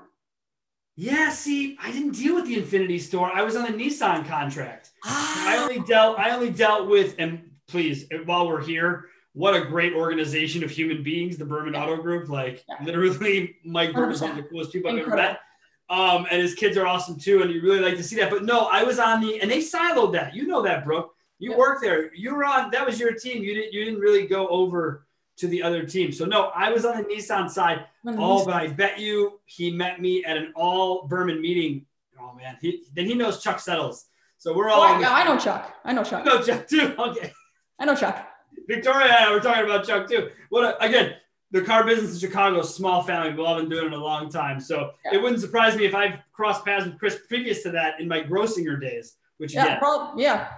Yeah, 0.96 1.30
see, 1.30 1.78
I 1.80 1.90
didn't 1.92 2.12
deal 2.12 2.34
with 2.34 2.46
the 2.46 2.56
Infiniti 2.56 3.00
store. 3.00 3.30
I 3.32 3.42
was 3.42 3.56
on 3.56 3.64
the 3.64 3.76
Nissan 3.76 4.26
contract. 4.26 4.90
I 5.04 5.58
only 5.60 5.80
dealt 5.86 6.18
I 6.18 6.30
only 6.30 6.50
dealt 6.50 6.88
with 6.88 7.14
and 7.18 7.50
please, 7.68 8.06
while 8.26 8.46
we're 8.46 8.62
here, 8.62 9.06
what 9.32 9.54
a 9.54 9.64
great 9.64 9.94
organization 9.94 10.64
of 10.64 10.70
human 10.70 11.02
beings, 11.02 11.38
the 11.38 11.44
Berman 11.44 11.74
yeah. 11.74 11.84
Auto 11.84 12.02
Group. 12.02 12.28
Like 12.28 12.64
yeah. 12.68 12.84
literally, 12.84 13.56
Mike 13.64 13.94
Berman 13.94 14.12
is 14.14 14.20
one 14.20 14.30
of 14.30 14.36
the 14.36 14.42
coolest 14.42 14.72
people 14.72 14.90
I've 14.90 14.98
ever 14.98 15.16
met. 15.16 15.40
Um, 15.88 16.26
and 16.30 16.40
his 16.40 16.54
kids 16.54 16.76
are 16.76 16.86
awesome 16.86 17.18
too, 17.18 17.42
and 17.42 17.50
you 17.50 17.62
really 17.62 17.80
like 17.80 17.96
to 17.96 18.02
see 18.02 18.16
that. 18.16 18.30
But 18.30 18.44
no, 18.44 18.68
I 18.70 18.84
was 18.84 18.98
on 18.98 19.20
the 19.20 19.40
and 19.40 19.50
they 19.50 19.58
siloed 19.58 20.12
that. 20.12 20.34
You 20.34 20.46
know 20.46 20.62
that, 20.62 20.84
Brooke. 20.84 21.14
You 21.38 21.52
yeah. 21.52 21.56
worked 21.58 21.82
there. 21.82 22.14
You 22.14 22.34
were 22.34 22.44
on. 22.44 22.70
That 22.70 22.84
was 22.84 23.00
your 23.00 23.12
team. 23.14 23.42
You 23.42 23.54
didn't. 23.54 23.72
You 23.72 23.84
didn't 23.84 24.00
really 24.00 24.26
go 24.26 24.46
over 24.48 25.06
to 25.40 25.48
the 25.48 25.62
other 25.62 25.84
team. 25.84 26.12
So 26.12 26.24
no, 26.24 26.50
I 26.54 26.70
was 26.70 26.84
on 26.84 26.96
the 26.96 27.04
Nissan 27.04 27.50
side. 27.50 27.86
Oh, 28.06 28.44
but 28.44 28.54
I 28.54 28.68
bet 28.68 28.98
you 28.98 29.40
he 29.44 29.70
met 29.70 30.00
me 30.00 30.24
at 30.24 30.36
an 30.36 30.52
all 30.54 31.06
Berman 31.06 31.40
meeting. 31.40 31.86
Oh 32.20 32.34
man, 32.34 32.56
he 32.60 32.84
then 32.94 33.06
he 33.06 33.14
knows 33.14 33.42
Chuck 33.42 33.60
Settles. 33.60 34.06
So 34.38 34.54
we're 34.54 34.70
all. 34.70 34.82
Oh, 34.82 35.00
yeah, 35.00 35.12
I 35.12 35.24
know 35.24 35.38
Chuck. 35.38 35.74
I 35.84 35.92
know 35.92 36.04
Chuck. 36.04 36.24
You 36.24 36.30
know 36.30 36.42
Chuck 36.42 36.66
too. 36.66 36.94
Okay. 36.98 37.32
I 37.78 37.84
know 37.86 37.94
Chuck. 37.94 38.26
Victoria 38.68 39.06
and 39.06 39.12
I 39.12 39.32
were 39.32 39.40
talking 39.40 39.64
about 39.64 39.86
Chuck 39.86 40.08
too. 40.08 40.30
What 40.50 40.64
a, 40.64 40.84
again, 40.84 41.14
the 41.50 41.62
car 41.62 41.84
business 41.84 42.14
in 42.14 42.20
Chicago, 42.20 42.62
small 42.62 43.02
family. 43.02 43.30
We've 43.30 43.40
all 43.40 43.56
been 43.56 43.68
doing 43.68 43.86
it 43.86 43.92
a 43.92 43.98
long 43.98 44.30
time. 44.30 44.60
So 44.60 44.90
yeah. 45.04 45.14
it 45.14 45.22
wouldn't 45.22 45.40
surprise 45.40 45.76
me 45.76 45.86
if 45.86 45.94
I've 45.94 46.18
crossed 46.32 46.64
paths 46.64 46.86
with 46.86 46.98
Chris 46.98 47.18
previous 47.26 47.62
to 47.62 47.70
that 47.72 48.00
in 48.00 48.08
my 48.08 48.20
Grossinger 48.22 48.80
days, 48.80 49.16
which 49.38 49.54
yeah, 49.54 49.78
probably, 49.78 50.24
yeah. 50.24 50.48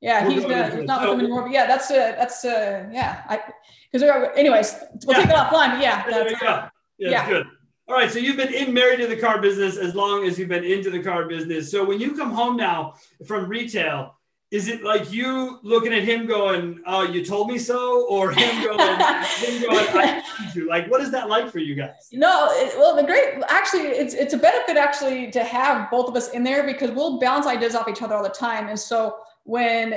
Yeah, 0.00 0.26
he's, 0.26 0.42
he's 0.42 0.48
not 0.48 1.02
with 1.02 1.10
them 1.10 1.20
anymore. 1.20 1.42
But 1.42 1.50
yeah, 1.50 1.66
that's 1.66 1.90
uh, 1.90 2.14
that's 2.16 2.44
uh, 2.44 2.88
yeah. 2.90 3.22
I 3.28 3.40
because 3.92 4.08
anyways, 4.36 4.74
we'll 5.04 5.18
yeah. 5.18 5.24
take 5.24 5.32
it 5.32 5.36
offline. 5.36 5.80
Yeah, 5.80 6.28
you 6.28 6.36
go. 6.38 6.68
Yeah, 6.98 7.10
yeah. 7.10 7.28
good. 7.28 7.46
All 7.88 7.96
right, 7.96 8.10
so 8.10 8.20
you've 8.20 8.36
been 8.36 8.54
in 8.54 8.72
married 8.72 9.00
to 9.00 9.08
the 9.08 9.16
car 9.16 9.40
business 9.40 9.76
as 9.76 9.96
long 9.96 10.24
as 10.24 10.38
you've 10.38 10.48
been 10.48 10.62
into 10.62 10.90
the 10.90 11.02
car 11.02 11.26
business. 11.26 11.72
So 11.72 11.84
when 11.84 11.98
you 11.98 12.14
come 12.14 12.30
home 12.30 12.56
now 12.56 12.94
from 13.26 13.48
retail, 13.48 14.14
is 14.52 14.68
it 14.68 14.82
like 14.82 15.12
you 15.12 15.58
looking 15.62 15.92
at 15.92 16.02
him 16.02 16.26
going, 16.26 16.80
"Oh, 16.86 17.02
you 17.02 17.24
told 17.24 17.48
me 17.48 17.58
so," 17.58 18.06
or 18.08 18.32
him 18.32 18.64
going, 18.64 18.78
him 18.78 19.62
going 19.62 19.86
"I 19.90 20.22
need 20.40 20.54
you"? 20.54 20.68
Like, 20.68 20.90
what 20.90 21.00
is 21.00 21.10
that 21.12 21.28
like 21.28 21.50
for 21.50 21.58
you 21.58 21.74
guys? 21.74 22.08
No, 22.12 22.48
it, 22.50 22.76
well, 22.78 22.96
the 22.96 23.02
great 23.02 23.42
actually, 23.48 23.88
it's 23.88 24.14
it's 24.14 24.34
a 24.34 24.38
benefit 24.38 24.76
actually 24.76 25.30
to 25.32 25.44
have 25.44 25.90
both 25.90 26.08
of 26.08 26.16
us 26.16 26.30
in 26.30 26.42
there 26.42 26.64
because 26.64 26.90
we'll 26.90 27.20
bounce 27.20 27.46
ideas 27.46 27.74
off 27.74 27.88
each 27.88 28.02
other 28.02 28.16
all 28.16 28.22
the 28.22 28.28
time, 28.28 28.68
and 28.68 28.78
so 28.78 29.16
when 29.44 29.94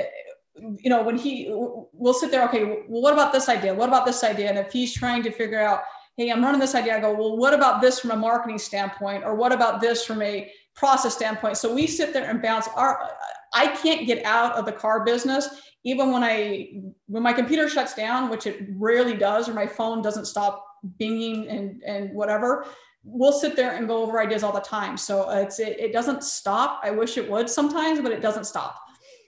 you 0.56 0.90
know 0.90 1.02
when 1.02 1.16
he 1.16 1.48
we'll 1.92 2.14
sit 2.14 2.30
there, 2.30 2.44
okay, 2.48 2.64
well, 2.64 3.02
what 3.02 3.12
about 3.12 3.32
this 3.32 3.48
idea? 3.48 3.74
What 3.74 3.88
about 3.88 4.06
this 4.06 4.22
idea? 4.22 4.48
And 4.48 4.58
if 4.58 4.72
he's 4.72 4.94
trying 4.94 5.22
to 5.24 5.30
figure 5.30 5.60
out, 5.60 5.82
hey, 6.16 6.30
I'm 6.30 6.42
running 6.42 6.60
this 6.60 6.74
idea, 6.74 6.96
I 6.96 7.00
go, 7.00 7.12
well, 7.12 7.36
what 7.36 7.54
about 7.54 7.80
this 7.80 7.98
from 7.98 8.12
a 8.12 8.16
marketing 8.16 8.58
standpoint, 8.58 9.24
or 9.24 9.34
what 9.34 9.52
about 9.52 9.80
this 9.80 10.04
from 10.04 10.22
a 10.22 10.50
process 10.74 11.14
standpoint? 11.14 11.56
So 11.56 11.74
we 11.74 11.86
sit 11.86 12.12
there 12.12 12.28
and 12.28 12.40
bounce 12.40 12.68
our 12.76 13.10
I 13.52 13.68
can't 13.68 14.06
get 14.06 14.24
out 14.24 14.54
of 14.54 14.66
the 14.66 14.72
car 14.72 15.04
business 15.04 15.48
even 15.84 16.10
when 16.10 16.24
I 16.24 16.82
when 17.06 17.22
my 17.22 17.32
computer 17.32 17.68
shuts 17.68 17.94
down, 17.94 18.30
which 18.30 18.46
it 18.46 18.66
rarely 18.70 19.14
does, 19.14 19.48
or 19.48 19.54
my 19.54 19.66
phone 19.66 20.02
doesn't 20.02 20.24
stop 20.24 20.64
binging 21.00 21.54
and 21.54 21.82
and 21.84 22.14
whatever. 22.14 22.66
We'll 23.04 23.32
sit 23.32 23.54
there 23.54 23.72
and 23.72 23.86
go 23.86 24.02
over 24.02 24.18
ideas 24.18 24.42
all 24.42 24.52
the 24.52 24.60
time. 24.60 24.96
So 24.96 25.28
it's 25.30 25.60
it, 25.60 25.78
it 25.78 25.92
doesn't 25.92 26.24
stop. 26.24 26.80
I 26.82 26.90
wish 26.90 27.18
it 27.18 27.30
would 27.30 27.50
sometimes, 27.50 28.00
but 28.00 28.12
it 28.12 28.22
doesn't 28.22 28.44
stop. 28.44 28.80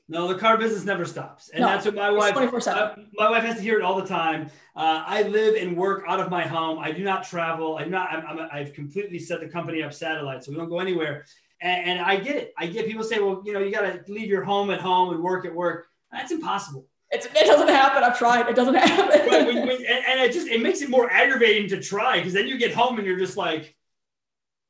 No, 0.09 0.29
the 0.29 0.39
car 0.39 0.57
business 0.57 0.85
never 0.85 1.05
stops, 1.05 1.49
and 1.49 1.63
no, 1.63 1.67
that's 1.67 1.85
what 1.85 1.97
my 1.97 2.11
wife. 2.11 2.37
Uh, 2.37 2.95
my 3.15 3.29
wife 3.29 3.43
has 3.43 3.57
to 3.57 3.63
hear 3.63 3.77
it 3.77 3.83
all 3.83 4.01
the 4.01 4.07
time. 4.07 4.49
Uh, 4.77 5.03
I 5.05 5.23
live 5.23 5.57
and 5.57 5.77
work 5.77 6.05
out 6.07 6.21
of 6.21 6.31
my 6.31 6.47
home. 6.47 6.79
I 6.79 6.93
do 6.93 7.03
not 7.03 7.25
travel. 7.25 7.79
I'm 7.79 7.91
not. 7.91 8.13
I'm, 8.13 8.39
I'm, 8.39 8.49
I've 8.53 8.73
completely 8.73 9.19
set 9.19 9.41
the 9.41 9.49
company 9.49 9.83
up 9.83 9.93
satellite, 9.93 10.45
so 10.45 10.53
we 10.53 10.59
don't 10.59 10.69
go 10.69 10.79
anywhere. 10.79 11.25
And, 11.61 11.91
and 11.91 12.01
I 12.01 12.17
get 12.19 12.37
it. 12.37 12.55
I 12.57 12.67
get 12.67 12.87
people 12.87 13.03
say, 13.03 13.19
well, 13.19 13.43
you 13.45 13.53
know, 13.53 13.59
you 13.59 13.73
got 13.73 13.81
to 13.81 14.13
leave 14.13 14.29
your 14.29 14.45
home 14.45 14.71
at 14.71 14.81
home 14.81 15.13
and 15.13 15.23
work 15.23 15.45
at 15.45 15.53
work. 15.53 15.89
That's 16.13 16.31
impossible. 16.31 16.87
It's, 17.11 17.27
it 17.27 17.47
doesn't 17.47 17.69
happen. 17.69 18.05
I've 18.05 18.19
tried. 18.19 18.49
It 18.49 18.55
doesn't 18.55 18.75
happen. 18.77 19.29
when, 19.29 19.67
when, 19.67 19.77
and, 19.77 20.05
and, 20.09 20.21
it 20.21 20.33
just 20.33 20.47
it 20.49 20.61
makes 20.61 20.83
it 20.83 20.91
more 20.91 21.11
aggravating 21.11 21.69
to 21.71 21.81
try 21.81 22.19
because 22.19 22.33
then 22.33 22.47
you 22.47 22.59
get 22.59 22.75
home 22.75 22.99
and 22.99 23.07
you're 23.07 23.19
just 23.19 23.37
like, 23.37 23.75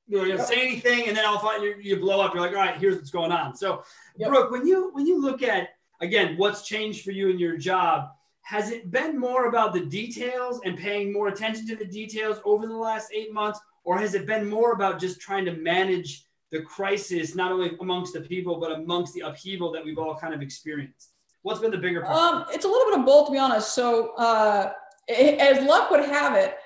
you 0.08 0.18
know, 0.18 0.24
you 0.24 0.36
don't 0.36 0.46
say 0.46 0.62
anything, 0.62 1.08
and 1.08 1.16
then 1.16 1.24
all 1.24 1.36
of 1.36 1.42
a 1.42 1.46
sudden 1.46 1.62
you, 1.64 1.76
you 1.80 1.96
blow 1.96 2.20
up. 2.20 2.34
You're 2.34 2.42
like, 2.42 2.52
all 2.52 2.58
right, 2.58 2.76
here's 2.76 2.96
what's 2.96 3.10
going 3.10 3.32
on. 3.32 3.56
So, 3.56 3.82
yep. 4.16 4.28
Brooke, 4.28 4.50
when 4.50 4.66
you 4.66 4.90
when 4.92 5.06
you 5.06 5.20
look 5.20 5.42
at 5.42 5.70
again 6.00 6.36
what's 6.36 6.62
changed 6.62 7.04
for 7.04 7.10
you 7.10 7.28
in 7.28 7.38
your 7.38 7.56
job, 7.56 8.10
has 8.42 8.70
it 8.70 8.90
been 8.90 9.18
more 9.18 9.46
about 9.46 9.72
the 9.72 9.80
details 9.80 10.60
and 10.64 10.78
paying 10.78 11.12
more 11.12 11.28
attention 11.28 11.66
to 11.66 11.76
the 11.76 11.84
details 11.84 12.38
over 12.44 12.66
the 12.66 12.76
last 12.76 13.10
eight 13.12 13.32
months, 13.32 13.58
or 13.84 13.98
has 13.98 14.14
it 14.14 14.26
been 14.26 14.48
more 14.48 14.72
about 14.72 15.00
just 15.00 15.20
trying 15.20 15.44
to 15.44 15.52
manage 15.52 16.24
the 16.52 16.62
crisis, 16.62 17.34
not 17.34 17.50
only 17.50 17.76
amongst 17.80 18.12
the 18.12 18.20
people, 18.20 18.60
but 18.60 18.70
amongst 18.70 19.14
the 19.14 19.20
upheaval 19.20 19.72
that 19.72 19.84
we've 19.84 19.98
all 19.98 20.16
kind 20.16 20.32
of 20.32 20.42
experienced? 20.42 21.10
What's 21.42 21.60
been 21.60 21.72
the 21.72 21.78
bigger 21.78 22.02
part? 22.02 22.16
Um, 22.16 22.44
it's 22.52 22.64
a 22.64 22.68
little 22.68 22.90
bit 22.90 23.00
of 23.00 23.06
both, 23.06 23.26
to 23.26 23.32
be 23.32 23.38
honest. 23.38 23.74
So, 23.74 24.14
uh, 24.14 24.72
as 25.08 25.64
luck 25.64 25.90
would 25.90 26.04
have 26.04 26.34
it, 26.36 26.56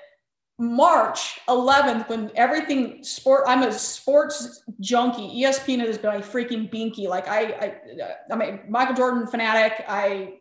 March 0.61 1.39
11th, 1.49 2.07
when 2.07 2.31
everything 2.35 3.03
sport, 3.03 3.45
I'm 3.47 3.63
a 3.63 3.73
sports 3.73 4.61
junkie. 4.79 5.41
ESPN 5.41 5.79
has 5.79 5.97
been 5.97 6.13
like 6.13 6.23
freaking 6.23 6.71
binky. 6.71 7.07
Like 7.07 7.27
I, 7.27 7.45
I, 7.45 7.99
uh, 7.99 8.13
I'm 8.29 8.41
a 8.43 8.59
Michael 8.69 8.93
Jordan 8.93 9.25
fanatic. 9.25 9.83
I 9.87 10.35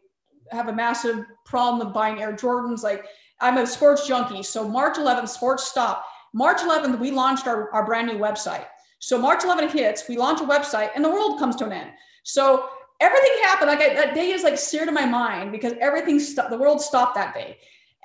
have 0.50 0.68
a 0.68 0.74
massive 0.74 1.24
problem 1.46 1.86
with 1.86 1.94
buying 1.94 2.20
Air 2.20 2.34
Jordans. 2.34 2.82
Like 2.82 3.06
I'm 3.40 3.56
a 3.56 3.66
sports 3.66 4.06
junkie. 4.06 4.42
So 4.42 4.68
March 4.68 4.98
11th, 4.98 5.30
sports 5.30 5.68
stop. 5.68 6.04
March 6.34 6.58
11th, 6.58 7.00
we 7.00 7.10
launched 7.10 7.46
our, 7.46 7.72
our 7.72 7.86
brand 7.86 8.08
new 8.08 8.18
website. 8.18 8.66
So 8.98 9.16
March 9.16 9.40
11th 9.42 9.70
hits, 9.70 10.04
we 10.06 10.18
launch 10.18 10.42
a 10.42 10.44
website, 10.44 10.90
and 10.94 11.02
the 11.02 11.08
world 11.08 11.38
comes 11.38 11.56
to 11.56 11.64
an 11.64 11.72
end. 11.72 11.90
So 12.24 12.68
everything 13.00 13.32
happened. 13.44 13.70
Like 13.70 13.80
I, 13.80 13.94
that 13.94 14.14
day 14.14 14.32
is 14.32 14.42
like 14.42 14.58
seared 14.58 14.88
in 14.88 14.92
my 14.92 15.06
mind 15.06 15.50
because 15.50 15.72
everything 15.80 16.20
stopped. 16.20 16.50
The 16.50 16.58
world 16.58 16.82
stopped 16.82 17.14
that 17.14 17.32
day. 17.32 17.56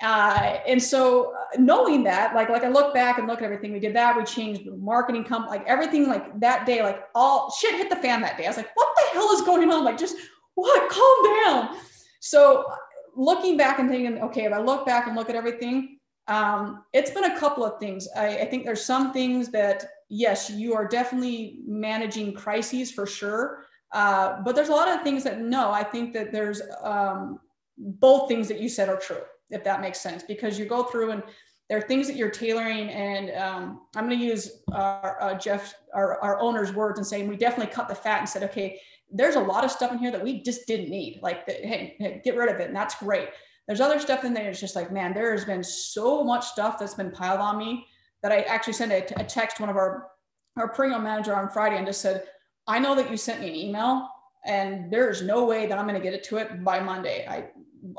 Uh, 0.02 0.58
and 0.66 0.82
so 0.82 1.32
uh, 1.34 1.58
knowing 1.58 2.04
that, 2.04 2.34
like, 2.34 2.50
like 2.50 2.64
I 2.64 2.68
look 2.68 2.92
back 2.92 3.18
and 3.18 3.26
look 3.26 3.38
at 3.38 3.44
everything 3.44 3.72
we 3.72 3.80
did 3.80 3.96
that, 3.96 4.16
we 4.16 4.24
changed 4.24 4.66
the 4.66 4.76
marketing 4.76 5.24
company, 5.24 5.58
like 5.58 5.66
everything, 5.66 6.06
like 6.06 6.38
that 6.40 6.66
day, 6.66 6.82
like 6.82 7.04
all 7.14 7.50
shit 7.50 7.74
hit 7.76 7.88
the 7.88 7.96
fan 7.96 8.20
that 8.20 8.36
day. 8.36 8.44
I 8.44 8.48
was 8.48 8.58
like, 8.58 8.70
what 8.74 8.88
the 8.96 9.02
hell 9.12 9.32
is 9.32 9.42
going 9.42 9.70
on? 9.70 9.84
Like, 9.84 9.98
just 9.98 10.16
what? 10.54 10.90
Calm 10.90 11.44
down. 11.44 11.78
So 12.20 12.66
looking 13.14 13.56
back 13.56 13.78
and 13.78 13.88
thinking, 13.88 14.20
okay, 14.22 14.44
if 14.44 14.52
I 14.52 14.60
look 14.60 14.84
back 14.86 15.06
and 15.06 15.16
look 15.16 15.30
at 15.30 15.36
everything, 15.36 15.98
um, 16.28 16.84
it's 16.92 17.10
been 17.10 17.24
a 17.24 17.38
couple 17.38 17.64
of 17.64 17.78
things. 17.78 18.08
I, 18.16 18.38
I 18.38 18.44
think 18.46 18.64
there's 18.64 18.84
some 18.84 19.12
things 19.12 19.48
that 19.50 19.86
yes, 20.08 20.50
you 20.50 20.74
are 20.74 20.86
definitely 20.86 21.60
managing 21.66 22.34
crises 22.34 22.90
for 22.90 23.06
sure. 23.06 23.64
Uh, 23.92 24.42
but 24.42 24.54
there's 24.54 24.68
a 24.68 24.72
lot 24.72 24.88
of 24.88 25.02
things 25.02 25.24
that 25.24 25.40
no, 25.40 25.70
I 25.70 25.82
think 25.84 26.12
that 26.14 26.32
there's 26.32 26.60
um, 26.82 27.40
both 27.78 28.28
things 28.28 28.48
that 28.48 28.60
you 28.60 28.68
said 28.68 28.88
are 28.88 28.98
true, 28.98 29.22
if 29.50 29.64
that 29.64 29.80
makes 29.80 30.00
sense, 30.00 30.22
because 30.22 30.58
you 30.58 30.64
go 30.66 30.84
through 30.84 31.10
and 31.10 31.22
there 31.68 31.78
are 31.78 31.82
things 31.82 32.06
that 32.06 32.16
you're 32.16 32.30
tailoring. 32.30 32.88
And 32.90 33.30
um, 33.36 33.80
I'm 33.96 34.06
going 34.06 34.18
to 34.18 34.24
use 34.24 34.62
our, 34.72 35.20
uh, 35.20 35.34
Jeff, 35.34 35.74
our, 35.94 36.20
our 36.20 36.40
owner's 36.40 36.72
words 36.72 36.98
and 36.98 37.06
saying 37.06 37.28
we 37.28 37.36
definitely 37.36 37.72
cut 37.72 37.88
the 37.88 37.94
fat 37.94 38.20
and 38.20 38.28
said, 38.28 38.44
okay, 38.44 38.80
there's 39.10 39.36
a 39.36 39.40
lot 39.40 39.64
of 39.64 39.70
stuff 39.70 39.92
in 39.92 39.98
here 39.98 40.10
that 40.10 40.22
we 40.22 40.42
just 40.42 40.66
didn't 40.66 40.90
need. 40.90 41.20
Like, 41.22 41.46
the, 41.46 41.52
hey, 41.52 41.96
hey, 41.98 42.20
get 42.24 42.36
rid 42.36 42.52
of 42.52 42.60
it. 42.60 42.68
And 42.68 42.76
that's 42.76 42.96
great. 42.96 43.28
There's 43.66 43.80
other 43.80 43.98
stuff 43.98 44.24
in 44.24 44.32
there. 44.32 44.50
It's 44.50 44.60
just 44.60 44.76
like, 44.76 44.92
man, 44.92 45.12
there 45.12 45.32
has 45.32 45.44
been 45.44 45.64
so 45.64 46.22
much 46.22 46.46
stuff 46.46 46.78
that's 46.78 46.94
been 46.94 47.10
piled 47.10 47.40
on 47.40 47.58
me 47.58 47.86
that 48.22 48.30
I 48.30 48.42
actually 48.42 48.74
sent 48.74 48.92
a, 48.92 49.20
a 49.20 49.24
text 49.24 49.56
to 49.56 49.62
one 49.62 49.70
of 49.70 49.76
our 49.76 50.08
our 50.56 50.68
program 50.68 51.02
manager 51.02 51.36
on 51.36 51.50
Friday 51.50 51.76
and 51.76 51.86
just 51.86 52.00
said, 52.00 52.24
I 52.66 52.78
know 52.78 52.94
that 52.94 53.10
you 53.10 53.16
sent 53.16 53.40
me 53.40 53.48
an 53.48 53.54
email 53.54 54.08
and 54.46 54.90
there's 54.90 55.22
no 55.22 55.44
way 55.44 55.66
that 55.66 55.78
I'm 55.78 55.86
going 55.86 56.00
to 56.00 56.02
get 56.02 56.14
it 56.14 56.24
to 56.24 56.38
it 56.38 56.64
by 56.64 56.80
Monday. 56.80 57.26
I 57.28 57.48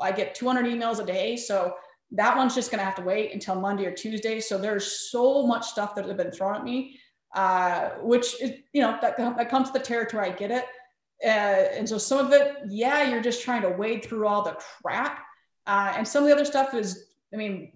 I 0.00 0.12
get 0.12 0.34
200 0.34 0.66
emails 0.66 1.00
a 1.00 1.06
day, 1.06 1.36
so 1.36 1.74
that 2.12 2.36
one's 2.36 2.54
just 2.54 2.70
going 2.70 2.78
to 2.78 2.84
have 2.84 2.94
to 2.96 3.02
wait 3.02 3.32
until 3.32 3.54
Monday 3.54 3.86
or 3.86 3.92
Tuesday. 3.92 4.40
So 4.40 4.58
there's 4.58 5.10
so 5.10 5.46
much 5.46 5.66
stuff 5.66 5.94
that 5.94 6.06
has 6.06 6.14
been 6.14 6.30
thrown 6.30 6.56
at 6.56 6.64
me, 6.64 6.98
uh, 7.34 7.90
which 8.00 8.40
is 8.40 8.52
you 8.72 8.82
know 8.82 8.98
that 9.02 9.16
that 9.16 9.50
comes 9.50 9.70
to 9.70 9.78
the 9.78 9.84
territory. 9.84 10.26
I 10.26 10.32
get 10.32 10.50
it, 10.50 10.64
uh, 11.24 11.28
and 11.76 11.88
so 11.88 11.98
some 11.98 12.24
of 12.24 12.32
it, 12.32 12.56
yeah, 12.68 13.08
you're 13.08 13.22
just 13.22 13.42
trying 13.42 13.62
to 13.62 13.70
wade 13.70 14.04
through 14.04 14.26
all 14.26 14.42
the 14.42 14.56
crap, 14.82 15.20
uh, 15.66 15.92
and 15.96 16.06
some 16.06 16.22
of 16.22 16.28
the 16.28 16.34
other 16.34 16.44
stuff 16.44 16.74
is, 16.74 17.06
I 17.32 17.36
mean, 17.36 17.72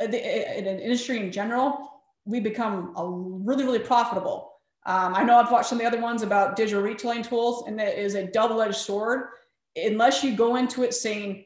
in 0.00 0.14
an 0.14 0.78
industry 0.78 1.18
in 1.18 1.32
general, 1.32 2.02
we 2.24 2.40
become 2.40 2.94
a 2.96 3.08
really, 3.08 3.64
really 3.64 3.80
profitable. 3.80 4.52
Um, 4.86 5.14
I 5.14 5.24
know 5.24 5.36
I've 5.36 5.50
watched 5.50 5.68
some 5.68 5.76
of 5.78 5.82
the 5.82 5.88
other 5.88 6.00
ones 6.00 6.22
about 6.22 6.56
digital 6.56 6.82
retailing 6.82 7.22
tools, 7.22 7.64
and 7.66 7.80
it 7.80 7.98
is 7.98 8.14
a 8.14 8.26
double-edged 8.26 8.76
sword. 8.76 9.28
Unless 9.76 10.24
you 10.24 10.36
go 10.36 10.56
into 10.56 10.82
it 10.82 10.94
saying, 10.94 11.44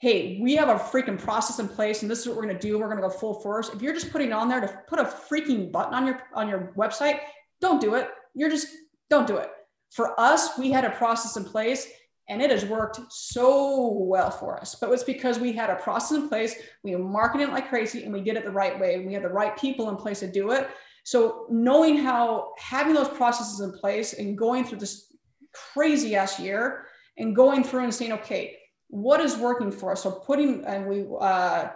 "Hey, 0.00 0.38
we 0.40 0.56
have 0.56 0.68
a 0.68 0.74
freaking 0.74 1.18
process 1.18 1.58
in 1.58 1.68
place, 1.68 2.02
and 2.02 2.10
this 2.10 2.20
is 2.20 2.26
what 2.26 2.36
we're 2.36 2.44
going 2.44 2.56
to 2.56 2.60
do. 2.60 2.78
We're 2.78 2.86
going 2.86 3.00
to 3.00 3.08
go 3.08 3.10
full 3.10 3.40
force." 3.40 3.68
If 3.68 3.82
you're 3.82 3.94
just 3.94 4.10
putting 4.10 4.32
on 4.32 4.48
there 4.48 4.60
to 4.60 4.82
put 4.88 4.98
a 4.98 5.04
freaking 5.04 5.70
button 5.70 5.94
on 5.94 6.06
your 6.06 6.22
on 6.34 6.48
your 6.48 6.72
website, 6.76 7.20
don't 7.60 7.80
do 7.80 7.94
it. 7.94 8.08
You're 8.34 8.50
just 8.50 8.68
don't 9.10 9.26
do 9.26 9.36
it. 9.36 9.50
For 9.90 10.18
us, 10.20 10.58
we 10.58 10.70
had 10.70 10.84
a 10.84 10.90
process 10.90 11.36
in 11.36 11.44
place, 11.44 11.88
and 12.28 12.42
it 12.42 12.50
has 12.50 12.64
worked 12.64 13.00
so 13.10 13.92
well 13.92 14.30
for 14.30 14.58
us. 14.58 14.74
But 14.74 14.92
it's 14.92 15.04
because 15.04 15.38
we 15.38 15.52
had 15.52 15.70
a 15.70 15.76
process 15.76 16.18
in 16.18 16.28
place, 16.28 16.54
we 16.84 16.94
marketed 16.94 17.48
it 17.48 17.52
like 17.52 17.68
crazy, 17.68 18.04
and 18.04 18.12
we 18.12 18.20
did 18.20 18.36
it 18.36 18.44
the 18.44 18.50
right 18.50 18.78
way. 18.78 18.94
and 18.94 19.06
We 19.06 19.14
had 19.14 19.24
the 19.24 19.30
right 19.30 19.56
people 19.56 19.88
in 19.88 19.96
place 19.96 20.20
to 20.20 20.30
do 20.30 20.50
it. 20.50 20.68
So 21.04 21.46
knowing 21.48 21.96
how 21.96 22.52
having 22.58 22.92
those 22.92 23.08
processes 23.08 23.60
in 23.60 23.72
place 23.72 24.12
and 24.12 24.36
going 24.36 24.64
through 24.64 24.80
this 24.80 25.10
crazy 25.54 26.14
ass 26.16 26.38
year 26.38 26.87
and 27.18 27.34
going 27.34 27.64
through 27.64 27.84
and 27.84 27.94
saying, 27.94 28.12
okay, 28.12 28.56
what 28.88 29.20
is 29.20 29.36
working 29.36 29.70
for 29.70 29.92
us? 29.92 30.02
So 30.02 30.10
putting 30.10 30.64
and 30.64 30.86
we 30.86 31.06
uh, 31.20 31.68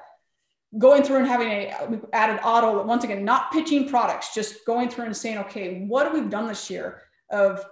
going 0.79 1.03
through 1.03 1.19
and 1.19 1.27
having 1.27 1.49
a 1.49 1.75
we 1.89 1.99
added 2.13 2.41
auto 2.43 2.85
once 2.85 3.05
again, 3.05 3.25
not 3.25 3.53
pitching 3.53 3.89
products, 3.89 4.35
just 4.35 4.65
going 4.67 4.89
through 4.89 5.07
and 5.07 5.17
saying, 5.17 5.39
okay, 5.39 5.85
what 5.87 6.07
have 6.07 6.15
we 6.15 6.23
done 6.29 6.47
this 6.47 6.71
year 6.71 7.03
of 7.31 7.65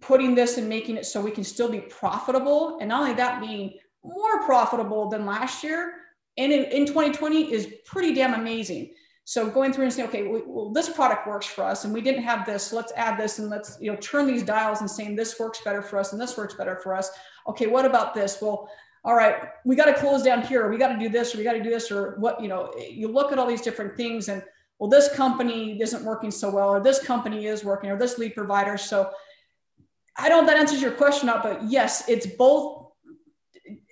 putting 0.00 0.34
this 0.34 0.58
and 0.58 0.68
making 0.68 0.96
it 0.96 1.06
so 1.06 1.20
we 1.20 1.30
can 1.30 1.44
still 1.44 1.68
be 1.68 1.80
profitable. 1.80 2.78
And 2.80 2.88
not 2.88 3.02
only 3.02 3.14
that, 3.14 3.40
being 3.40 3.74
more 4.02 4.44
profitable 4.44 5.08
than 5.08 5.24
last 5.24 5.62
year 5.62 5.94
and 6.36 6.52
in, 6.52 6.64
in 6.64 6.86
2020 6.86 7.52
is 7.52 7.72
pretty 7.84 8.14
damn 8.14 8.34
amazing. 8.34 8.94
So 9.26 9.48
going 9.48 9.72
through 9.72 9.84
and 9.84 9.92
saying, 9.92 10.08
okay, 10.08 10.42
well, 10.46 10.70
this 10.70 10.90
product 10.90 11.26
works 11.26 11.46
for 11.46 11.64
us 11.64 11.84
and 11.84 11.94
we 11.94 12.02
didn't 12.02 12.22
have 12.22 12.44
this, 12.44 12.72
let's 12.72 12.92
add 12.94 13.18
this 13.18 13.38
and 13.38 13.48
let's, 13.48 13.78
you 13.80 13.90
know, 13.90 13.96
turn 13.96 14.26
these 14.26 14.42
dials 14.42 14.80
and 14.80 14.90
saying 14.90 15.16
this 15.16 15.38
works 15.40 15.60
better 15.64 15.80
for 15.80 15.98
us 15.98 16.12
and 16.12 16.20
this 16.20 16.36
works 16.36 16.54
better 16.54 16.76
for 16.76 16.94
us. 16.94 17.10
Okay, 17.48 17.66
what 17.66 17.86
about 17.86 18.14
this? 18.14 18.38
Well, 18.42 18.68
all 19.02 19.14
right, 19.14 19.36
we 19.64 19.76
got 19.76 19.86
to 19.86 19.94
close 19.94 20.22
down 20.22 20.42
here. 20.42 20.68
we 20.68 20.76
got 20.76 20.92
to 20.92 20.98
do 20.98 21.08
this 21.08 21.34
or 21.34 21.38
we 21.38 21.44
got 21.44 21.54
to 21.54 21.62
do 21.62 21.70
this 21.70 21.90
or 21.90 22.16
what, 22.18 22.40
you 22.40 22.48
know, 22.48 22.72
you 22.76 23.08
look 23.08 23.32
at 23.32 23.38
all 23.38 23.46
these 23.46 23.62
different 23.62 23.96
things 23.96 24.28
and 24.28 24.42
well, 24.78 24.90
this 24.90 25.14
company 25.14 25.80
isn't 25.80 26.04
working 26.04 26.30
so 26.30 26.50
well, 26.50 26.68
or 26.68 26.80
this 26.80 27.02
company 27.02 27.46
is 27.46 27.64
working, 27.64 27.90
or 27.90 27.96
this 27.96 28.18
lead 28.18 28.34
provider. 28.34 28.76
So 28.76 29.10
I 30.16 30.28
don't 30.28 30.44
know 30.44 30.50
if 30.50 30.54
that 30.54 30.60
answers 30.60 30.82
your 30.82 30.92
question 30.92 31.28
out, 31.28 31.42
but 31.42 31.62
yes, 31.62 32.08
it's 32.08 32.26
both 32.26 32.88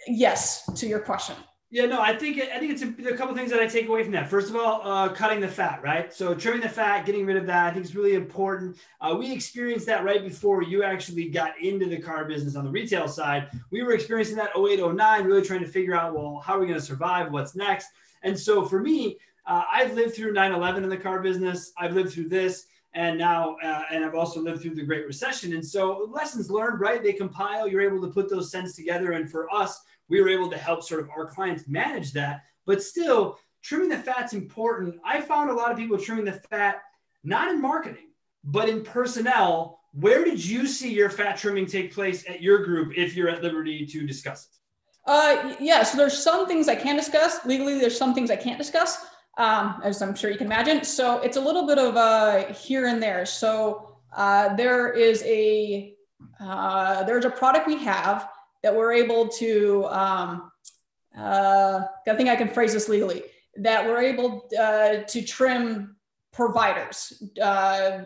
yes 0.06 0.64
to 0.74 0.86
your 0.86 1.00
question. 1.00 1.36
Yeah, 1.72 1.86
no, 1.86 2.02
I 2.02 2.14
think 2.14 2.38
I 2.38 2.58
think 2.58 2.70
it's 2.70 2.82
a, 2.82 3.14
a 3.14 3.16
couple 3.16 3.34
things 3.34 3.50
that 3.50 3.58
I 3.58 3.66
take 3.66 3.88
away 3.88 4.02
from 4.02 4.12
that. 4.12 4.28
First 4.28 4.50
of 4.50 4.56
all, 4.56 4.82
uh, 4.84 5.08
cutting 5.08 5.40
the 5.40 5.48
fat, 5.48 5.82
right? 5.82 6.12
So 6.12 6.34
trimming 6.34 6.60
the 6.60 6.68
fat, 6.68 7.06
getting 7.06 7.24
rid 7.24 7.38
of 7.38 7.46
that, 7.46 7.68
I 7.68 7.72
think 7.72 7.86
is 7.86 7.96
really 7.96 8.12
important. 8.14 8.76
Uh, 9.00 9.16
we 9.18 9.32
experienced 9.32 9.86
that 9.86 10.04
right 10.04 10.22
before 10.22 10.62
you 10.62 10.82
actually 10.82 11.30
got 11.30 11.58
into 11.58 11.86
the 11.86 11.98
car 11.98 12.26
business 12.26 12.56
on 12.56 12.66
the 12.66 12.70
retail 12.70 13.08
side. 13.08 13.48
We 13.70 13.82
were 13.82 13.94
experiencing 13.94 14.36
that 14.36 14.50
08, 14.54 14.80
09, 14.94 15.24
really 15.24 15.40
trying 15.40 15.60
to 15.60 15.66
figure 15.66 15.94
out, 15.94 16.14
well, 16.14 16.42
how 16.44 16.56
are 16.56 16.60
we 16.60 16.66
going 16.66 16.78
to 16.78 16.84
survive? 16.84 17.32
What's 17.32 17.54
next? 17.56 17.86
And 18.22 18.38
so 18.38 18.66
for 18.66 18.82
me, 18.82 19.16
uh, 19.46 19.62
I've 19.72 19.94
lived 19.94 20.14
through 20.14 20.34
9/11 20.34 20.82
in 20.82 20.90
the 20.90 20.98
car 20.98 21.22
business. 21.22 21.72
I've 21.78 21.94
lived 21.94 22.12
through 22.12 22.28
this 22.28 22.66
and 22.94 23.16
now 23.16 23.56
uh, 23.64 23.84
and 23.90 24.04
i've 24.04 24.14
also 24.14 24.38
lived 24.38 24.60
through 24.60 24.74
the 24.74 24.84
great 24.84 25.06
recession 25.06 25.54
and 25.54 25.64
so 25.64 26.06
lessons 26.10 26.50
learned 26.50 26.78
right 26.78 27.02
they 27.02 27.14
compile 27.14 27.66
you're 27.66 27.80
able 27.80 28.02
to 28.02 28.12
put 28.12 28.28
those 28.28 28.50
cents 28.50 28.76
together 28.76 29.12
and 29.12 29.30
for 29.30 29.50
us 29.50 29.80
we 30.12 30.20
were 30.20 30.28
able 30.28 30.50
to 30.50 30.58
help 30.58 30.82
sort 30.82 31.00
of 31.00 31.08
our 31.08 31.24
clients 31.24 31.66
manage 31.66 32.12
that. 32.12 32.42
But 32.66 32.82
still, 32.82 33.38
trimming 33.62 33.88
the 33.88 33.96
fat's 33.96 34.34
important. 34.34 34.96
I 35.02 35.22
found 35.22 35.48
a 35.48 35.54
lot 35.54 35.70
of 35.72 35.78
people 35.78 35.96
trimming 35.96 36.26
the 36.26 36.38
fat, 36.50 36.82
not 37.24 37.50
in 37.50 37.62
marketing, 37.62 38.10
but 38.44 38.68
in 38.68 38.84
personnel. 38.84 39.80
Where 39.94 40.22
did 40.22 40.44
you 40.44 40.66
see 40.66 40.92
your 40.92 41.08
fat 41.08 41.38
trimming 41.38 41.64
take 41.64 41.94
place 41.94 42.28
at 42.28 42.42
your 42.42 42.62
group 42.62 42.92
if 42.94 43.16
you're 43.16 43.30
at 43.30 43.42
liberty 43.42 43.86
to 43.86 44.06
discuss 44.06 44.44
it? 44.44 45.10
Uh, 45.10 45.56
yeah, 45.58 45.82
so 45.82 45.96
there's 45.96 46.22
some 46.22 46.46
things 46.46 46.68
I 46.68 46.76
can 46.76 46.94
discuss 46.94 47.46
legally. 47.46 47.78
There's 47.78 47.96
some 47.96 48.12
things 48.12 48.30
I 48.30 48.36
can't 48.36 48.58
discuss, 48.58 49.06
um, 49.38 49.80
as 49.82 50.02
I'm 50.02 50.14
sure 50.14 50.30
you 50.30 50.36
can 50.36 50.46
imagine. 50.46 50.84
So 50.84 51.20
it's 51.20 51.38
a 51.38 51.40
little 51.40 51.66
bit 51.66 51.78
of 51.78 51.96
uh, 51.96 52.52
here 52.52 52.86
and 52.86 53.02
there. 53.02 53.24
So 53.24 53.96
uh, 54.14 54.54
there 54.56 54.92
is 54.92 55.22
a 55.22 55.94
uh, 56.38 57.02
there's 57.04 57.24
a 57.24 57.30
product 57.30 57.66
we 57.66 57.78
have 57.78 58.28
that 58.62 58.74
we're 58.74 58.92
able 58.92 59.28
to, 59.28 59.86
um, 59.86 60.50
uh, 61.16 61.82
I 62.08 62.14
think 62.14 62.28
I 62.28 62.36
can 62.36 62.48
phrase 62.48 62.72
this 62.72 62.88
legally, 62.88 63.22
that 63.56 63.84
we're 63.84 64.00
able 64.02 64.48
uh, 64.58 65.02
to 65.06 65.22
trim 65.22 65.96
providers. 66.32 67.22
Uh, 67.40 68.04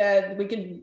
uh, 0.00 0.20
we 0.36 0.46
can, 0.46 0.82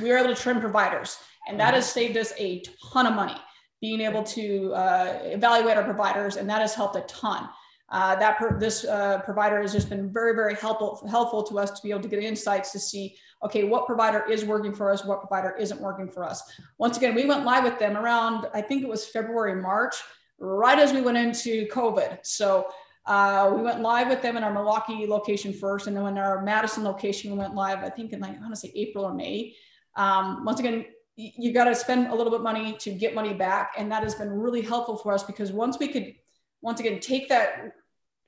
we 0.00 0.10
are 0.12 0.18
able 0.18 0.34
to 0.34 0.40
trim 0.40 0.60
providers, 0.60 1.18
and 1.48 1.58
that 1.58 1.74
has 1.74 1.90
saved 1.90 2.16
us 2.16 2.32
a 2.38 2.62
ton 2.92 3.06
of 3.06 3.14
money. 3.14 3.36
Being 3.80 4.00
able 4.00 4.24
to 4.24 4.72
uh, 4.74 5.20
evaluate 5.22 5.76
our 5.76 5.84
providers, 5.84 6.36
and 6.36 6.50
that 6.50 6.60
has 6.60 6.74
helped 6.74 6.96
a 6.96 7.02
ton. 7.02 7.48
Uh, 7.90 8.14
that 8.16 8.38
this 8.60 8.84
uh, 8.84 9.18
provider 9.24 9.62
has 9.62 9.72
just 9.72 9.88
been 9.88 10.12
very, 10.12 10.34
very 10.34 10.54
helpful 10.54 11.02
helpful 11.08 11.42
to 11.42 11.58
us 11.58 11.70
to 11.70 11.82
be 11.82 11.90
able 11.90 12.02
to 12.02 12.08
get 12.08 12.22
insights 12.22 12.70
to 12.70 12.78
see 12.78 13.16
okay, 13.44 13.64
what 13.64 13.86
provider 13.86 14.24
is 14.28 14.44
working 14.44 14.74
for 14.74 14.90
us, 14.90 15.04
what 15.04 15.20
provider 15.20 15.54
isn't 15.56 15.80
working 15.80 16.08
for 16.08 16.24
us. 16.24 16.42
Once 16.78 16.96
again, 16.96 17.14
we 17.14 17.24
went 17.24 17.44
live 17.44 17.64
with 17.64 17.78
them 17.78 17.96
around, 17.96 18.46
I 18.52 18.60
think 18.60 18.82
it 18.82 18.88
was 18.88 19.06
February, 19.06 19.60
March, 19.60 19.94
right 20.38 20.78
as 20.78 20.92
we 20.92 21.00
went 21.00 21.18
into 21.18 21.66
COVID. 21.68 22.18
So 22.22 22.68
uh, 23.06 23.52
we 23.54 23.62
went 23.62 23.80
live 23.80 24.08
with 24.08 24.22
them 24.22 24.36
in 24.36 24.44
our 24.44 24.52
Milwaukee 24.52 25.06
location 25.06 25.52
first, 25.52 25.86
and 25.86 25.96
then 25.96 26.04
in 26.06 26.18
our 26.18 26.42
Madison 26.42 26.84
location, 26.84 27.30
we 27.32 27.38
went 27.38 27.54
live, 27.54 27.78
I 27.78 27.90
think 27.90 28.12
in 28.12 28.20
like, 28.20 28.36
I 28.36 28.40
want 28.40 28.54
to 28.54 28.60
say 28.60 28.72
April 28.74 29.04
or 29.04 29.14
May. 29.14 29.54
Um, 29.96 30.44
once 30.44 30.60
again, 30.60 30.84
you 31.16 31.52
got 31.52 31.64
to 31.64 31.74
spend 31.74 32.08
a 32.08 32.14
little 32.14 32.30
bit 32.30 32.42
money 32.42 32.76
to 32.78 32.90
get 32.90 33.14
money 33.14 33.34
back. 33.34 33.72
And 33.76 33.90
that 33.90 34.04
has 34.04 34.14
been 34.14 34.30
really 34.30 34.62
helpful 34.62 34.96
for 34.96 35.12
us 35.12 35.24
because 35.24 35.50
once 35.50 35.76
we 35.78 35.88
could, 35.88 36.14
once 36.60 36.80
again, 36.80 37.00
take 37.00 37.28
that, 37.28 37.72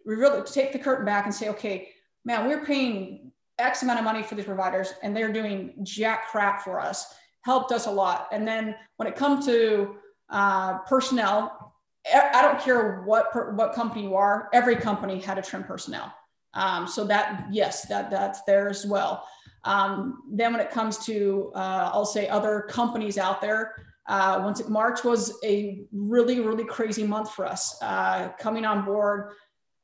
we 0.07 0.15
really 0.15 0.43
take 0.43 0.73
the 0.73 0.79
curtain 0.79 1.05
back 1.05 1.25
and 1.25 1.35
say, 1.35 1.49
okay, 1.49 1.89
man, 2.25 2.47
we're 2.47 2.65
paying 2.65 3.33
X 3.59 3.83
amount 3.83 3.99
of 3.99 4.05
money 4.05 4.23
for 4.23 4.35
these 4.35 4.45
providers 4.45 4.95
and 5.03 5.17
they're 5.17 5.33
doing 5.33 5.75
jack 5.83 6.29
crap 6.31 6.63
for 6.63 6.81
us, 6.81 7.15
helped 7.43 7.73
us 7.73 7.87
a 7.87 7.91
lot. 7.91 8.29
And 8.33 8.47
then 8.47 8.75
when 8.97 9.09
it 9.09 9.17
comes 9.17 9.45
to 9.47 9.97
uh, 10.31 10.79
personnel, 10.79 11.75
I 12.13 12.41
don't 12.43 12.61
care 12.61 13.03
what 13.03 13.31
per, 13.31 13.53
what 13.53 13.75
company 13.75 14.05
you 14.05 14.15
are, 14.17 14.49
every 14.53 14.77
company 14.77 15.21
had 15.21 15.35
to 15.35 15.43
trim 15.43 15.65
personnel. 15.65 16.13
Um, 16.55 16.89
so 16.89 17.05
that 17.05 17.47
yes, 17.51 17.83
that 17.89 18.11
that's 18.11 18.43
there 18.43 18.69
as 18.69 18.87
well. 18.87 19.27
Um, 19.65 20.23
then 20.33 20.53
when 20.53 20.61
it 20.61 20.71
comes 20.71 20.99
to 21.07 21.53
uh, 21.55 21.91
I'll 21.93 22.07
say 22.07 22.27
other 22.29 22.67
companies 22.69 23.19
out 23.19 23.41
there, 23.41 23.75
uh, 24.07 24.41
once 24.43 24.61
it, 24.61 24.69
March 24.69 25.05
was 25.05 25.39
a 25.45 25.83
really 25.93 26.41
really 26.41 26.65
crazy 26.65 27.07
month 27.07 27.33
for 27.33 27.47
us 27.47 27.77
uh, 27.83 28.29
coming 28.39 28.65
on 28.65 28.85
board 28.85 29.33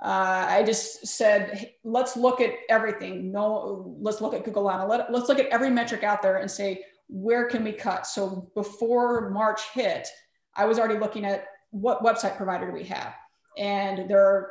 uh, 0.01 0.47
I 0.49 0.63
just 0.63 1.07
said, 1.07 1.55
hey, 1.55 1.77
let's 1.83 2.17
look 2.17 2.43
at 2.43 2.53
everything. 2.69 3.33
No, 3.33 3.97
let's 3.99 4.21
look 4.21 4.35
at 4.35 4.45
Google 4.45 4.65
Analytics. 4.65 5.11
Let's 5.11 5.29
look 5.29 5.39
at 5.39 5.47
every 5.47 5.71
metric 5.71 6.03
out 6.03 6.21
there 6.21 6.37
and 6.37 6.51
say, 6.51 6.85
where 7.09 7.47
can 7.49 7.65
we 7.65 7.73
cut? 7.73 8.07
So 8.07 8.51
before 8.55 9.31
March 9.31 9.63
hit, 9.73 10.07
I 10.55 10.67
was 10.67 10.79
already 10.79 10.99
looking 10.99 11.25
at 11.25 11.47
what 11.71 12.03
website 12.03 12.37
provider 12.37 12.67
do 12.67 12.73
we 12.73 12.85
have, 12.85 13.15
and 13.59 14.09
there 14.09 14.25
are 14.25 14.51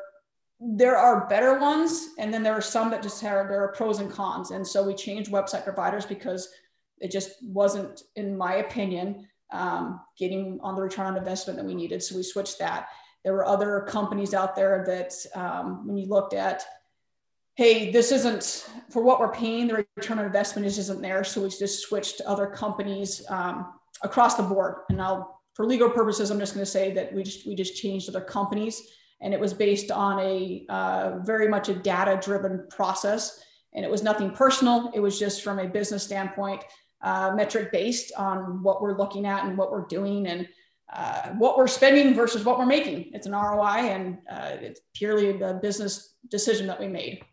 there 0.59 0.95
are 0.95 1.27
better 1.27 1.59
ones, 1.59 2.09
and 2.17 2.33
then 2.33 2.41
there 2.41 2.53
are 2.53 2.61
some 2.61 2.89
that 2.91 3.03
just 3.03 3.21
have 3.21 3.49
there 3.49 3.63
are 3.63 3.73
pros 3.73 3.99
and 3.99 4.11
cons. 4.11 4.51
And 4.51 4.65
so 4.65 4.83
we 4.83 4.93
changed 4.93 5.31
website 5.31 5.63
providers 5.63 6.05
because 6.05 6.49
it 6.99 7.11
just 7.11 7.31
wasn't, 7.43 8.03
in 8.15 8.37
my 8.37 8.55
opinion, 8.55 9.27
um, 9.51 10.01
getting 10.17 10.59
on 10.61 10.75
the 10.75 10.81
return 10.81 11.07
on 11.07 11.17
investment 11.17 11.57
that 11.57 11.65
we 11.65 11.75
needed. 11.75 12.01
So 12.03 12.15
we 12.15 12.23
switched 12.23 12.59
that. 12.59 12.87
There 13.23 13.33
were 13.33 13.45
other 13.45 13.85
companies 13.87 14.33
out 14.33 14.55
there 14.55 14.83
that, 14.87 15.13
um, 15.35 15.87
when 15.87 15.97
you 15.97 16.07
looked 16.07 16.33
at, 16.33 16.63
hey, 17.55 17.91
this 17.91 18.11
isn't 18.11 18.69
for 18.89 19.01
what 19.01 19.19
we're 19.19 19.31
paying, 19.31 19.67
the 19.67 19.85
return 19.95 20.19
on 20.19 20.25
investment 20.25 20.67
just 20.67 20.79
isn't 20.79 21.01
there. 21.01 21.23
So 21.23 21.41
we 21.41 21.49
just 21.49 21.87
switched 21.87 22.17
to 22.17 22.29
other 22.29 22.47
companies 22.47 23.25
um, 23.29 23.73
across 24.03 24.35
the 24.35 24.43
board. 24.43 24.75
And 24.89 24.97
now, 24.97 25.31
for 25.53 25.65
legal 25.65 25.89
purposes, 25.89 26.31
I'm 26.31 26.39
just 26.39 26.53
going 26.53 26.65
to 26.65 26.69
say 26.69 26.91
that 26.91 27.13
we 27.13 27.23
just 27.23 27.47
we 27.47 27.55
just 27.55 27.81
changed 27.81 28.09
other 28.09 28.19
companies, 28.19 28.81
and 29.21 29.33
it 29.33 29.39
was 29.39 29.53
based 29.53 29.89
on 29.89 30.19
a 30.19 30.65
uh, 30.67 31.19
very 31.19 31.47
much 31.47 31.69
a 31.69 31.73
data-driven 31.73 32.67
process, 32.69 33.41
and 33.73 33.85
it 33.85 33.89
was 33.89 34.03
nothing 34.03 34.31
personal. 34.31 34.91
It 34.93 34.99
was 34.99 35.17
just 35.17 35.43
from 35.43 35.59
a 35.59 35.67
business 35.67 36.03
standpoint, 36.03 36.61
uh, 37.01 37.33
metric 37.35 37.71
based 37.71 38.11
on 38.17 38.63
what 38.63 38.81
we're 38.81 38.97
looking 38.97 39.25
at 39.25 39.45
and 39.45 39.57
what 39.57 39.71
we're 39.71 39.85
doing, 39.85 40.27
and 40.27 40.47
uh, 40.93 41.29
what 41.29 41.57
we're 41.57 41.67
spending 41.67 42.13
versus 42.13 42.45
what 42.45 42.59
we're 42.59 42.65
making. 42.65 43.09
It's 43.13 43.25
an 43.25 43.33
ROI 43.33 43.89
and 43.89 44.17
uh, 44.29 44.51
it's 44.61 44.81
purely 44.93 45.41
a 45.41 45.53
business 45.55 46.13
decision 46.29 46.67
that 46.67 46.79
we 46.79 46.87
made. 46.87 47.23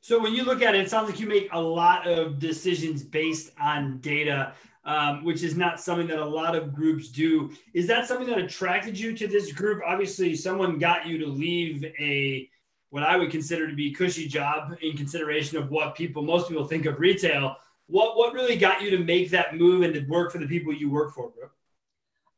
So 0.00 0.20
when 0.20 0.34
you 0.34 0.44
look 0.44 0.62
at 0.62 0.74
it, 0.74 0.82
it 0.82 0.90
sounds 0.90 1.10
like 1.10 1.18
you 1.18 1.26
make 1.26 1.48
a 1.52 1.60
lot 1.60 2.06
of 2.06 2.38
decisions 2.38 3.02
based 3.02 3.50
on 3.60 3.98
data, 3.98 4.52
um, 4.84 5.24
which 5.24 5.42
is 5.42 5.56
not 5.56 5.80
something 5.80 6.06
that 6.08 6.18
a 6.18 6.24
lot 6.24 6.54
of 6.54 6.74
groups 6.74 7.08
do. 7.08 7.50
Is 7.74 7.86
that 7.88 8.06
something 8.06 8.26
that 8.28 8.38
attracted 8.38 8.98
you 8.98 9.16
to 9.16 9.26
this 9.26 9.52
group? 9.52 9.82
Obviously, 9.84 10.36
someone 10.36 10.78
got 10.78 11.06
you 11.06 11.18
to 11.18 11.26
leave 11.26 11.84
a 11.98 12.48
what 12.90 13.02
I 13.02 13.16
would 13.16 13.32
consider 13.32 13.68
to 13.68 13.74
be 13.74 13.90
cushy 13.90 14.28
job 14.28 14.76
in 14.80 14.96
consideration 14.96 15.58
of 15.58 15.70
what 15.70 15.96
people 15.96 16.22
most 16.22 16.48
people 16.48 16.66
think 16.66 16.86
of 16.86 17.00
retail. 17.00 17.56
What 17.88 18.16
what 18.16 18.32
really 18.32 18.56
got 18.56 18.82
you 18.82 18.90
to 18.90 18.98
make 18.98 19.30
that 19.30 19.56
move 19.56 19.82
and 19.82 19.94
to 19.94 20.00
work 20.00 20.32
for 20.32 20.38
the 20.38 20.46
people 20.46 20.72
you 20.72 20.90
work 20.90 21.14
for, 21.14 21.30
Brooke? 21.30 21.52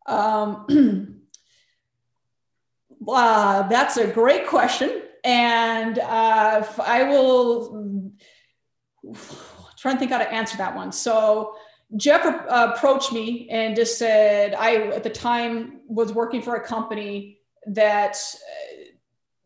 Um, 0.06 1.22
uh, 3.08 3.68
that's 3.68 3.96
a 3.96 4.06
great 4.06 4.46
question. 4.46 5.02
And 5.24 5.98
uh, 5.98 6.64
I 6.84 7.02
will 7.04 8.12
try 9.78 9.92
and 9.92 9.98
think 9.98 10.10
how 10.10 10.18
to 10.18 10.32
answer 10.32 10.56
that 10.58 10.74
one. 10.74 10.92
So 10.92 11.54
Jeff 11.96 12.24
uh, 12.24 12.72
approached 12.74 13.12
me 13.12 13.48
and 13.50 13.74
just 13.74 13.98
said, 13.98 14.54
I, 14.54 14.88
at 14.88 15.02
the 15.02 15.10
time, 15.10 15.80
was 15.86 16.12
working 16.12 16.42
for 16.42 16.56
a 16.56 16.64
company 16.64 17.38
that 17.66 18.16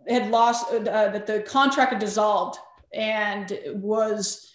uh, 0.08 0.12
had 0.12 0.30
lost, 0.30 0.72
uh, 0.72 0.78
that 0.80 1.26
the 1.26 1.40
contract 1.42 1.92
had 1.92 2.00
dissolved 2.00 2.58
and 2.92 3.58
was, 3.66 4.51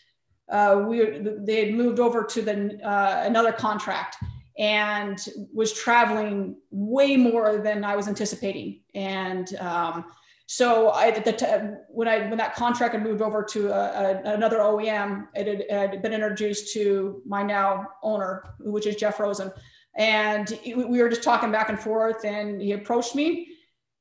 uh, 0.49 0.83
we, 0.87 1.19
they 1.39 1.65
had 1.65 1.75
moved 1.75 1.99
over 1.99 2.23
to 2.23 2.41
the, 2.41 2.79
uh, 2.87 3.23
another 3.25 3.51
contract 3.51 4.17
and 4.57 5.27
was 5.53 5.73
traveling 5.73 6.55
way 6.71 7.15
more 7.15 7.57
than 7.57 7.83
I 7.83 7.95
was 7.95 8.07
anticipating. 8.07 8.81
And 8.95 9.55
um, 9.57 10.05
so 10.47 10.91
I, 10.91 11.11
the 11.11 11.33
t- 11.33 11.45
when 11.89 12.07
I 12.07 12.27
when 12.27 12.37
that 12.37 12.55
contract 12.55 12.93
had 12.93 13.03
moved 13.03 13.21
over 13.21 13.43
to 13.43 13.69
a, 13.69 14.21
a, 14.23 14.33
another 14.33 14.59
OEM, 14.59 15.27
it 15.35 15.69
had, 15.69 15.91
had, 15.91 16.01
been 16.01 16.13
introduced 16.13 16.73
to 16.73 17.21
my 17.25 17.43
now 17.43 17.87
owner, 18.01 18.43
which 18.59 18.87
is 18.87 18.95
Jeff 18.95 19.19
Rosen, 19.19 19.51
and 19.97 20.57
we 20.65 21.01
were 21.01 21.09
just 21.09 21.23
talking 21.23 21.51
back 21.51 21.69
and 21.69 21.79
forth. 21.79 22.23
And 22.23 22.61
he 22.61 22.71
approached 22.71 23.13
me, 23.13 23.49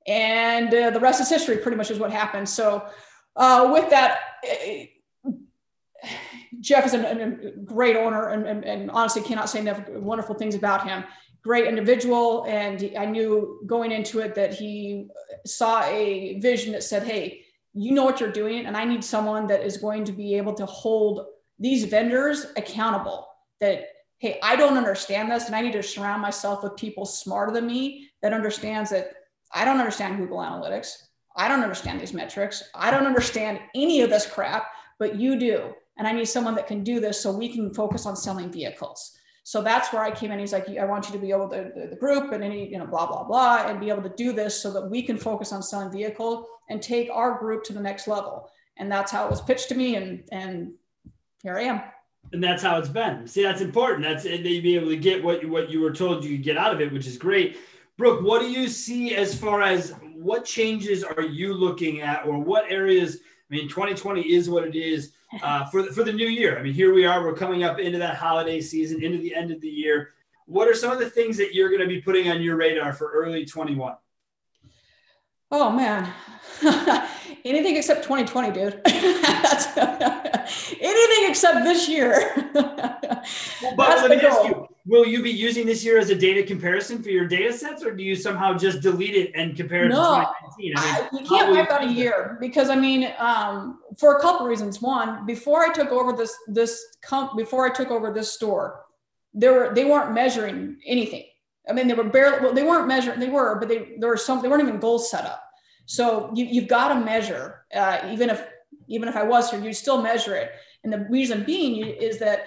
and 0.07 0.73
uh, 0.73 0.91
the 0.91 1.01
rest 1.01 1.21
is 1.21 1.29
history. 1.29 1.59
Pretty 1.59 1.77
much 1.77 1.91
is 1.91 1.99
what 1.99 2.13
happened. 2.13 2.49
So 2.49 2.87
uh, 3.35 3.69
with 3.73 3.91
that. 3.91 4.21
It, 4.43 4.91
Jeff 6.61 6.87
is 6.87 6.95
a, 6.95 7.01
a 7.01 7.51
great 7.65 7.97
owner 7.97 8.29
and, 8.29 8.47
and, 8.47 8.65
and, 8.65 8.91
honestly 8.91 9.23
cannot 9.23 9.49
say 9.49 9.61
enough 9.61 9.89
wonderful 9.89 10.35
things 10.35 10.55
about 10.55 10.87
him. 10.87 11.05
Great 11.43 11.67
individual. 11.67 12.45
And 12.49 12.93
I 12.99 13.07
knew 13.07 13.61
going 13.67 13.93
into 13.93 14.21
it 14.21 14.35
that 14.35 14.55
he 14.55 15.09
saw 15.45 15.83
a 15.85 16.39
vision 16.41 16.73
that 16.73 16.83
said, 16.83 17.05
Hey, 17.05 17.43
you 17.73 17.93
know 17.93 18.05
what 18.05 18.21
you're 18.21 18.33
doing. 18.33 18.67
And 18.67 18.77
I 18.77 18.85
need 18.85 19.05
someone 19.05 19.47
that 19.49 19.63
is 19.63 19.77
going 19.77 20.05
to 20.05 20.13
be 20.13 20.35
able 20.35 20.55
to 20.55 20.67
hold 20.67 21.27
these 21.59 21.85
vendors 21.85 22.47
accountable 22.57 23.29
that, 23.61 23.85
Hey, 24.19 24.39
I 24.43 24.57
don't 24.57 24.77
understand 24.77 25.31
this. 25.31 25.47
And 25.47 25.55
I 25.55 25.61
need 25.61 25.73
to 25.73 25.83
surround 25.83 26.23
myself 26.23 26.63
with 26.63 26.77
people 26.77 27.05
smarter 27.05 27.53
than 27.53 27.67
me 27.67 28.09
that 28.23 28.33
understands 28.33 28.91
that 28.91 29.13
I 29.53 29.65
don't 29.65 29.79
understand 29.79 30.19
Google 30.19 30.39
Analytics. 30.39 31.07
I 31.37 31.49
don't 31.49 31.63
understand 31.63 32.01
these 32.01 32.15
metrics. 32.15 32.65
I 32.75 32.91
don't 32.91 33.07
understand 33.07 33.61
any 33.75 34.01
of 34.01 34.11
this 34.11 34.27
crap, 34.27 34.69
but 34.99 35.17
you 35.17 35.39
do. 35.39 35.75
And 35.99 36.07
I 36.07 36.13
need 36.13 36.27
someone 36.27 36.55
that 36.57 36.67
can 36.67 36.83
do 36.83 37.01
this 37.01 37.21
so 37.21 37.33
we 37.33 37.49
can 37.49 37.73
focus 37.73 38.07
on 38.07 38.17
selling 38.17 38.51
vehicles. 38.51 39.17
So 39.45 39.63
that's 39.63 39.93
where 39.93 40.03
I 40.03 40.11
came 40.11 40.33
in. 40.33 40.41
He's 40.41 40.53
like, 40.53 40.69
I 40.69 40.85
want 40.85 41.07
you 41.07 41.13
to 41.13 41.19
be 41.19 41.31
able 41.31 41.49
to 41.51 41.71
the, 41.75 41.87
the 41.87 41.97
group 41.97 42.33
and 42.33 42.43
any, 42.43 42.69
you 42.69 42.79
know, 42.79 42.87
blah, 42.87 43.07
blah, 43.07 43.23
blah, 43.23 43.67
and 43.69 43.79
be 43.79 43.91
able 43.91 44.03
to 44.03 44.13
do 44.17 44.33
this 44.33 44.61
so 44.61 44.73
that 44.73 44.91
we 44.91 45.03
can 45.03 45.17
focus 45.17 45.53
on 45.53 45.63
selling 45.63 45.93
vehicle 45.93 46.49
and 46.69 46.83
take 46.83 47.09
our 47.13 47.39
group 47.39 47.63
to 47.65 47.73
the 47.73 47.81
next 47.81 48.09
level. 48.09 48.51
And 48.77 48.91
that's 48.91 49.13
how 49.13 49.25
it 49.25 49.31
was 49.31 49.41
pitched 49.41 49.69
to 49.69 49.77
me. 49.77 49.95
And, 49.95 50.25
and 50.33 50.73
here 51.43 51.57
I 51.57 51.63
am. 51.63 51.81
And 52.33 52.43
that's 52.43 52.63
how 52.63 52.77
it's 52.79 52.89
been. 52.89 53.27
See, 53.29 53.45
that's 53.45 53.61
important. 53.61 54.03
That's 54.03 54.25
that 54.25 54.41
you 54.41 54.61
be 54.61 54.75
able 54.75 54.89
to 54.89 54.97
get 54.97 55.23
what 55.23 55.43
you, 55.43 55.49
what 55.49 55.71
you 55.71 55.81
were 55.81 55.93
told 55.93 56.25
you 56.25 56.37
could 56.37 56.45
get 56.45 56.57
out 56.57 56.75
of 56.75 56.81
it, 56.81 56.93
which 56.93 57.07
is 57.07 57.17
great. 57.17 57.57
Brooke, 57.97 58.23
what 58.23 58.41
do 58.41 58.51
you 58.51 58.69
see 58.69 59.15
as 59.15 59.39
far 59.39 59.63
as 59.63 59.95
what 60.17 60.45
changes 60.45 61.05
are 61.05 61.23
you 61.23 61.55
looking 61.55 62.01
at 62.01 62.27
or 62.27 62.39
what 62.39 62.65
areas? 62.69 63.19
I 63.51 63.55
mean, 63.55 63.69
2020 63.69 64.23
is 64.23 64.51
what 64.51 64.65
it 64.65 64.75
is 64.75 65.13
uh, 65.43 65.67
for, 65.67 65.83
the, 65.83 65.93
for 65.93 66.03
the 66.03 66.13
new 66.13 66.27
year. 66.27 66.59
I 66.59 66.63
mean, 66.63 66.75
here 66.75 66.93
we 66.93 67.05
are, 67.05 67.25
we're 67.25 67.35
coming 67.35 67.63
up 67.63 67.79
into 67.79 67.99
that 67.99 68.17
holiday 68.17 68.61
season, 68.61 69.03
into 69.03 69.19
the 69.19 69.35
end 69.35 69.53
of 69.53 69.61
the 69.61 69.69
year. 69.69 70.15
What 70.47 70.69
are 70.69 70.75
some 70.75 70.91
of 70.93 70.99
the 70.99 71.11
things 71.11 71.37
that 71.37 71.55
you're 71.55 71.69
going 71.69 71.81
to 71.81 71.87
be 71.87 72.01
putting 72.01 72.29
on 72.29 72.43
your 72.43 72.57
radar 72.57 72.93
for 72.93 73.11
early 73.13 73.45
21? 73.45 73.97
Oh 75.53 75.71
man, 75.71 76.13
anything 77.45 77.77
except 77.77 78.03
2020, 78.03 78.51
dude. 78.53 78.81
anything 80.81 81.31
except 81.31 81.63
this 81.65 81.89
year. 81.89 82.51
well, 82.53 83.23
but 83.77 84.09
let 84.09 84.11
me 84.11 84.17
ask 84.17 84.45
you, 84.45 84.67
will 84.87 85.05
you 85.05 85.23
be 85.23 85.31
using 85.31 85.67
this 85.67 85.85
year 85.85 85.99
as 85.99 86.11
a 86.11 86.15
data 86.15 86.43
comparison 86.43 87.03
for 87.03 87.11
your 87.11 87.27
data 87.27 87.53
sets, 87.53 87.85
or 87.85 87.95
do 87.95 88.03
you 88.03 88.15
somehow 88.15 88.57
just 88.57 88.81
delete 88.81 89.15
it 89.15 89.33
and 89.35 89.57
compare 89.57 89.87
it 89.87 89.89
no, 89.89 89.97
to 89.97 90.27
2019? 90.59 90.75
I 90.77 90.81
mean, 90.83 91.09
I, 91.13 91.19
you 91.19 91.29
can't 91.29 91.51
wipe 91.51 91.71
out 91.71 91.85
a 91.85 91.93
year 91.93 92.39
because 92.41 92.71
I 92.71 92.77
mean, 92.77 93.13
um, 93.19 93.81
for 93.99 94.17
a 94.17 94.21
couple 94.21 94.47
reasons. 94.47 94.81
One, 94.81 95.27
before 95.27 95.63
I 95.63 95.73
took 95.73 95.91
over 95.91 96.13
this 96.13 96.35
this 96.49 96.83
comp, 97.03 97.37
before 97.37 97.67
I 97.67 97.73
took 97.73 97.91
over 97.91 98.13
this 98.13 98.33
store, 98.33 98.85
there 99.35 99.53
were 99.53 99.75
they 99.75 99.85
weren't 99.85 100.13
measuring 100.13 100.79
anything 100.87 101.25
I 101.69 101.73
mean, 101.73 101.89
they 101.89 101.95
were 101.95 102.05
barely, 102.05 102.41
well, 102.41 102.55
they 102.55 102.63
weren't 102.63 102.87
measuring, 102.87 103.19
they 103.19 103.29
were, 103.29 103.59
but 103.59 103.69
they, 103.69 103.97
there 103.99 104.09
were 104.09 104.17
some, 104.17 104.41
they 104.41 104.49
weren't 104.49 104.63
even 104.63 104.79
goals 104.79 105.11
set 105.11 105.25
up. 105.25 105.43
So 105.87 106.31
you, 106.35 106.45
you've 106.45 106.69
got 106.69 106.89
to 106.89 107.01
measure, 107.01 107.65
uh, 107.75 108.01
even 108.11 108.31
if, 108.31 108.47
even 108.89 109.09
if 109.09 109.17
I 109.17 109.25
was 109.25 109.51
here, 109.51 109.61
you 109.61 109.73
still 109.73 110.01
measure 110.01 110.35
it. 110.35 110.53
And 110.85 110.93
the 110.93 111.07
reason 111.11 111.43
being 111.45 111.85
is 111.85 112.19
that 112.19 112.47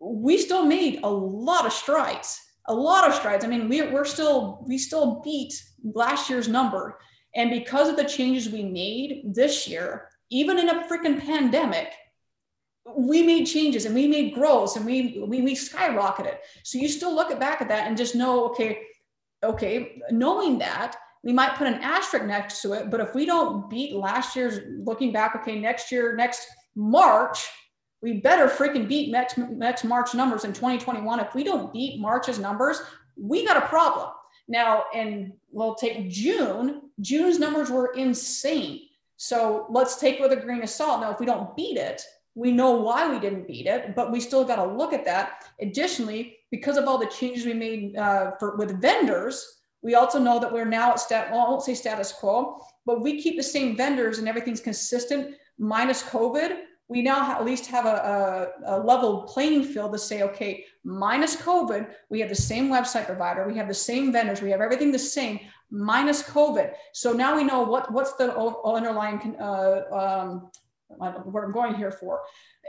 we 0.00 0.38
still 0.38 0.64
made 0.64 1.00
a 1.02 1.10
lot 1.10 1.66
of 1.66 1.72
strides, 1.72 2.40
a 2.66 2.74
lot 2.74 3.06
of 3.06 3.14
strides. 3.14 3.44
I 3.44 3.48
mean, 3.48 3.68
we, 3.68 3.82
we're 3.82 4.04
still, 4.04 4.64
we 4.66 4.78
still 4.78 5.20
beat 5.22 5.52
last 5.94 6.30
year's 6.30 6.48
number. 6.48 6.98
And 7.34 7.50
because 7.50 7.88
of 7.88 7.96
the 7.96 8.04
changes 8.04 8.48
we 8.48 8.64
made 8.64 9.34
this 9.34 9.68
year, 9.68 10.08
even 10.30 10.58
in 10.58 10.68
a 10.68 10.84
freaking 10.88 11.20
pandemic, 11.20 11.92
we 12.96 13.22
made 13.22 13.44
changes 13.44 13.84
and 13.84 13.94
we 13.94 14.08
made 14.08 14.34
growths 14.34 14.76
and 14.76 14.86
we, 14.86 15.22
we 15.26 15.42
we 15.42 15.54
skyrocketed. 15.54 16.36
So 16.64 16.78
you 16.78 16.88
still 16.88 17.14
look 17.14 17.38
back 17.38 17.60
at 17.60 17.68
that 17.68 17.86
and 17.86 17.96
just 17.96 18.14
know, 18.14 18.46
okay, 18.46 18.80
okay, 19.44 20.02
knowing 20.10 20.58
that 20.58 20.96
we 21.22 21.32
might 21.32 21.56
put 21.56 21.66
an 21.66 21.74
asterisk 21.74 22.24
next 22.24 22.62
to 22.62 22.72
it, 22.72 22.90
but 22.90 23.00
if 23.00 23.14
we 23.14 23.26
don't 23.26 23.68
beat 23.68 23.94
last 23.94 24.34
year's 24.34 24.60
looking 24.82 25.12
back, 25.12 25.36
okay, 25.36 25.58
next 25.58 25.92
year, 25.92 26.16
next 26.16 26.46
March, 26.74 27.46
we 28.02 28.20
better 28.20 28.48
freaking 28.48 28.88
beat 28.88 29.10
next 29.10 29.36
next 29.36 29.84
March 29.84 30.14
numbers 30.14 30.44
in 30.44 30.52
2021. 30.52 31.20
If 31.20 31.34
we 31.34 31.44
don't 31.44 31.72
beat 31.72 32.00
March's 32.00 32.38
numbers, 32.38 32.80
we 33.16 33.44
got 33.44 33.56
a 33.56 33.66
problem. 33.66 34.10
Now, 34.48 34.84
and 34.94 35.32
we'll 35.52 35.74
take 35.74 36.10
June. 36.10 36.82
June's 37.00 37.38
numbers 37.38 37.70
were 37.70 37.92
insane. 37.94 38.80
So 39.16 39.66
let's 39.70 39.96
take 39.96 40.18
with 40.18 40.32
a 40.32 40.36
grain 40.36 40.62
of 40.62 40.70
salt. 40.70 41.02
Now, 41.02 41.12
if 41.12 41.20
we 41.20 41.26
don't 41.26 41.54
beat 41.54 41.76
it, 41.76 42.02
we 42.34 42.52
know 42.52 42.72
why 42.72 43.10
we 43.12 43.20
didn't 43.20 43.46
beat 43.46 43.66
it, 43.66 43.94
but 43.94 44.10
we 44.10 44.18
still 44.18 44.44
got 44.44 44.56
to 44.56 44.64
look 44.64 44.92
at 44.92 45.04
that. 45.04 45.44
Additionally, 45.60 46.38
because 46.50 46.76
of 46.76 46.86
all 46.86 46.98
the 46.98 47.06
changes 47.06 47.44
we 47.44 47.52
made 47.52 47.96
uh, 47.96 48.32
for, 48.38 48.56
with 48.56 48.80
vendors, 48.80 49.60
we 49.82 49.94
also 49.94 50.18
know 50.18 50.38
that 50.38 50.52
we're 50.52 50.64
now 50.64 50.92
at 50.92 51.00
stat, 51.00 51.30
well, 51.30 51.40
I 51.40 51.50
won't 51.50 51.62
say 51.62 51.74
status 51.74 52.12
quo, 52.12 52.60
but 52.86 53.02
we 53.02 53.20
keep 53.20 53.36
the 53.36 53.42
same 53.42 53.76
vendors 53.76 54.18
and 54.18 54.28
everything's 54.28 54.60
consistent 54.60 55.36
minus 55.58 56.02
COVID. 56.02 56.62
We 56.90 57.02
now 57.02 57.30
at 57.30 57.44
least 57.44 57.66
have 57.66 57.86
a, 57.86 58.50
a, 58.66 58.76
a 58.76 58.80
level 58.80 59.22
playing 59.22 59.62
field 59.64 59.92
to 59.92 59.98
say, 59.98 60.22
okay, 60.22 60.64
minus 60.84 61.36
COVID, 61.36 61.88
we 62.10 62.18
have 62.20 62.28
the 62.28 62.34
same 62.34 62.68
website 62.68 63.06
provider, 63.06 63.46
we 63.46 63.56
have 63.56 63.68
the 63.68 63.74
same 63.74 64.12
vendors, 64.12 64.42
we 64.42 64.50
have 64.50 64.60
everything 64.60 64.90
the 64.90 64.98
same 64.98 65.38
minus 65.70 66.22
COVID. 66.22 66.72
So 66.92 67.12
now 67.12 67.36
we 67.36 67.44
know 67.44 67.62
what 67.62 67.92
what's 67.92 68.14
the 68.14 68.36
underlying 68.64 69.36
uh, 69.40 69.82
um, 69.92 70.50
what 70.98 71.44
I'm 71.44 71.52
going 71.52 71.74
here 71.74 71.92
for. 71.92 72.20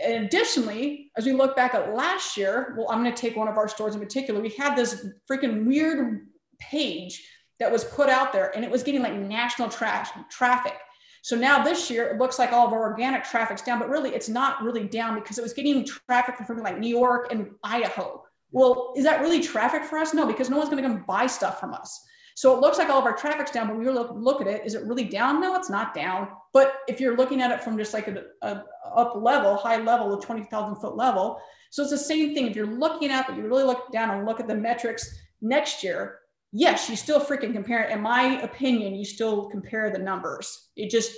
And 0.03 0.25
additionally, 0.25 1.11
as 1.17 1.25
we 1.25 1.33
look 1.33 1.55
back 1.55 1.73
at 1.73 1.93
last 1.93 2.37
year, 2.37 2.75
well, 2.77 2.87
I'm 2.91 3.03
going 3.03 3.13
to 3.13 3.19
take 3.19 3.35
one 3.35 3.47
of 3.47 3.57
our 3.57 3.67
stores 3.67 3.95
in 3.95 3.99
particular. 3.99 4.39
We 4.39 4.49
had 4.49 4.75
this 4.75 5.07
freaking 5.29 5.65
weird 5.65 6.27
page 6.59 7.27
that 7.59 7.71
was 7.71 7.83
put 7.83 8.09
out 8.09 8.31
there 8.33 8.55
and 8.55 8.63
it 8.63 8.71
was 8.71 8.83
getting 8.83 9.01
like 9.01 9.13
national 9.13 9.69
tra- 9.69 10.07
traffic. 10.29 10.75
So 11.21 11.35
now 11.35 11.63
this 11.63 11.89
year, 11.89 12.07
it 12.07 12.17
looks 12.17 12.39
like 12.39 12.51
all 12.51 12.67
of 12.67 12.73
our 12.73 12.81
organic 12.81 13.23
traffic's 13.23 13.61
down, 13.61 13.79
but 13.79 13.89
really 13.89 14.09
it's 14.11 14.29
not 14.29 14.61
really 14.63 14.85
down 14.85 15.15
because 15.15 15.37
it 15.37 15.43
was 15.43 15.53
getting 15.53 15.85
traffic 15.85 16.35
from 16.47 16.61
like 16.63 16.79
New 16.79 16.89
York 16.89 17.31
and 17.31 17.51
Idaho. 17.63 18.23
Well, 18.51 18.93
is 18.97 19.03
that 19.05 19.21
really 19.21 19.39
traffic 19.39 19.83
for 19.83 19.97
us? 19.97 20.13
No, 20.13 20.25
because 20.25 20.49
no 20.49 20.57
one's 20.57 20.69
going 20.69 20.81
to 20.81 20.89
come 20.89 21.03
buy 21.07 21.27
stuff 21.27 21.59
from 21.59 21.73
us. 21.73 22.03
So 22.35 22.55
it 22.55 22.61
looks 22.61 22.77
like 22.77 22.89
all 22.89 22.99
of 22.99 23.05
our 23.05 23.15
traffic's 23.15 23.51
down, 23.51 23.67
but 23.67 23.77
we 23.77 23.87
look, 23.89 24.11
look 24.15 24.41
at 24.41 24.47
it, 24.47 24.65
is 24.65 24.73
it 24.73 24.83
really 24.85 25.03
down? 25.03 25.39
No, 25.39 25.55
it's 25.55 25.69
not 25.69 25.93
down. 25.93 26.29
But 26.53 26.73
if 26.87 26.99
you're 26.99 27.15
looking 27.15 27.41
at 27.41 27.51
it 27.51 27.63
from 27.63 27.77
just 27.77 27.93
like 27.93 28.07
a, 28.07 28.23
a 28.41 28.63
up 28.95 29.15
level, 29.15 29.55
high 29.55 29.77
level, 29.77 30.17
a 30.17 30.21
20,000 30.21 30.75
foot 30.77 30.95
level, 30.95 31.39
so 31.69 31.83
it's 31.83 31.91
the 31.91 31.97
same 31.97 32.33
thing. 32.33 32.47
If 32.47 32.55
you're 32.55 32.65
looking 32.65 33.11
at, 33.11 33.29
it, 33.29 33.37
you 33.37 33.43
really 33.43 33.63
look 33.63 33.91
down 33.91 34.09
and 34.17 34.25
look 34.25 34.39
at 34.39 34.47
the 34.47 34.55
metrics 34.55 35.19
next 35.41 35.83
year, 35.83 36.19
yes, 36.51 36.89
you 36.89 36.95
still 36.95 37.19
freaking 37.19 37.53
compare 37.53 37.83
it. 37.83 37.91
In 37.91 38.01
my 38.01 38.41
opinion, 38.41 38.95
you 38.95 39.05
still 39.05 39.49
compare 39.49 39.89
the 39.89 39.99
numbers. 39.99 40.69
You 40.75 40.89
just 40.89 41.13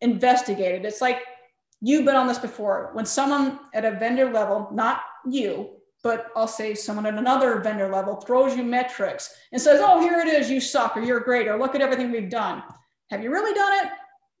investigate 0.00 0.76
it. 0.76 0.84
It's 0.84 1.00
like 1.00 1.22
you've 1.80 2.04
been 2.04 2.16
on 2.16 2.26
this 2.26 2.38
before. 2.38 2.90
When 2.92 3.06
someone 3.06 3.60
at 3.74 3.84
a 3.84 3.92
vendor 3.92 4.30
level, 4.30 4.68
not 4.72 5.02
you, 5.28 5.70
but 6.02 6.26
I'll 6.36 6.46
say 6.46 6.74
someone 6.74 7.06
at 7.06 7.14
another 7.14 7.60
vendor 7.60 7.88
level 7.88 8.16
throws 8.16 8.56
you 8.56 8.62
metrics 8.62 9.34
and 9.52 9.60
says, 9.60 9.80
oh, 9.82 10.00
here 10.00 10.20
it 10.20 10.28
is, 10.28 10.50
you 10.50 10.60
suck, 10.60 10.96
or 10.96 11.00
you're 11.00 11.20
great, 11.20 11.48
or 11.48 11.58
look 11.58 11.74
at 11.74 11.80
everything 11.80 12.12
we've 12.12 12.30
done. 12.30 12.62
Have 13.10 13.22
you 13.22 13.30
really 13.30 13.54
done 13.54 13.86
it? 13.86 13.92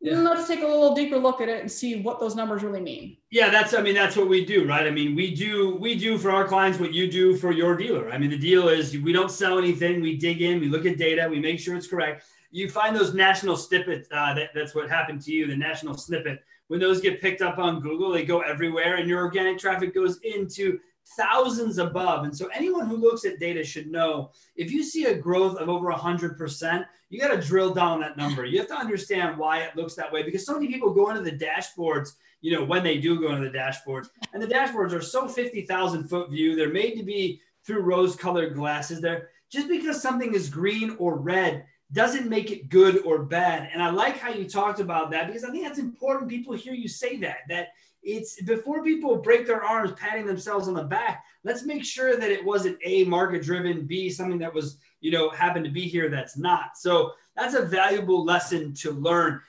Yeah. 0.04 0.18
Let's 0.20 0.46
take 0.46 0.62
a 0.62 0.66
little 0.66 0.94
deeper 0.94 1.16
look 1.16 1.40
at 1.40 1.48
it 1.48 1.62
and 1.62 1.72
see 1.72 2.02
what 2.02 2.20
those 2.20 2.36
numbers 2.36 2.62
really 2.62 2.82
mean. 2.82 3.16
Yeah, 3.30 3.48
that's 3.48 3.72
I 3.72 3.80
mean 3.80 3.94
that's 3.94 4.16
what 4.16 4.28
we 4.28 4.44
do, 4.44 4.68
right? 4.68 4.86
I 4.86 4.90
mean 4.90 5.14
we 5.14 5.34
do 5.34 5.76
we 5.76 5.94
do 5.94 6.18
for 6.18 6.30
our 6.30 6.46
clients 6.46 6.78
what 6.78 6.92
you 6.92 7.10
do 7.10 7.36
for 7.36 7.52
your 7.52 7.74
dealer. 7.74 8.10
I 8.10 8.18
mean 8.18 8.28
the 8.28 8.38
deal 8.38 8.68
is 8.68 8.98
we 8.98 9.12
don't 9.14 9.30
sell 9.30 9.58
anything. 9.58 10.02
We 10.02 10.18
dig 10.18 10.42
in, 10.42 10.60
we 10.60 10.68
look 10.68 10.84
at 10.84 10.98
data, 10.98 11.26
we 11.30 11.40
make 11.40 11.58
sure 11.58 11.74
it's 11.74 11.86
correct. 11.86 12.26
You 12.50 12.68
find 12.68 12.94
those 12.94 13.14
national 13.14 13.56
snippets. 13.56 14.06
Uh, 14.12 14.34
that, 14.34 14.50
that's 14.54 14.74
what 14.74 14.90
happened 14.90 15.22
to 15.22 15.32
you. 15.32 15.46
The 15.46 15.56
national 15.56 15.96
snippet 15.96 16.44
when 16.68 16.80
those 16.80 17.00
get 17.00 17.20
picked 17.20 17.42
up 17.42 17.58
on 17.58 17.80
Google, 17.80 18.12
they 18.12 18.24
go 18.24 18.40
everywhere, 18.40 18.96
and 18.96 19.08
your 19.08 19.20
organic 19.20 19.58
traffic 19.58 19.94
goes 19.94 20.18
into 20.22 20.78
thousands 21.16 21.78
above. 21.78 22.24
And 22.24 22.36
so 22.36 22.48
anyone 22.54 22.86
who 22.86 22.96
looks 22.96 23.24
at 23.24 23.38
data 23.38 23.62
should 23.62 23.90
know 23.90 24.30
if 24.56 24.70
you 24.70 24.82
see 24.82 25.06
a 25.06 25.14
growth 25.16 25.56
of 25.58 25.68
over 25.68 25.92
100%, 25.92 26.86
you 27.10 27.20
got 27.20 27.28
to 27.28 27.46
drill 27.46 27.72
down 27.72 28.00
that 28.00 28.16
number. 28.16 28.44
You 28.44 28.58
have 28.58 28.68
to 28.68 28.76
understand 28.76 29.38
why 29.38 29.60
it 29.60 29.76
looks 29.76 29.94
that 29.94 30.12
way 30.12 30.22
because 30.22 30.46
so 30.46 30.54
many 30.54 30.68
people 30.68 30.92
go 30.92 31.10
into 31.10 31.22
the 31.22 31.36
dashboards, 31.36 32.12
you 32.40 32.52
know, 32.52 32.64
when 32.64 32.82
they 32.82 32.98
do 32.98 33.20
go 33.20 33.34
into 33.34 33.48
the 33.48 33.56
dashboards, 33.56 34.08
and 34.32 34.42
the 34.42 34.46
dashboards 34.46 34.92
are 34.92 35.02
so 35.02 35.28
50,000 35.28 36.08
foot 36.08 36.30
view. 36.30 36.56
They're 36.56 36.72
made 36.72 36.96
to 36.96 37.02
be 37.02 37.40
through 37.66 37.80
rose 37.80 38.16
colored 38.16 38.54
glasses. 38.54 39.00
There, 39.00 39.28
just 39.50 39.68
because 39.68 40.00
something 40.00 40.34
is 40.34 40.48
green 40.50 40.96
or 40.98 41.16
red 41.16 41.66
doesn't 41.92 42.28
make 42.28 42.50
it 42.50 42.68
good 42.68 43.04
or 43.04 43.22
bad. 43.22 43.70
And 43.72 43.82
I 43.82 43.90
like 43.90 44.18
how 44.18 44.30
you 44.30 44.48
talked 44.48 44.80
about 44.80 45.10
that 45.12 45.28
because 45.28 45.44
I 45.44 45.50
think 45.50 45.64
that's 45.64 45.78
important. 45.78 46.30
People 46.30 46.54
hear 46.54 46.74
you 46.74 46.88
say 46.88 47.18
that, 47.18 47.38
that 47.48 47.68
it's 48.04 48.40
before 48.42 48.84
people 48.84 49.16
break 49.16 49.46
their 49.46 49.64
arms 49.64 49.92
patting 49.92 50.26
themselves 50.26 50.68
on 50.68 50.74
the 50.74 50.82
back 50.82 51.24
let's 51.42 51.64
make 51.64 51.84
sure 51.84 52.16
that 52.16 52.30
it 52.30 52.44
wasn't 52.44 52.78
a 52.84 53.04
market 53.04 53.42
driven 53.42 53.86
b 53.86 54.10
something 54.10 54.38
that 54.38 54.52
was 54.52 54.78
you 55.04 55.10
know 55.10 55.28
happened 55.28 55.64
to 55.66 55.70
be 55.70 55.86
here 55.86 56.08
that's 56.08 56.36
not. 56.36 56.76
So 56.76 57.12
that's 57.36 57.54
a 57.54 57.62
valuable 57.62 58.24
lesson 58.24 58.72
to 58.74 58.90
learn. 58.90 59.40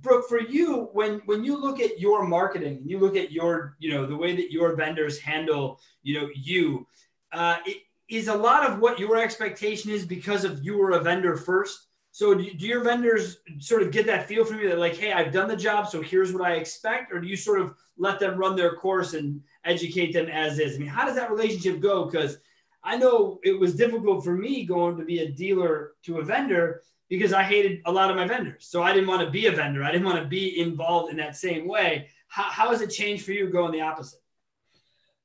Brooke 0.00 0.26
for 0.26 0.40
you 0.40 0.88
when 0.94 1.20
when 1.26 1.44
you 1.44 1.60
look 1.60 1.80
at 1.80 2.00
your 2.00 2.26
marketing 2.26 2.78
and 2.78 2.90
you 2.90 2.98
look 2.98 3.14
at 3.14 3.30
your 3.30 3.76
you 3.78 3.92
know 3.92 4.06
the 4.06 4.16
way 4.16 4.34
that 4.34 4.50
your 4.50 4.74
vendors 4.74 5.20
handle 5.20 5.78
you 6.02 6.18
know 6.18 6.28
you 6.34 6.86
uh, 7.32 7.58
it, 7.66 7.82
is 8.08 8.28
a 8.28 8.34
lot 8.34 8.64
of 8.64 8.78
what 8.78 8.98
your 8.98 9.18
expectation 9.18 9.90
is 9.90 10.06
because 10.06 10.44
of 10.44 10.64
you 10.64 10.78
were 10.78 10.92
a 10.92 11.00
vendor 11.00 11.36
first 11.36 11.85
so 12.16 12.32
do, 12.32 12.50
do 12.54 12.66
your 12.66 12.82
vendors 12.82 13.40
sort 13.58 13.82
of 13.82 13.90
get 13.90 14.06
that 14.06 14.26
feel 14.26 14.42
from 14.42 14.58
you 14.58 14.70
that 14.70 14.78
like, 14.78 14.96
hey, 14.96 15.12
I've 15.12 15.34
done 15.34 15.48
the 15.48 15.56
job, 15.56 15.86
so 15.86 16.00
here's 16.00 16.32
what 16.32 16.40
I 16.40 16.54
expect, 16.54 17.12
or 17.12 17.20
do 17.20 17.28
you 17.28 17.36
sort 17.36 17.60
of 17.60 17.74
let 17.98 18.18
them 18.18 18.38
run 18.38 18.56
their 18.56 18.74
course 18.76 19.12
and 19.12 19.42
educate 19.66 20.14
them 20.14 20.26
as 20.30 20.58
is? 20.58 20.76
I 20.76 20.78
mean, 20.78 20.88
how 20.88 21.04
does 21.04 21.14
that 21.16 21.30
relationship 21.30 21.78
go? 21.78 22.06
Because 22.06 22.38
I 22.82 22.96
know 22.96 23.38
it 23.44 23.60
was 23.60 23.74
difficult 23.74 24.24
for 24.24 24.32
me 24.32 24.64
going 24.64 24.96
to 24.96 25.04
be 25.04 25.18
a 25.18 25.30
dealer 25.30 25.92
to 26.04 26.20
a 26.20 26.24
vendor 26.24 26.80
because 27.10 27.34
I 27.34 27.42
hated 27.42 27.82
a 27.84 27.92
lot 27.92 28.08
of 28.08 28.16
my 28.16 28.26
vendors. 28.26 28.66
So 28.66 28.82
I 28.82 28.94
didn't 28.94 29.10
want 29.10 29.20
to 29.20 29.30
be 29.30 29.48
a 29.48 29.52
vendor. 29.52 29.84
I 29.84 29.92
didn't 29.92 30.06
want 30.06 30.22
to 30.22 30.26
be 30.26 30.58
involved 30.58 31.10
in 31.10 31.18
that 31.18 31.36
same 31.36 31.68
way. 31.68 32.08
How, 32.28 32.44
how 32.44 32.70
has 32.70 32.80
it 32.80 32.88
changed 32.88 33.26
for 33.26 33.32
you 33.32 33.50
going 33.50 33.72
the 33.72 33.82
opposite? 33.82 34.20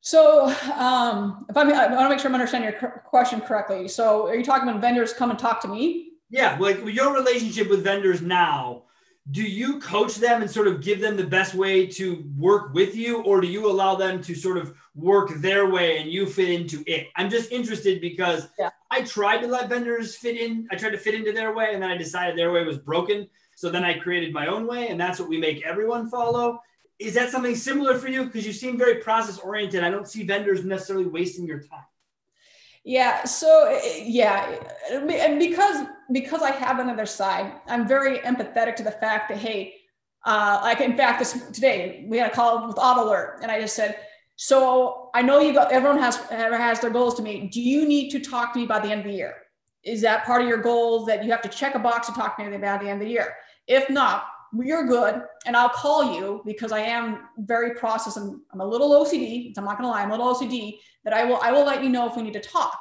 So, 0.01 0.47
um, 0.75 1.45
if 1.49 1.55
I'm, 1.55 1.71
I 1.71 1.87
want 1.87 2.01
to 2.01 2.09
make 2.09 2.19
sure 2.19 2.27
I'm 2.27 2.35
understanding 2.35 2.69
your 2.69 3.01
question 3.05 3.39
correctly. 3.39 3.87
So, 3.87 4.27
are 4.27 4.35
you 4.35 4.43
talking 4.43 4.67
about 4.67 4.81
vendors 4.81 5.13
come 5.13 5.29
and 5.29 5.39
talk 5.39 5.61
to 5.61 5.69
me? 5.69 6.10
Yeah, 6.31 6.57
like 6.59 6.83
your 6.85 7.13
relationship 7.13 7.69
with 7.69 7.83
vendors 7.83 8.21
now 8.21 8.83
do 9.29 9.43
you 9.43 9.79
coach 9.79 10.15
them 10.15 10.41
and 10.41 10.49
sort 10.49 10.67
of 10.67 10.81
give 10.81 10.99
them 10.99 11.15
the 11.15 11.23
best 11.23 11.53
way 11.53 11.85
to 11.85 12.25
work 12.37 12.73
with 12.73 12.95
you? 12.95 13.21
Or 13.21 13.39
do 13.39 13.47
you 13.47 13.69
allow 13.69 13.95
them 13.95 14.21
to 14.23 14.33
sort 14.33 14.57
of 14.57 14.75
work 14.95 15.29
their 15.35 15.69
way 15.69 15.99
and 15.99 16.11
you 16.11 16.25
fit 16.25 16.49
into 16.49 16.83
it? 16.87 17.07
I'm 17.15 17.29
just 17.29 17.51
interested 17.51 18.01
because 18.01 18.49
yeah. 18.57 18.71
i 18.89 19.03
tried 19.03 19.41
to 19.41 19.47
let 19.47 19.69
vendors 19.69 20.15
fit 20.15 20.37
in 20.37 20.67
i 20.71 20.75
tried 20.75 20.89
to 20.89 20.97
fit 20.97 21.13
into 21.13 21.31
their 21.31 21.53
way 21.53 21.73
and 21.73 21.81
then 21.81 21.89
i 21.89 21.97
decided 21.97 22.37
their 22.37 22.51
way 22.51 22.63
was 22.63 22.79
broken. 22.79 23.29
So 23.55 23.69
then 23.69 23.83
i 23.83 23.93
created 23.93 24.33
my 24.33 24.47
own 24.47 24.65
way 24.65 24.87
and 24.87 24.99
that's 24.99 25.19
what 25.19 25.29
we 25.29 25.37
make 25.37 25.63
everyone 25.63 26.09
follow. 26.09 26.59
Is 26.97 27.13
that 27.13 27.29
something 27.29 27.55
similar 27.55 27.97
for 27.97 28.09
you? 28.09 28.25
Because 28.25 28.45
you 28.45 28.53
seem 28.53 28.77
very 28.77 28.95
process 28.95 29.37
oriented 29.37 29.83
i 29.83 29.89
don't 29.89 30.07
see 30.07 30.23
vendors 30.23 30.65
necessarily 30.65 31.05
wasting 31.05 31.45
your 31.45 31.59
time 31.59 31.85
yeah. 32.83 33.23
So 33.25 33.67
eh, 33.69 33.79
eh, 33.83 34.03
yeah, 34.05 34.57
eh, 34.89 35.25
and 35.25 35.39
because 35.39 35.85
because 36.11 36.41
I 36.41 36.51
have 36.51 36.79
another 36.79 37.05
side, 37.05 37.53
I'm 37.67 37.87
very 37.87 38.19
empathetic 38.19 38.75
to 38.77 38.83
the 38.83 38.91
fact 38.91 39.29
that 39.29 39.37
hey, 39.37 39.75
uh, 40.25 40.59
like 40.63 40.81
in 40.81 40.97
fact 40.97 41.19
this 41.19 41.33
today 41.51 42.05
we 42.09 42.17
had 42.17 42.31
a 42.31 42.33
call 42.33 42.67
with 42.67 42.77
Alert, 42.77 43.39
and 43.41 43.51
I 43.51 43.61
just 43.61 43.75
said, 43.75 43.97
so 44.35 45.09
I 45.13 45.21
know 45.21 45.39
you 45.39 45.53
got 45.53 45.71
everyone 45.71 45.99
has 45.99 46.17
has 46.29 46.79
their 46.79 46.89
goals 46.89 47.15
to 47.15 47.21
meet. 47.21 47.51
Do 47.51 47.61
you 47.61 47.87
need 47.87 48.09
to 48.11 48.19
talk 48.19 48.53
to 48.53 48.59
me 48.59 48.65
by 48.65 48.79
the 48.79 48.89
end 48.89 49.01
of 49.01 49.07
the 49.07 49.13
year? 49.13 49.35
Is 49.83 50.01
that 50.01 50.25
part 50.25 50.41
of 50.41 50.47
your 50.47 50.61
goal 50.61 51.05
that 51.05 51.23
you 51.23 51.31
have 51.31 51.41
to 51.41 51.49
check 51.49 51.75
a 51.75 51.79
box 51.79 52.07
to 52.07 52.13
talk 52.13 52.37
to 52.37 52.47
me 52.47 52.55
about 52.55 52.81
the 52.81 52.89
end 52.89 53.01
of 53.01 53.07
the 53.07 53.11
year? 53.11 53.35
If 53.67 53.89
not, 53.89 54.25
you're 54.53 54.85
good 54.85 55.21
and 55.45 55.55
I'll 55.55 55.69
call 55.69 56.15
you 56.15 56.41
because 56.45 56.71
I 56.71 56.79
am 56.79 57.19
very 57.37 57.75
process 57.75 58.17
and 58.17 58.39
I'm 58.51 58.61
a 58.61 58.65
little 58.65 58.91
OCD. 58.91 59.53
I'm 59.57 59.65
not 59.65 59.77
gonna 59.77 59.89
lie, 59.89 60.01
I'm 60.01 60.11
a 60.11 60.17
little 60.17 60.33
OCD 60.33 60.79
that 61.03 61.13
I 61.13 61.23
will 61.23 61.39
I 61.41 61.51
will 61.51 61.65
let 61.65 61.83
you 61.83 61.89
know 61.89 62.07
if 62.07 62.15
we 62.15 62.23
need 62.23 62.33
to 62.33 62.41
talk. 62.41 62.79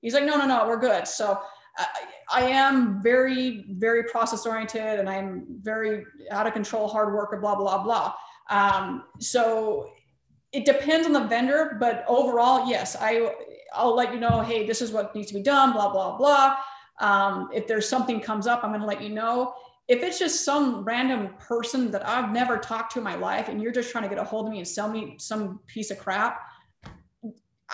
He's 0.00 0.14
like, 0.14 0.24
no, 0.24 0.36
no, 0.36 0.46
no, 0.46 0.66
we're 0.66 0.78
good. 0.78 1.06
So 1.06 1.40
I, 1.76 1.86
I 2.32 2.42
am 2.42 3.02
very, 3.02 3.66
very 3.70 4.04
process 4.04 4.46
oriented 4.46 4.98
and 4.98 5.08
I'm 5.08 5.46
very 5.60 6.04
out 6.30 6.46
of 6.46 6.52
control, 6.52 6.88
hard 6.88 7.14
worker, 7.14 7.38
blah, 7.38 7.54
blah, 7.54 7.82
blah. 7.82 8.14
Um, 8.48 9.04
so 9.18 9.90
it 10.52 10.64
depends 10.64 11.06
on 11.06 11.12
the 11.12 11.24
vendor, 11.24 11.76
but 11.78 12.04
overall, 12.08 12.68
yes, 12.68 12.96
I 13.00 13.34
I'll 13.72 13.94
let 13.94 14.12
you 14.12 14.18
know, 14.18 14.40
hey, 14.40 14.66
this 14.66 14.82
is 14.82 14.90
what 14.90 15.14
needs 15.14 15.28
to 15.28 15.34
be 15.34 15.42
done, 15.42 15.72
blah, 15.72 15.92
blah, 15.92 16.16
blah. 16.16 16.56
Um, 16.98 17.48
if 17.54 17.66
there's 17.66 17.88
something 17.88 18.20
comes 18.20 18.46
up, 18.46 18.64
I'm 18.64 18.72
gonna 18.72 18.86
let 18.86 19.02
you 19.02 19.10
know 19.10 19.54
if 19.90 20.04
it's 20.04 20.20
just 20.20 20.44
some 20.44 20.84
random 20.84 21.34
person 21.40 21.90
that 21.90 22.08
I've 22.08 22.30
never 22.30 22.58
talked 22.58 22.92
to 22.92 23.00
in 23.00 23.04
my 23.04 23.16
life 23.16 23.48
and 23.48 23.60
you're 23.60 23.72
just 23.72 23.90
trying 23.90 24.04
to 24.04 24.08
get 24.08 24.18
a 24.18 24.24
hold 24.24 24.46
of 24.46 24.52
me 24.52 24.58
and 24.58 24.68
sell 24.68 24.88
me 24.88 25.16
some 25.18 25.58
piece 25.66 25.90
of 25.90 25.98
crap, 25.98 26.40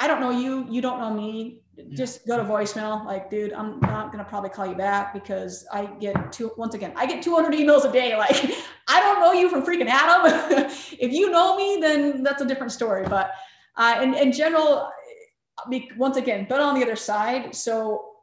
I 0.00 0.08
don't 0.08 0.22
know 0.22 0.30
you, 0.30 0.66
you 0.70 0.80
don't 0.80 0.98
know 0.98 1.12
me. 1.12 1.60
Just 1.90 2.26
go 2.26 2.38
to 2.38 2.42
voicemail. 2.42 3.04
Like, 3.04 3.28
dude, 3.28 3.52
I'm 3.52 3.80
not 3.80 4.12
gonna 4.12 4.24
probably 4.24 4.48
call 4.48 4.66
you 4.66 4.74
back 4.74 5.12
because 5.12 5.66
I 5.70 5.84
get 6.00 6.32
two 6.32 6.52
once 6.56 6.74
again, 6.74 6.94
I 6.96 7.04
get 7.04 7.22
200 7.22 7.52
emails 7.52 7.84
a 7.86 7.92
day. 7.92 8.16
Like, 8.18 8.50
I 8.88 9.00
don't 9.00 9.20
know 9.20 9.34
you 9.34 9.50
from 9.50 9.62
freaking 9.62 9.88
Adam. 9.88 10.70
if 10.98 11.12
you 11.12 11.30
know 11.30 11.54
me, 11.54 11.80
then 11.82 12.22
that's 12.22 12.40
a 12.40 12.46
different 12.46 12.72
story. 12.72 13.04
But 13.06 13.32
uh, 13.76 14.00
in, 14.02 14.14
in 14.14 14.32
general, 14.32 14.88
once 15.98 16.16
again, 16.16 16.46
but 16.48 16.62
on 16.62 16.78
the 16.78 16.82
other 16.82 16.96
side, 16.96 17.54
so 17.54 18.15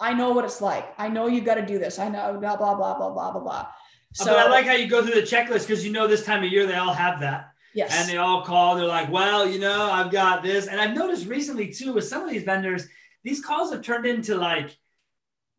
I 0.00 0.14
know 0.14 0.32
what 0.32 0.44
it's 0.44 0.60
like. 0.60 0.94
I 0.98 1.08
know 1.08 1.26
you 1.26 1.40
got 1.42 1.54
to 1.54 1.66
do 1.66 1.78
this. 1.78 1.98
I 1.98 2.08
know 2.08 2.38
blah 2.40 2.56
blah 2.56 2.74
blah 2.74 2.96
blah 2.96 3.10
blah 3.10 3.32
blah 3.32 3.40
blah. 3.40 3.66
So, 4.12 4.26
but 4.26 4.38
I 4.38 4.48
like 4.48 4.66
how 4.66 4.72
you 4.72 4.88
go 4.88 5.02
through 5.02 5.14
the 5.14 5.26
checklist 5.26 5.68
because 5.68 5.84
you 5.84 5.92
know 5.92 6.06
this 6.08 6.24
time 6.24 6.42
of 6.42 6.50
year 6.50 6.66
they 6.66 6.74
all 6.74 6.92
have 6.92 7.20
that. 7.20 7.52
Yes. 7.74 7.92
And 7.94 8.08
they 8.08 8.16
all 8.16 8.42
call. 8.42 8.74
They're 8.74 8.86
like, 8.86 9.12
well, 9.12 9.46
you 9.46 9.60
know, 9.60 9.90
I've 9.90 10.10
got 10.10 10.42
this, 10.42 10.66
and 10.66 10.80
I've 10.80 10.96
noticed 10.96 11.26
recently 11.26 11.72
too 11.72 11.92
with 11.92 12.04
some 12.04 12.24
of 12.24 12.30
these 12.30 12.42
vendors, 12.42 12.88
these 13.22 13.44
calls 13.44 13.70
have 13.72 13.82
turned 13.82 14.06
into 14.06 14.34
like 14.36 14.76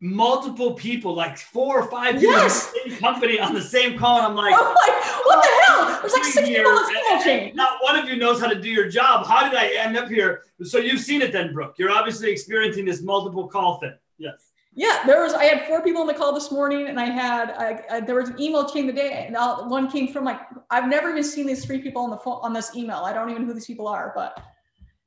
multiple 0.02 0.74
people, 0.74 1.14
like 1.14 1.38
four 1.38 1.80
or 1.80 1.88
five 1.88 2.16
people 2.16 2.32
yes. 2.32 2.72
in 2.84 2.90
the 2.90 2.96
same 2.96 3.00
company 3.00 3.38
on 3.38 3.54
the 3.54 3.62
same 3.62 3.96
call. 3.96 4.18
And 4.18 4.26
I'm 4.26 4.34
like, 4.34 4.52
oh 4.54 4.74
my, 4.74 5.20
what 5.24 5.42
the 5.42 5.48
hell? 5.48 5.78
Oh, 5.78 5.98
There's 6.02 6.12
like 6.12 6.24
six 6.24 6.48
people 6.48 6.70
on. 6.72 7.56
Not 7.56 7.78
one 7.80 7.98
of 7.98 8.08
you 8.08 8.16
knows 8.16 8.40
how 8.40 8.48
to 8.48 8.60
do 8.60 8.68
your 8.68 8.88
job. 8.88 9.24
How 9.24 9.48
did 9.48 9.56
I 9.56 9.68
end 9.76 9.96
up 9.96 10.08
here? 10.08 10.42
So 10.64 10.78
you've 10.78 11.00
seen 11.00 11.22
it 11.22 11.32
then, 11.32 11.54
Brooke. 11.54 11.76
You're 11.78 11.92
obviously 11.92 12.30
experiencing 12.30 12.84
this 12.84 13.00
multiple 13.00 13.46
call 13.46 13.78
thing. 13.78 13.94
Yes. 14.22 14.52
Yeah, 14.74 15.02
there 15.04 15.22
was. 15.22 15.34
I 15.34 15.44
had 15.44 15.66
four 15.66 15.82
people 15.82 16.00
on 16.00 16.06
the 16.06 16.14
call 16.14 16.32
this 16.32 16.50
morning, 16.50 16.88
and 16.88 16.98
I 16.98 17.04
had 17.04 17.50
I, 17.50 17.84
I, 17.90 18.00
there 18.00 18.14
was 18.14 18.30
an 18.30 18.40
email 18.40 18.66
chain 18.66 18.86
today, 18.86 19.26
and 19.26 19.36
one 19.70 19.90
came 19.90 20.08
from 20.08 20.24
like 20.24 20.40
I've 20.70 20.88
never 20.88 21.10
even 21.10 21.22
seen 21.24 21.46
these 21.46 21.62
three 21.64 21.82
people 21.82 22.02
on 22.02 22.10
the 22.10 22.16
phone 22.16 22.38
on 22.42 22.54
this 22.54 22.74
email. 22.74 22.98
I 22.98 23.12
don't 23.12 23.28
even 23.28 23.42
know 23.42 23.48
who 23.48 23.54
these 23.54 23.66
people 23.66 23.86
are, 23.86 24.12
but, 24.14 24.42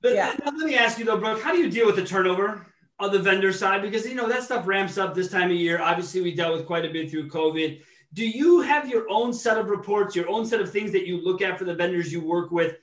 but 0.02 0.14
yeah. 0.14 0.36
Let 0.46 0.54
me 0.54 0.76
ask 0.76 1.00
you 1.00 1.06
though, 1.06 1.18
Brooke, 1.18 1.42
how 1.42 1.52
do 1.52 1.58
you 1.58 1.72
deal 1.72 1.88
with 1.88 1.96
the 1.96 2.06
turnover 2.06 2.68
on 3.00 3.12
the 3.12 3.18
vendor 3.18 3.52
side? 3.52 3.82
Because 3.82 4.06
you 4.06 4.14
know 4.14 4.30
that 4.30 4.44
stuff 4.44 4.68
ramps 4.68 5.00
up 5.00 5.16
this 5.16 5.30
time 5.32 5.50
of 5.50 5.58
year. 5.58 5.82
Obviously, 5.82 6.22
we 6.22 6.36
dealt 6.36 6.54
with 6.56 6.68
quite 6.68 6.86
a 6.86 6.90
bit 6.90 7.10
through 7.10 7.30
COVID. 7.30 7.82
Do 8.14 8.26
you 8.26 8.62
have 8.62 8.88
your 8.88 9.08
own 9.10 9.34
set 9.34 9.58
of 9.58 9.70
reports, 9.70 10.16
your 10.16 10.30
own 10.30 10.46
set 10.46 10.62
of 10.62 10.72
things 10.72 10.92
that 10.92 11.08
you 11.08 11.24
look 11.24 11.42
at 11.42 11.58
for 11.58 11.66
the 11.66 11.74
vendors 11.74 12.14
you 12.14 12.22
work 12.22 12.52
with? 12.52 12.76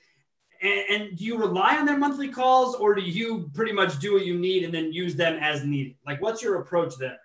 And, 0.62 0.84
and, 0.90 1.18
do 1.18 1.24
you 1.24 1.36
rely 1.36 1.76
on 1.76 1.86
their 1.86 1.98
monthly 1.98 2.28
calls 2.28 2.76
or 2.76 2.94
do 2.94 3.00
you 3.00 3.50
pretty 3.52 3.72
much 3.72 3.98
do 3.98 4.14
what 4.14 4.24
you 4.24 4.38
need 4.38 4.62
and 4.62 4.72
then 4.72 4.92
use 4.92 5.16
them 5.16 5.38
as 5.40 5.64
needed? 5.64 5.96
Like, 6.06 6.22
what's 6.22 6.40
your 6.40 6.60
approach 6.60 6.96
there? 6.98 7.18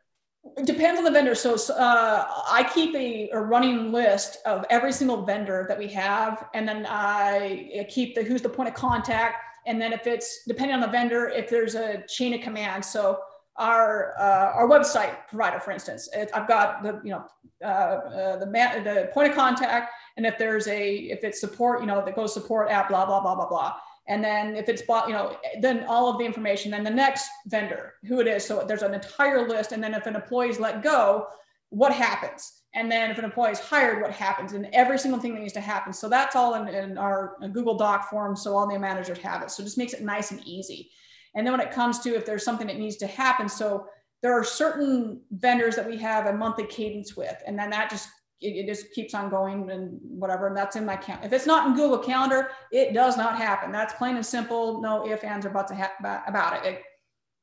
It 0.55 0.65
depends 0.65 0.97
on 0.97 1.03
the 1.03 1.11
vendor. 1.11 1.35
So 1.35 1.55
uh, 1.73 2.25
I 2.49 2.67
keep 2.73 2.95
a, 2.95 3.29
a, 3.31 3.39
running 3.39 3.91
list 3.91 4.37
of 4.45 4.65
every 4.69 4.91
single 4.91 5.23
vendor 5.23 5.65
that 5.67 5.77
we 5.77 5.87
have, 5.89 6.47
and 6.53 6.67
then 6.67 6.87
I 6.89 7.85
keep 7.89 8.15
the 8.15 8.23
who's 8.23 8.41
the 8.41 8.49
point 8.49 8.69
of 8.69 8.75
contact. 8.75 9.43
And 9.65 9.81
then 9.81 9.91
if 9.91 10.07
it's 10.07 10.45
depending 10.47 10.73
on 10.73 10.81
the 10.81 10.87
vendor, 10.87 11.27
if 11.29 11.49
there's 11.49 11.75
a 11.75 12.03
chain 12.07 12.33
of 12.33 12.41
command. 12.41 12.85
So 12.85 13.19
our 13.57 14.13
uh, 14.19 14.53
our 14.53 14.67
website 14.67 15.15
provider, 15.27 15.59
for 15.59 15.71
instance, 15.71 16.07
it, 16.13 16.29
I've 16.33 16.47
got 16.47 16.83
the 16.83 17.01
you 17.03 17.11
know 17.11 17.25
uh, 17.63 17.67
uh, 17.67 18.37
the 18.37 18.45
the 18.45 19.09
point 19.13 19.29
of 19.29 19.35
contact, 19.35 19.91
and 20.17 20.25
if 20.25 20.37
there's 20.37 20.67
a 20.67 20.95
if 20.95 21.23
it's 21.23 21.39
support, 21.39 21.81
you 21.81 21.87
know, 21.87 22.03
that 22.03 22.15
goes 22.15 22.33
support 22.33 22.69
at 22.69 22.89
blah 22.89 23.05
blah 23.05 23.21
blah 23.21 23.35
blah 23.35 23.47
blah. 23.47 23.75
And 24.09 24.23
then 24.23 24.55
if 24.55 24.69
it's 24.69 24.81
bought, 24.83 25.07
you 25.07 25.13
know, 25.13 25.37
then 25.59 25.85
all 25.87 26.09
of 26.09 26.17
the 26.17 26.25
information, 26.25 26.71
then 26.71 26.83
the 26.83 26.89
next 26.89 27.27
vendor, 27.47 27.95
who 28.05 28.21
it 28.21 28.27
is. 28.27 28.45
So 28.45 28.63
there's 28.65 28.81
an 28.81 28.93
entire 28.93 29.47
list. 29.47 29.73
And 29.73 29.83
then 29.83 29.93
if 29.93 30.05
an 30.05 30.15
employee 30.15 30.49
is 30.49 30.59
let 30.59 30.81
go, 30.81 31.27
what 31.69 31.91
happens? 31.91 32.61
And 32.73 32.89
then 32.89 33.11
if 33.11 33.17
an 33.17 33.25
employee 33.25 33.51
is 33.51 33.59
hired, 33.59 34.01
what 34.01 34.11
happens? 34.11 34.53
And 34.53 34.69
every 34.71 34.97
single 34.97 35.19
thing 35.19 35.33
that 35.33 35.41
needs 35.41 35.53
to 35.53 35.59
happen. 35.59 35.91
So 35.91 36.07
that's 36.07 36.37
all 36.37 36.53
in, 36.55 36.69
in 36.69 36.97
our 36.97 37.35
Google 37.51 37.75
Doc 37.77 38.09
form. 38.09 38.37
So 38.37 38.55
all 38.55 38.65
the 38.65 38.79
managers 38.79 39.17
have 39.17 39.41
it. 39.41 39.51
So 39.51 39.61
it 39.61 39.65
just 39.65 39.77
makes 39.77 39.93
it 39.93 40.03
nice 40.03 40.31
and 40.31 40.41
easy. 40.47 40.89
And 41.35 41.45
then 41.45 41.51
when 41.51 41.61
it 41.61 41.71
comes 41.71 41.99
to 41.99 42.15
if 42.15 42.25
there's 42.25 42.45
something 42.45 42.67
that 42.67 42.79
needs 42.79 42.95
to 42.97 43.07
happen, 43.07 43.49
so 43.49 43.87
there 44.21 44.33
are 44.33 44.43
certain 44.43 45.21
vendors 45.31 45.75
that 45.75 45.87
we 45.87 45.97
have 45.97 46.27
a 46.27 46.33
monthly 46.33 46.65
cadence 46.65 47.15
with, 47.15 47.35
and 47.45 47.59
then 47.59 47.69
that 47.69 47.89
just 47.89 48.07
it, 48.41 48.47
it, 48.47 48.67
just 48.67 48.91
keeps 48.93 49.13
on 49.13 49.29
going 49.29 49.69
and 49.69 49.99
whatever. 50.01 50.47
And 50.47 50.55
that's 50.55 50.75
in 50.75 50.85
my 50.85 50.95
count. 50.95 51.23
If 51.23 51.33
it's 51.33 51.45
not 51.45 51.67
in 51.67 51.75
Google 51.75 51.97
Calendar, 51.97 52.49
it 52.71 52.93
does 52.93 53.17
not 53.17 53.37
happen. 53.37 53.71
That's 53.71 53.93
plain 53.93 54.15
and 54.15 54.25
simple. 54.25 54.81
No 54.81 55.07
ifs, 55.07 55.23
ands, 55.23 55.45
or 55.45 55.49
buts 55.49 55.71
about 55.71 56.65
it. 56.65 56.73
it, 56.73 56.81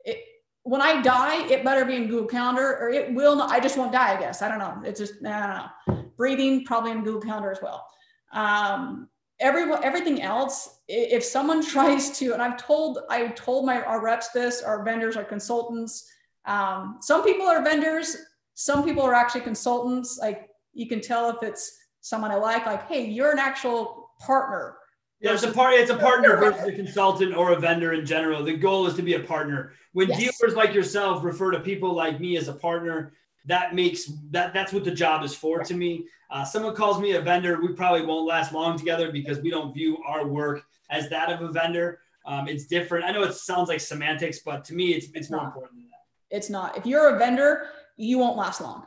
it 0.04 0.24
when 0.62 0.80
I 0.80 1.02
die, 1.02 1.46
it 1.48 1.64
better 1.64 1.84
be 1.84 1.96
in 1.96 2.08
Google 2.08 2.26
Calendar, 2.28 2.78
or 2.80 2.88
it 2.90 3.12
will 3.12 3.36
not. 3.36 3.50
I 3.50 3.60
just 3.60 3.76
won't 3.76 3.92
die. 3.92 4.16
I 4.16 4.20
guess 4.20 4.40
I 4.40 4.48
don't 4.48 4.58
know. 4.58 4.82
It's 4.84 5.00
just 5.00 5.14
I 5.24 5.68
don't 5.86 5.96
know. 5.96 6.04
Breathing 6.16 6.64
probably 6.64 6.92
in 6.92 7.04
Google 7.04 7.20
Calendar 7.20 7.50
as 7.50 7.58
well. 7.62 7.86
Um, 8.32 9.08
every 9.40 9.70
everything 9.82 10.22
else, 10.22 10.80
if 10.88 11.22
someone 11.22 11.64
tries 11.66 12.16
to, 12.18 12.32
and 12.32 12.42
I've 12.42 12.56
told 12.56 13.00
I 13.10 13.28
told 13.28 13.66
my 13.66 13.82
our 13.82 14.02
reps 14.02 14.30
this, 14.30 14.62
our 14.62 14.84
vendors, 14.84 15.16
our 15.16 15.24
consultants 15.24 16.08
um, 16.46 16.98
some 17.00 17.24
people 17.24 17.46
are 17.46 17.62
vendors, 17.62 18.16
some 18.54 18.84
people 18.84 19.02
are 19.02 19.14
actually 19.14 19.40
consultants. 19.42 20.18
Like 20.18 20.48
you 20.74 20.86
can 20.86 21.00
tell 21.00 21.30
if 21.30 21.42
it's 21.42 21.78
someone 22.00 22.30
I 22.30 22.36
like, 22.36 22.66
like, 22.66 22.88
hey, 22.88 23.06
you're 23.06 23.32
an 23.32 23.38
actual 23.38 24.10
partner. 24.20 24.76
Yeah, 25.20 25.32
it's 25.32 25.42
a 25.42 25.52
part. 25.52 25.74
It's 25.74 25.90
a 25.90 25.96
partner 25.96 26.36
versus 26.38 26.68
a 26.68 26.72
consultant 26.72 27.34
or 27.34 27.52
a 27.52 27.58
vendor 27.58 27.92
in 27.94 28.04
general. 28.04 28.42
The 28.42 28.56
goal 28.56 28.86
is 28.86 28.94
to 28.94 29.02
be 29.02 29.14
a 29.14 29.20
partner. 29.20 29.72
When 29.92 30.08
yes. 30.08 30.18
dealers 30.18 30.56
like 30.56 30.74
yourself 30.74 31.24
refer 31.24 31.50
to 31.52 31.60
people 31.60 31.94
like 31.94 32.20
me 32.20 32.36
as 32.36 32.48
a 32.48 32.52
partner, 32.52 33.12
that 33.46 33.74
makes 33.74 34.10
that 34.30 34.52
that's 34.52 34.72
what 34.72 34.84
the 34.84 34.90
job 34.90 35.24
is 35.24 35.34
for 35.34 35.58
right. 35.58 35.66
to 35.66 35.74
me. 35.74 36.06
Uh, 36.30 36.44
someone 36.44 36.74
calls 36.74 37.00
me 37.00 37.12
a 37.12 37.20
vendor, 37.20 37.60
we 37.60 37.72
probably 37.72 38.04
won't 38.04 38.26
last 38.26 38.52
long 38.52 38.76
together 38.76 39.12
because 39.12 39.38
we 39.40 39.50
don't 39.50 39.72
view 39.72 39.98
our 40.06 40.26
work 40.26 40.64
as 40.90 41.08
that 41.10 41.30
of 41.30 41.40
a 41.42 41.52
vendor. 41.52 42.00
Um, 42.26 42.48
it's 42.48 42.66
different. 42.66 43.04
I 43.04 43.12
know 43.12 43.22
it 43.22 43.34
sounds 43.34 43.68
like 43.68 43.80
semantics, 43.80 44.40
but 44.40 44.64
to 44.64 44.74
me, 44.74 44.94
it's 44.94 45.06
it's 45.14 45.30
more 45.30 45.44
important 45.44 45.74
than 45.74 45.88
that. 45.90 46.36
It's 46.36 46.50
not. 46.50 46.76
If 46.76 46.86
you're 46.86 47.14
a 47.14 47.18
vendor, 47.18 47.68
you 47.96 48.18
won't 48.18 48.36
last 48.36 48.60
long. 48.60 48.84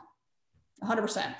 100%. 0.82 1.34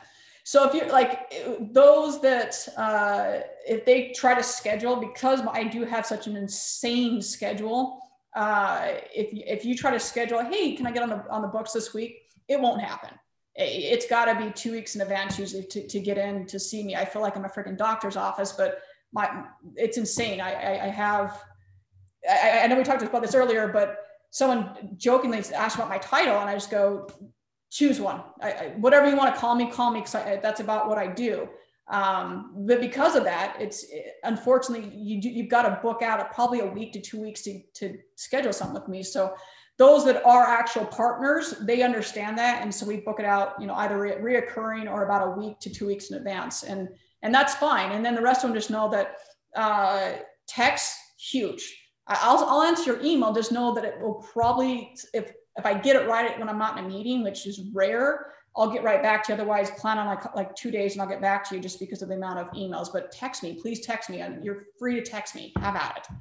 So 0.48 0.66
if 0.66 0.72
you're 0.72 0.88
like 0.88 1.34
those 1.74 2.22
that 2.22 2.56
uh, 2.78 3.40
if 3.66 3.84
they 3.84 4.12
try 4.16 4.32
to 4.32 4.42
schedule 4.42 4.96
because 4.96 5.42
I 5.52 5.64
do 5.64 5.84
have 5.84 6.06
such 6.06 6.26
an 6.26 6.36
insane 6.36 7.20
schedule, 7.20 8.00
uh, 8.34 8.92
if 9.14 9.28
if 9.30 9.66
you 9.66 9.76
try 9.76 9.90
to 9.90 10.00
schedule, 10.00 10.42
hey, 10.42 10.74
can 10.74 10.86
I 10.86 10.90
get 10.90 11.02
on 11.02 11.10
the 11.10 11.22
on 11.28 11.42
the 11.42 11.48
books 11.48 11.72
this 11.72 11.92
week? 11.92 12.22
It 12.48 12.58
won't 12.58 12.80
happen. 12.80 13.10
it's 13.56 14.06
got 14.06 14.24
to 14.24 14.42
be 14.42 14.50
two 14.52 14.72
weeks 14.72 14.94
in 14.94 15.02
advance 15.02 15.38
usually 15.38 15.64
to, 15.64 15.86
to 15.86 16.00
get 16.00 16.16
in 16.16 16.46
to 16.46 16.58
see 16.58 16.82
me. 16.82 16.96
I 16.96 17.04
feel 17.04 17.20
like 17.20 17.36
I'm 17.36 17.44
a 17.44 17.50
freaking 17.50 17.76
doctor's 17.76 18.16
office, 18.16 18.52
but 18.52 18.80
my 19.12 19.44
it's 19.76 19.98
insane. 19.98 20.40
I, 20.40 20.52
I, 20.54 20.84
I 20.86 20.88
have, 20.88 21.44
I, 22.26 22.60
I, 22.62 22.66
know 22.68 22.76
we 22.78 22.84
talked 22.84 23.02
about 23.02 23.20
this 23.20 23.34
earlier, 23.34 23.68
but 23.68 23.98
someone 24.30 24.94
jokingly 24.96 25.44
asked 25.54 25.76
about 25.76 25.90
my 25.90 25.98
title, 25.98 26.38
and 26.40 26.48
I 26.48 26.54
just 26.54 26.70
go, 26.70 27.06
choose 27.70 28.00
one. 28.00 28.22
I, 28.40 28.72
whatever 28.78 29.08
you 29.08 29.16
want 29.16 29.34
to 29.34 29.40
call 29.40 29.54
me, 29.54 29.70
call 29.70 29.90
me. 29.90 30.00
Because 30.00 30.12
that's 30.42 30.60
about 30.60 30.88
what 30.88 30.98
I 30.98 31.06
do. 31.06 31.48
Um, 31.88 32.52
but 32.66 32.80
because 32.80 33.16
of 33.16 33.24
that, 33.24 33.56
it's 33.58 33.86
unfortunately 34.22 34.90
you 34.94 35.18
you've 35.22 35.48
got 35.48 35.62
to 35.62 35.80
book 35.82 36.02
out 36.02 36.20
a, 36.20 36.26
probably 36.34 36.60
a 36.60 36.66
week 36.66 36.92
to 36.92 37.00
two 37.00 37.20
weeks 37.20 37.42
to 37.42 37.62
to 37.74 37.96
schedule 38.14 38.52
something 38.52 38.74
with 38.74 38.88
me. 38.88 39.02
So 39.02 39.34
those 39.78 40.04
that 40.04 40.24
are 40.24 40.44
actual 40.44 40.84
partners, 40.84 41.54
they 41.62 41.82
understand 41.82 42.36
that, 42.38 42.62
and 42.62 42.74
so 42.74 42.84
we 42.84 42.98
book 42.98 43.20
it 43.20 43.24
out, 43.24 43.54
you 43.60 43.66
know, 43.66 43.74
either 43.74 43.98
re- 43.98 44.16
reoccurring 44.16 44.90
or 44.90 45.04
about 45.04 45.28
a 45.28 45.30
week 45.30 45.60
to 45.60 45.70
two 45.70 45.86
weeks 45.86 46.10
in 46.10 46.18
advance, 46.18 46.62
and 46.62 46.88
and 47.22 47.34
that's 47.34 47.54
fine. 47.54 47.92
And 47.92 48.04
then 48.04 48.14
the 48.14 48.22
rest 48.22 48.44
of 48.44 48.50
them 48.50 48.58
just 48.58 48.70
know 48.70 48.90
that 48.90 49.16
uh, 49.56 50.12
text 50.46 50.94
huge. 51.18 51.74
I'll 52.06 52.44
I'll 52.44 52.62
answer 52.62 52.92
your 52.92 53.02
email. 53.02 53.32
Just 53.32 53.52
know 53.52 53.74
that 53.74 53.84
it 53.84 54.00
will 54.00 54.14
probably 54.32 54.94
if 55.14 55.32
if 55.58 55.66
I 55.66 55.74
get 55.74 55.96
it 55.96 56.08
right 56.08 56.38
when 56.38 56.48
I'm 56.48 56.58
not 56.58 56.78
in 56.78 56.84
a 56.84 56.88
meeting, 56.88 57.24
which 57.24 57.46
is 57.46 57.60
rare, 57.74 58.32
I'll 58.56 58.70
get 58.70 58.82
right 58.84 59.02
back 59.02 59.24
to 59.24 59.32
you. 59.32 59.34
Otherwise, 59.34 59.70
plan 59.72 59.98
on 59.98 60.06
like 60.06 60.34
like 60.34 60.54
two 60.54 60.70
days 60.70 60.92
and 60.92 61.02
I'll 61.02 61.08
get 61.08 61.20
back 61.20 61.48
to 61.48 61.56
you 61.56 61.60
just 61.60 61.78
because 61.80 62.00
of 62.00 62.08
the 62.08 62.14
amount 62.14 62.38
of 62.38 62.48
emails. 62.52 62.92
But 62.92 63.12
text 63.12 63.42
me, 63.42 63.54
please 63.60 63.80
text 63.80 64.08
me. 64.08 64.24
You're 64.42 64.66
free 64.78 64.94
to 64.94 65.02
text 65.02 65.34
me. 65.34 65.52
Have 65.58 65.76
at 65.76 65.98
it. 65.98 66.16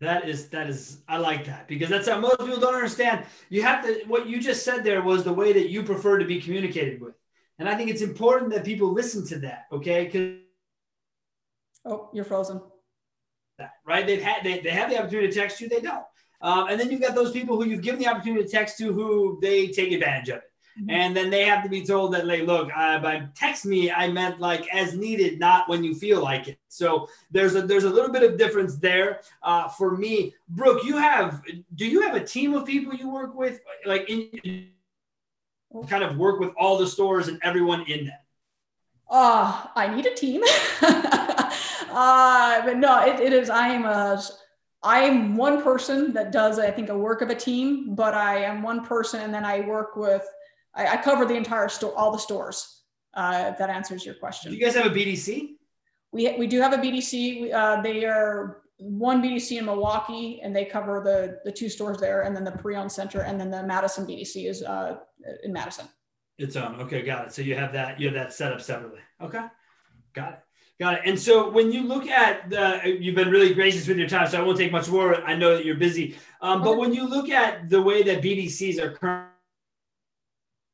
That 0.00 0.28
is 0.28 0.48
that 0.48 0.68
is 0.68 1.02
I 1.08 1.18
like 1.18 1.44
that 1.44 1.68
because 1.68 1.90
that's 1.90 2.08
how 2.08 2.18
most 2.18 2.38
people 2.38 2.58
don't 2.58 2.74
understand. 2.74 3.26
You 3.50 3.62
have 3.62 3.84
to 3.84 4.02
what 4.06 4.28
you 4.28 4.40
just 4.40 4.64
said 4.64 4.82
there 4.82 5.02
was 5.02 5.24
the 5.24 5.32
way 5.32 5.52
that 5.52 5.68
you 5.68 5.82
prefer 5.82 6.18
to 6.18 6.24
be 6.24 6.40
communicated 6.40 7.00
with. 7.00 7.14
And 7.58 7.68
I 7.68 7.74
think 7.74 7.90
it's 7.90 8.00
important 8.00 8.50
that 8.52 8.64
people 8.64 8.92
listen 8.92 9.26
to 9.26 9.38
that, 9.40 9.66
okay? 9.72 10.06
Cuz 10.06 10.38
Oh, 11.84 12.10
you're 12.12 12.24
frozen. 12.24 12.60
That, 13.58 13.72
right? 13.86 14.06
They've 14.06 14.22
had 14.22 14.42
they, 14.42 14.60
they 14.60 14.70
have 14.70 14.88
the 14.88 14.98
opportunity 14.98 15.28
to 15.28 15.34
text 15.34 15.60
you, 15.60 15.68
they 15.68 15.80
don't. 15.80 16.04
Um, 16.42 16.68
and 16.68 16.80
then 16.80 16.90
you've 16.90 17.00
got 17.00 17.14
those 17.14 17.32
people 17.32 17.60
who 17.60 17.68
you've 17.68 17.82
given 17.82 18.00
the 18.00 18.08
opportunity 18.08 18.44
to 18.44 18.48
text 18.48 18.78
to 18.78 18.92
who 18.92 19.38
they 19.42 19.68
take 19.68 19.92
advantage 19.92 20.30
of 20.30 20.36
it. 20.38 20.50
Mm-hmm. 20.78 20.90
And 20.90 21.16
then 21.16 21.30
they 21.30 21.44
have 21.44 21.62
to 21.64 21.68
be 21.68 21.84
told 21.84 22.14
that, 22.14 22.26
like, 22.26 22.42
look, 22.42 22.70
uh, 22.74 23.00
by 23.00 23.26
text 23.34 23.66
me, 23.66 23.90
I 23.90 24.08
meant 24.10 24.40
like 24.40 24.66
as 24.72 24.94
needed, 24.94 25.38
not 25.38 25.68
when 25.68 25.82
you 25.84 25.94
feel 25.94 26.22
like 26.22 26.48
it. 26.48 26.58
So 26.68 27.08
there's 27.30 27.54
a 27.54 27.62
there's 27.62 27.84
a 27.84 27.90
little 27.90 28.10
bit 28.10 28.22
of 28.22 28.38
difference 28.38 28.76
there 28.76 29.20
uh, 29.42 29.68
for 29.68 29.96
me. 29.96 30.34
Brooke, 30.48 30.84
you 30.84 30.96
have 30.96 31.42
do 31.74 31.86
you 31.86 32.02
have 32.02 32.14
a 32.14 32.24
team 32.24 32.54
of 32.54 32.66
people 32.66 32.94
you 32.94 33.10
work 33.10 33.34
with, 33.34 33.60
like 33.84 34.08
in 34.08 34.68
kind 35.88 36.04
of 36.04 36.16
work 36.16 36.40
with 36.40 36.52
all 36.56 36.78
the 36.78 36.86
stores 36.86 37.28
and 37.28 37.38
everyone 37.42 37.82
in 37.88 38.06
them? 38.06 38.18
Uh, 39.10 39.66
I 39.74 39.92
need 39.94 40.06
a 40.06 40.14
team. 40.14 40.42
uh, 40.82 42.64
but 42.64 42.76
no, 42.76 43.04
it, 43.04 43.18
it 43.18 43.32
is. 43.32 43.50
I 43.50 43.68
am 43.68 43.84
a 43.84 44.22
I 44.82 45.00
am 45.00 45.36
one 45.36 45.62
person 45.62 46.12
that 46.14 46.32
does, 46.32 46.58
I 46.58 46.70
think, 46.70 46.88
a 46.88 46.96
work 46.96 47.20
of 47.20 47.30
a 47.30 47.34
team, 47.34 47.94
but 47.94 48.14
I 48.14 48.44
am 48.44 48.62
one 48.62 48.84
person, 48.84 49.20
and 49.20 49.32
then 49.32 49.44
I 49.44 49.60
work 49.60 49.96
with 49.96 50.26
I, 50.74 50.86
I 50.86 50.96
cover 50.96 51.24
the 51.24 51.34
entire 51.34 51.68
store, 51.68 51.96
all 51.96 52.12
the 52.12 52.18
stores. 52.18 52.76
Uh, 53.12 53.48
if 53.50 53.58
that 53.58 53.70
answers 53.70 54.06
your 54.06 54.14
question. 54.14 54.52
Do 54.52 54.56
you 54.56 54.64
guys 54.64 54.76
have 54.76 54.86
a 54.86 54.90
BDC? 54.90 55.56
We, 56.12 56.36
we 56.38 56.46
do 56.46 56.60
have 56.60 56.72
a 56.72 56.76
BDC. 56.76 57.52
Uh, 57.52 57.82
they 57.82 58.04
are 58.04 58.62
one 58.78 59.20
BDC 59.20 59.58
in 59.58 59.64
Milwaukee, 59.64 60.40
and 60.42 60.54
they 60.54 60.64
cover 60.64 61.00
the 61.04 61.40
the 61.44 61.50
two 61.50 61.68
stores 61.68 61.98
there, 61.98 62.22
and 62.22 62.34
then 62.34 62.44
the 62.44 62.52
pre-owned 62.52 62.90
center, 62.90 63.22
and 63.22 63.38
then 63.40 63.50
the 63.50 63.64
Madison 63.64 64.06
BDC 64.06 64.48
is 64.48 64.62
uh, 64.62 64.98
in 65.42 65.52
Madison. 65.52 65.86
Its 66.38 66.54
own. 66.56 66.80
Okay, 66.80 67.02
got 67.02 67.26
it. 67.26 67.32
So 67.32 67.42
you 67.42 67.56
have 67.56 67.72
that 67.72 68.00
you 68.00 68.06
have 68.06 68.14
that 68.14 68.32
set 68.32 68.52
up 68.52 68.60
separately. 68.60 69.00
Okay, 69.20 69.44
got 70.14 70.34
it. 70.34 70.38
Got 70.80 70.94
it. 70.94 71.00
And 71.04 71.20
so 71.20 71.50
when 71.50 71.70
you 71.70 71.82
look 71.82 72.08
at 72.08 72.48
the, 72.48 72.96
you've 72.98 73.14
been 73.14 73.30
really 73.30 73.52
gracious 73.52 73.86
with 73.86 73.98
your 73.98 74.08
time, 74.08 74.26
so 74.28 74.40
I 74.40 74.42
won't 74.42 74.56
take 74.56 74.72
much 74.72 74.88
more. 74.88 75.22
I 75.26 75.36
know 75.36 75.54
that 75.54 75.66
you're 75.66 75.74
busy. 75.74 76.16
Um, 76.40 76.62
but 76.62 76.78
when 76.78 76.94
you 76.94 77.06
look 77.06 77.28
at 77.28 77.68
the 77.68 77.82
way 77.82 78.02
that 78.02 78.22
BDCs 78.22 78.78
are 78.78 78.92
currently 78.92 79.28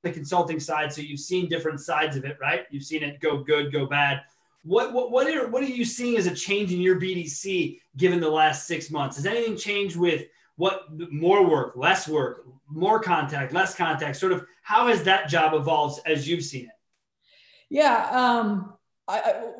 the 0.04 0.12
consulting 0.12 0.60
side, 0.60 0.92
so 0.92 1.00
you've 1.00 1.18
seen 1.18 1.48
different 1.48 1.80
sides 1.80 2.16
of 2.16 2.24
it, 2.24 2.38
right? 2.40 2.66
You've 2.70 2.84
seen 2.84 3.02
it 3.02 3.18
go 3.18 3.38
good, 3.38 3.72
go 3.72 3.84
bad. 3.84 4.22
What 4.62 4.92
what 4.92 5.10
what 5.10 5.26
are 5.26 5.48
what 5.48 5.64
are 5.64 5.66
you 5.66 5.84
seeing 5.84 6.16
as 6.16 6.26
a 6.26 6.34
change 6.34 6.72
in 6.72 6.80
your 6.80 7.00
BDC 7.00 7.80
given 7.96 8.20
the 8.20 8.30
last 8.30 8.68
six 8.68 8.92
months? 8.92 9.16
Has 9.16 9.26
anything 9.26 9.56
changed 9.56 9.96
with 9.96 10.26
what 10.54 10.84
more 11.10 11.48
work, 11.48 11.74
less 11.74 12.06
work, 12.06 12.46
more 12.68 13.00
contact, 13.00 13.52
less 13.52 13.74
contact? 13.74 14.16
Sort 14.16 14.32
of 14.32 14.46
how 14.62 14.86
has 14.86 15.02
that 15.02 15.28
job 15.28 15.54
evolved 15.54 16.00
as 16.06 16.28
you've 16.28 16.44
seen 16.44 16.66
it? 16.66 16.70
Yeah, 17.70 18.08
um, 18.12 18.74
I, 19.08 19.50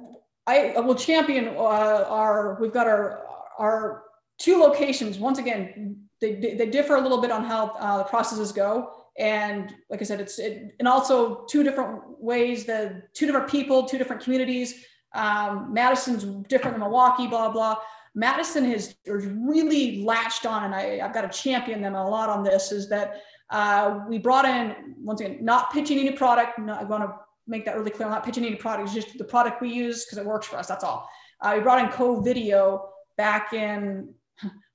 I, 0.46 0.78
will 0.80 0.94
champion 0.94 1.48
uh, 1.48 2.06
our. 2.08 2.56
We've 2.60 2.72
got 2.72 2.86
our 2.86 3.26
our 3.58 4.04
two 4.38 4.58
locations. 4.58 5.18
Once 5.18 5.38
again, 5.38 6.06
they, 6.20 6.34
they 6.34 6.66
differ 6.66 6.96
a 6.96 7.00
little 7.00 7.20
bit 7.20 7.30
on 7.30 7.44
how 7.44 7.68
uh, 7.78 7.98
the 7.98 8.04
processes 8.04 8.52
go 8.52 8.92
and 9.18 9.74
like 9.90 10.00
i 10.00 10.04
said 10.04 10.20
it's 10.20 10.38
it, 10.38 10.74
and 10.78 10.86
also 10.86 11.44
two 11.48 11.62
different 11.62 12.02
ways 12.20 12.64
the 12.64 13.02
two 13.14 13.26
different 13.26 13.48
people 13.48 13.84
two 13.84 13.98
different 13.98 14.22
communities 14.22 14.84
um, 15.14 15.72
madison's 15.72 16.24
different 16.48 16.74
than 16.74 16.80
milwaukee 16.80 17.26
blah 17.26 17.50
blah 17.50 17.76
madison 18.14 18.64
has, 18.64 18.94
really 19.06 20.02
latched 20.02 20.46
on 20.46 20.64
and 20.64 20.74
I, 20.74 21.00
i've 21.02 21.14
got 21.14 21.30
to 21.30 21.38
champion 21.38 21.80
them 21.80 21.94
a 21.94 22.08
lot 22.08 22.28
on 22.28 22.44
this 22.44 22.72
is 22.72 22.88
that 22.90 23.22
uh, 23.50 24.00
we 24.08 24.18
brought 24.18 24.44
in 24.44 24.94
once 24.98 25.20
again 25.20 25.38
not 25.42 25.72
pitching 25.72 25.98
any 25.98 26.12
product 26.12 26.58
no, 26.58 26.74
i 26.74 26.84
want 26.84 27.04
to 27.04 27.14
make 27.46 27.64
that 27.64 27.76
really 27.76 27.90
clear 27.90 28.06
I'm 28.06 28.12
not 28.12 28.24
pitching 28.24 28.44
any 28.44 28.56
product 28.56 28.88
it's 28.88 28.94
just 28.94 29.18
the 29.18 29.24
product 29.24 29.60
we 29.60 29.72
use 29.72 30.04
because 30.04 30.18
it 30.18 30.26
works 30.26 30.46
for 30.46 30.56
us 30.56 30.66
that's 30.66 30.84
all 30.84 31.08
uh, 31.40 31.52
we 31.56 31.62
brought 31.62 31.80
in 31.84 31.90
CoVideo 31.90 32.80
back 33.16 33.52
in 33.52 34.12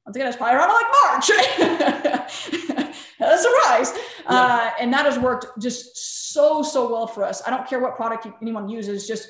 once 0.05 0.15
again 0.15 0.28
it's 0.28 0.38
probably 0.38 0.57
around 0.57 0.69
like 0.69 0.86
march 1.03 2.91
a 3.22 3.38
surprise. 3.38 3.93
Yeah. 4.30 4.36
Uh, 4.36 4.72
and 4.80 4.93
that 4.93 5.05
has 5.05 5.17
worked 5.19 5.47
just 5.59 6.32
so, 6.34 6.63
so 6.63 6.91
well 6.91 7.07
for 7.07 7.24
us. 7.24 7.41
I 7.45 7.49
don't 7.49 7.67
care 7.67 7.80
what 7.80 7.95
product 7.95 8.28
anyone 8.41 8.69
uses, 8.69 9.07
just 9.07 9.28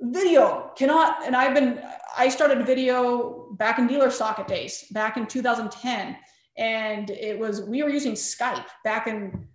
video 0.00 0.70
cannot. 0.76 1.24
And 1.24 1.34
I've 1.34 1.54
been, 1.54 1.80
I 2.16 2.28
started 2.28 2.64
video 2.66 3.52
back 3.58 3.78
in 3.78 3.88
DealerSocket 3.88 4.46
days, 4.46 4.84
back 4.90 5.16
in 5.16 5.26
2010. 5.26 6.16
And 6.56 7.10
it 7.10 7.38
was, 7.38 7.62
we 7.62 7.82
were 7.82 7.90
using 7.90 8.14
Skype 8.14 8.66
back 8.84 9.06
in 9.06 9.46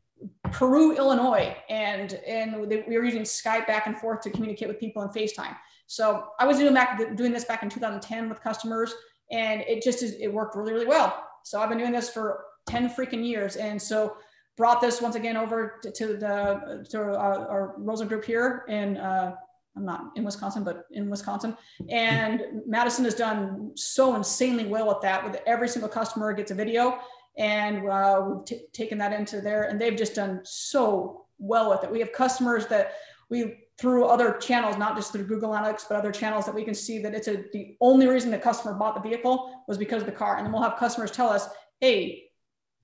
Peru, 0.54 0.96
Illinois. 0.96 1.56
And, 1.70 2.14
and 2.28 2.56
we 2.68 2.98
were 2.98 3.04
using 3.04 3.24
Skype 3.24 3.68
back 3.68 3.88
and 3.88 4.00
forth 4.00 4.22
to 4.22 4.30
communicate 4.30 4.68
with 4.68 4.80
people 4.80 5.02
in 5.02 5.10
FaceTime. 5.10 5.56
So 5.88 6.28
I 6.40 6.46
was 6.46 6.58
doing 6.58 6.74
back, 6.74 7.16
doing 7.16 7.34
this 7.34 7.44
back 7.44 7.64
in 7.64 7.70
2010 7.70 8.30
with 8.30 8.42
customers 8.42 8.94
and 9.32 9.62
it 9.62 9.84
just 9.84 10.04
is, 10.04 10.16
it 10.20 10.32
worked 10.32 10.56
really, 10.56 10.72
really 10.72 10.86
well. 10.86 11.28
So 11.44 11.60
I've 11.60 11.70
been 11.70 11.78
doing 11.78 11.92
this 11.92 12.10
for 12.10 12.46
10 12.68 12.90
freaking 12.92 13.28
years. 13.28 13.56
And 13.58 13.82
so 13.82 14.16
brought 14.56 14.80
this 14.80 15.02
once 15.02 15.16
again 15.16 15.36
over 15.36 15.80
to, 15.82 15.92
to 15.92 16.08
the 16.08 16.86
to 16.92 17.00
our, 17.00 17.48
our 17.50 17.74
Rosen 17.78 18.08
group 18.08 18.24
here 18.24 18.66
in 18.70 18.98
uh, 18.98 19.36
I'm 19.76 19.86
not 19.86 20.12
in 20.16 20.24
Wisconsin, 20.24 20.64
but 20.64 20.86
in 20.92 21.10
Wisconsin. 21.10 21.58
And 21.90 22.44
Madison 22.68 23.06
has 23.06 23.16
done 23.16 23.72
so 23.76 24.16
insanely 24.16 24.66
well 24.66 24.88
with 24.88 25.02
that. 25.02 25.24
With 25.24 25.42
every 25.48 25.68
single 25.68 25.90
customer 25.90 26.32
gets 26.34 26.52
a 26.52 26.56
video, 26.56 27.00
and 27.38 27.88
uh, 27.90 28.24
we've 28.28 28.72
taken 28.72 28.98
that 29.00 29.14
into 29.14 29.42
there, 29.42 29.64
and 29.64 29.80
they've 29.80 29.98
just 29.98 30.16
done 30.16 30.42
so 30.44 31.26
well 31.40 31.70
with 31.70 31.84
it. 31.84 31.92
We 31.92 32.00
have 32.00 32.12
customers 32.12 32.68
that 32.68 32.94
we 33.30 33.64
through 33.80 34.06
other 34.06 34.34
channels, 34.34 34.78
not 34.78 34.96
just 34.96 35.12
through 35.12 35.26
Google 35.26 35.50
Analytics, 35.50 35.86
but 35.90 35.98
other 35.98 36.12
channels 36.12 36.46
that 36.46 36.54
we 36.54 36.64
can 36.64 36.76
see 36.76 37.00
that 37.00 37.16
it's 37.16 37.28
a, 37.28 37.44
the 37.54 37.76
only 37.82 38.08
reason 38.08 38.30
the 38.30 38.38
customer 38.38 38.76
bought 38.76 38.94
the 38.94 39.02
vehicle 39.02 39.64
was 39.68 39.80
because 39.80 40.02
of 40.02 40.06
the 40.06 40.12
car. 40.12 40.38
And 40.38 40.46
then 40.46 40.54
we'll 40.54 40.62
have 40.62 40.78
customers 40.78 41.10
tell 41.10 41.28
us, 41.28 41.50
hey, 41.80 42.26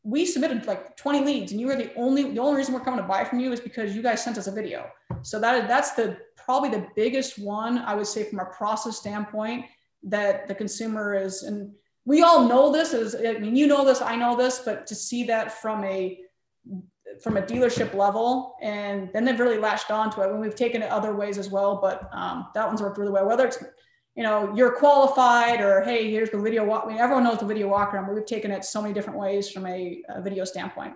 we 0.04 0.26
submitted 0.26 0.66
like 0.66 0.96
20 0.96 1.22
leads 1.22 1.52
and 1.52 1.60
you 1.60 1.68
were 1.68 1.76
the 1.76 1.94
only 1.96 2.32
the 2.32 2.40
only 2.40 2.58
reason 2.58 2.74
we're 2.74 2.80
coming 2.80 3.02
to 3.02 3.08
buy 3.08 3.24
from 3.24 3.40
you 3.40 3.52
is 3.52 3.60
because 3.60 3.96
you 3.96 4.02
guys 4.02 4.24
sent 4.24 4.38
us 4.38 4.48
a 4.48 4.52
video 4.52 4.90
so 5.24 5.40
that 5.40 5.68
that's 5.68 5.92
the 5.92 6.18
probably 6.38 6.70
the 6.70 6.88
biggest 6.96 7.38
one 7.38 7.80
i 7.80 7.94
would 7.94 8.08
say 8.08 8.24
from 8.24 8.40
a 8.40 8.46
process 8.46 8.98
standpoint 8.98 9.66
that 10.02 10.48
the 10.48 10.56
consumer 10.56 11.14
is 11.14 11.44
and 11.44 11.72
we 12.10 12.24
all 12.24 12.48
know 12.48 12.72
this 12.72 12.94
is 12.94 13.16
i 13.16 13.34
mean 13.44 13.56
you 13.56 13.68
know 13.68 13.86
this 13.86 14.02
i 14.02 14.16
know 14.16 14.36
this 14.36 14.60
but 14.66 14.88
to 14.88 14.96
see 14.96 15.24
that 15.24 15.62
from 15.62 15.84
a 15.84 16.20
from 17.24 17.38
a 17.38 17.42
dealership 17.42 17.94
level 17.94 18.56
and 18.62 19.10
then 19.14 19.24
they've 19.26 19.40
really 19.40 19.58
latched 19.58 19.92
onto 19.92 20.22
it 20.22 20.32
when 20.32 20.40
we've 20.40 20.56
taken 20.56 20.82
it 20.82 20.90
other 20.90 21.16
ways 21.16 21.38
as 21.38 21.50
well 21.50 21.80
but 21.82 22.10
um, 22.14 22.48
that 22.54 22.68
one's 22.68 22.82
worked 22.82 22.98
really 22.98 23.12
well 23.12 23.28
whether 23.28 23.46
it's 23.48 23.64
you 24.20 24.24
know, 24.24 24.54
you're 24.54 24.76
qualified 24.76 25.62
or, 25.62 25.82
hey, 25.82 26.12
here's 26.12 26.30
the 26.30 26.38
video 26.38 26.66
walk. 26.66 26.84
I 26.86 26.90
mean, 26.90 26.98
everyone 26.98 27.24
knows 27.24 27.40
the 27.40 27.46
video 27.46 27.70
walk 27.70 27.94
around, 27.94 28.06
but 28.06 28.16
we've 28.16 28.26
taken 28.26 28.52
it 28.52 28.66
so 28.66 28.82
many 28.82 28.94
different 28.94 29.18
ways 29.18 29.50
from 29.50 29.66
a, 29.66 30.02
a 30.10 30.22
video 30.22 30.44
standpoint. 30.44 30.94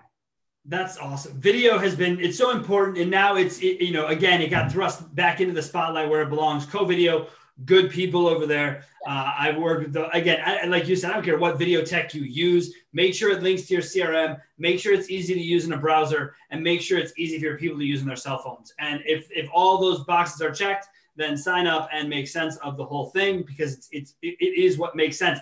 That's 0.66 0.98
awesome. 0.98 1.40
Video 1.40 1.78
has 1.78 1.96
been, 1.96 2.20
it's 2.20 2.38
so 2.38 2.52
important. 2.52 2.98
And 2.98 3.10
now 3.10 3.38
it's, 3.38 3.60
it, 3.60 3.80
you 3.82 3.94
know, 3.94 4.08
again, 4.08 4.42
it 4.42 4.50
got 4.50 4.70
thrust 4.70 5.16
back 5.16 5.40
into 5.40 5.54
the 5.54 5.62
spotlight 5.62 6.10
where 6.10 6.22
it 6.22 6.30
belongs. 6.30 6.66
CoVideo 6.66 7.28
good 7.66 7.90
people 7.90 8.28
over 8.28 8.46
there. 8.46 8.84
Uh, 9.06 9.34
I've 9.38 9.58
worked 9.58 9.84
with 9.84 9.94
the, 9.94 10.10
again, 10.10 10.42
I, 10.46 10.66
like 10.66 10.88
you 10.88 10.96
said, 10.96 11.12
I 11.12 11.14
don't 11.16 11.24
care 11.24 11.38
what 11.38 11.58
video 11.58 11.84
tech 11.84 12.14
you 12.14 12.24
use. 12.24 12.74
Make 12.94 13.14
sure 13.14 13.32
it 13.32 13.44
links 13.44 13.64
to 13.64 13.74
your 13.74 13.84
CRM. 13.84 14.40
Make 14.58 14.80
sure 14.80 14.94
it's 14.94 15.10
easy 15.10 15.34
to 15.34 15.40
use 15.40 15.66
in 15.66 15.74
a 15.74 15.78
browser, 15.78 16.36
and 16.50 16.64
make 16.64 16.82
sure 16.82 16.98
it's 16.98 17.14
easy 17.18 17.40
for 17.40 17.46
your 17.46 17.58
people 17.58 17.78
to 17.78 17.86
use 17.86 18.02
in 18.02 18.08
their 18.08 18.16
cell 18.16 18.38
phones. 18.40 18.74
And 18.80 19.02
if 19.06 19.28
if 19.32 19.50
all 19.54 19.78
those 19.78 20.04
boxes 20.06 20.42
are 20.42 20.52
checked, 20.52 20.88
then 21.16 21.38
sign 21.38 21.68
up 21.68 21.90
and 21.92 22.10
make 22.10 22.28
sense 22.28 22.58
of 22.58 22.78
the 22.78 22.86
whole 22.86 23.08
thing 23.08 23.44
because 23.44 23.74
it's, 23.74 23.90
it's 23.92 24.16
it, 24.22 24.38
is 24.40 24.78
what 24.78 24.96
makes 24.96 25.18
sense. 25.18 25.40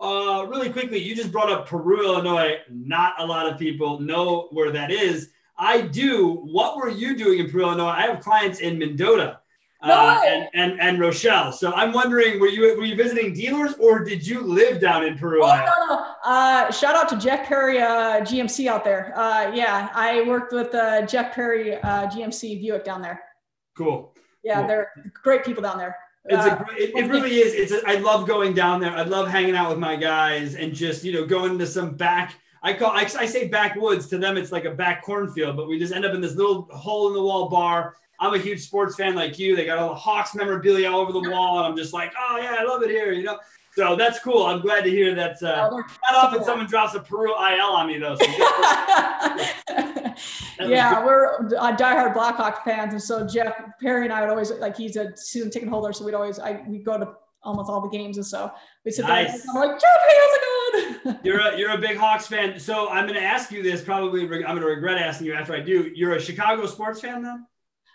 Uh, 0.00 0.44
really 0.48 0.70
quickly, 0.70 0.98
you 0.98 1.14
just 1.14 1.30
brought 1.30 1.50
up 1.50 1.66
Peru, 1.66 2.04
Illinois. 2.04 2.58
Not 2.68 3.14
a 3.20 3.24
lot 3.24 3.46
of 3.46 3.58
people 3.58 4.00
know 4.00 4.48
where 4.50 4.72
that 4.72 4.90
is. 4.90 5.30
I 5.56 5.82
do. 5.82 6.40
What 6.42 6.76
were 6.76 6.88
you 6.88 7.16
doing 7.16 7.38
in 7.38 7.50
Peru, 7.50 7.62
Illinois? 7.62 7.90
I 7.90 8.02
have 8.02 8.20
clients 8.20 8.58
in 8.58 8.78
Mendota 8.78 9.41
uh, 9.82 10.20
and, 10.24 10.48
and, 10.54 10.80
and 10.80 11.00
Rochelle. 11.00 11.52
So 11.52 11.72
I'm 11.72 11.92
wondering, 11.92 12.40
were 12.40 12.48
you 12.48 12.76
were 12.76 12.84
you 12.84 12.94
visiting 12.94 13.32
dealers 13.32 13.74
or 13.74 14.04
did 14.04 14.26
you 14.26 14.40
live 14.40 14.80
down 14.80 15.04
in 15.04 15.18
Peru? 15.18 15.42
Oh, 15.42 15.46
no, 15.48 15.94
no. 15.94 16.06
Uh, 16.24 16.70
shout 16.70 16.94
out 16.94 17.08
to 17.08 17.18
Jeff 17.18 17.46
Perry 17.46 17.80
uh, 17.80 18.20
GMC 18.20 18.66
out 18.66 18.84
there. 18.84 19.12
Uh, 19.16 19.52
yeah, 19.52 19.88
I 19.94 20.22
worked 20.22 20.52
with 20.52 20.74
uh, 20.74 21.04
Jeff 21.06 21.34
Perry 21.34 21.76
uh, 21.76 22.08
GMC 22.08 22.60
Buick 22.60 22.84
down 22.84 23.02
there. 23.02 23.20
Cool. 23.76 24.14
Yeah, 24.44 24.60
cool. 24.60 24.68
they're 24.68 25.12
great 25.22 25.44
people 25.44 25.62
down 25.62 25.78
there. 25.78 25.96
It's 26.26 26.46
a, 26.46 26.64
it, 26.78 26.92
it 26.94 27.10
really 27.10 27.40
is. 27.40 27.52
It's 27.54 27.72
a, 27.72 27.88
I 27.88 27.96
love 27.96 28.28
going 28.28 28.54
down 28.54 28.80
there. 28.80 28.92
I 28.92 29.02
love 29.02 29.28
hanging 29.28 29.56
out 29.56 29.70
with 29.70 29.78
my 29.78 29.96
guys 29.96 30.54
and 30.54 30.72
just 30.72 31.02
you 31.02 31.12
know 31.12 31.26
going 31.26 31.58
to 31.58 31.66
some 31.66 31.96
back. 31.96 32.36
I 32.62 32.74
call 32.74 32.92
I, 32.92 33.02
I 33.18 33.26
say 33.26 33.48
backwoods 33.48 34.06
to 34.08 34.18
them. 34.18 34.36
It's 34.36 34.52
like 34.52 34.64
a 34.64 34.70
back 34.70 35.02
cornfield, 35.02 35.56
but 35.56 35.66
we 35.66 35.80
just 35.80 35.92
end 35.92 36.04
up 36.04 36.14
in 36.14 36.20
this 36.20 36.36
little 36.36 36.68
hole 36.70 37.08
in 37.08 37.14
the 37.14 37.22
wall 37.22 37.48
bar 37.48 37.96
I'm 38.22 38.32
a 38.34 38.38
huge 38.38 38.60
sports 38.60 38.94
fan 38.94 39.16
like 39.16 39.36
you. 39.36 39.56
They 39.56 39.66
got 39.66 39.78
all 39.78 39.88
the 39.88 39.96
Hawks 39.96 40.36
memorabilia 40.36 40.88
all 40.88 41.00
over 41.00 41.12
the 41.12 41.28
wall, 41.28 41.58
and 41.58 41.66
I'm 41.66 41.76
just 41.76 41.92
like, 41.92 42.12
oh 42.16 42.38
yeah, 42.40 42.54
I 42.56 42.62
love 42.62 42.84
it 42.84 42.90
here, 42.90 43.10
you 43.10 43.24
know. 43.24 43.36
So 43.74 43.96
that's 43.96 44.20
cool. 44.20 44.46
I'm 44.46 44.60
glad 44.60 44.84
to 44.84 44.90
hear 44.90 45.12
that. 45.16 45.42
Uh, 45.42 45.70
oh, 45.72 45.78
not 45.78 46.14
often 46.14 46.38
cool. 46.38 46.46
someone 46.46 46.68
drops 46.68 46.94
a 46.94 47.00
Peru 47.00 47.30
IL 47.30 47.66
on 47.66 47.88
me 47.88 47.98
though. 47.98 48.14
So 48.14 48.24
yeah, 50.60 51.04
we're 51.04 51.48
uh, 51.56 51.76
diehard 51.76 52.14
Blackhawk 52.14 52.64
fans, 52.64 52.92
and 52.92 53.02
so 53.02 53.26
Jeff 53.26 53.60
Perry 53.80 54.04
and 54.04 54.12
I 54.12 54.20
would 54.20 54.30
always 54.30 54.52
like 54.52 54.76
he's 54.76 54.94
a 54.96 55.16
season 55.16 55.50
ticket 55.50 55.68
holder, 55.68 55.92
so 55.92 56.04
we'd 56.04 56.14
always 56.14 56.38
I 56.38 56.62
we 56.68 56.78
go 56.78 56.96
to 56.96 57.14
almost 57.42 57.68
all 57.68 57.80
the 57.80 57.88
games, 57.88 58.18
and 58.18 58.26
so 58.26 58.52
we 58.84 58.92
sit 58.92 59.04
nice. 59.04 59.32
there. 59.32 59.40
And 59.40 59.50
I'm 59.50 59.56
like, 59.68 59.80
Jeff, 59.80 59.98
hey, 60.06 60.14
how's 60.20 60.36
it 60.36 60.42
going? 61.04 61.18
you're 61.24 61.40
a 61.40 61.58
you're 61.58 61.72
a 61.72 61.78
big 61.78 61.96
Hawks 61.96 62.28
fan, 62.28 62.60
so 62.60 62.88
I'm 62.88 63.06
going 63.06 63.18
to 63.18 63.26
ask 63.26 63.50
you 63.50 63.64
this. 63.64 63.82
Probably 63.82 64.22
I'm 64.22 64.28
going 64.28 64.60
to 64.60 64.66
regret 64.66 64.98
asking 64.98 65.26
you 65.26 65.34
after 65.34 65.54
I 65.54 65.60
do. 65.60 65.90
You're 65.92 66.14
a 66.14 66.20
Chicago 66.20 66.66
sports 66.66 67.00
fan 67.00 67.22
then? 67.22 67.46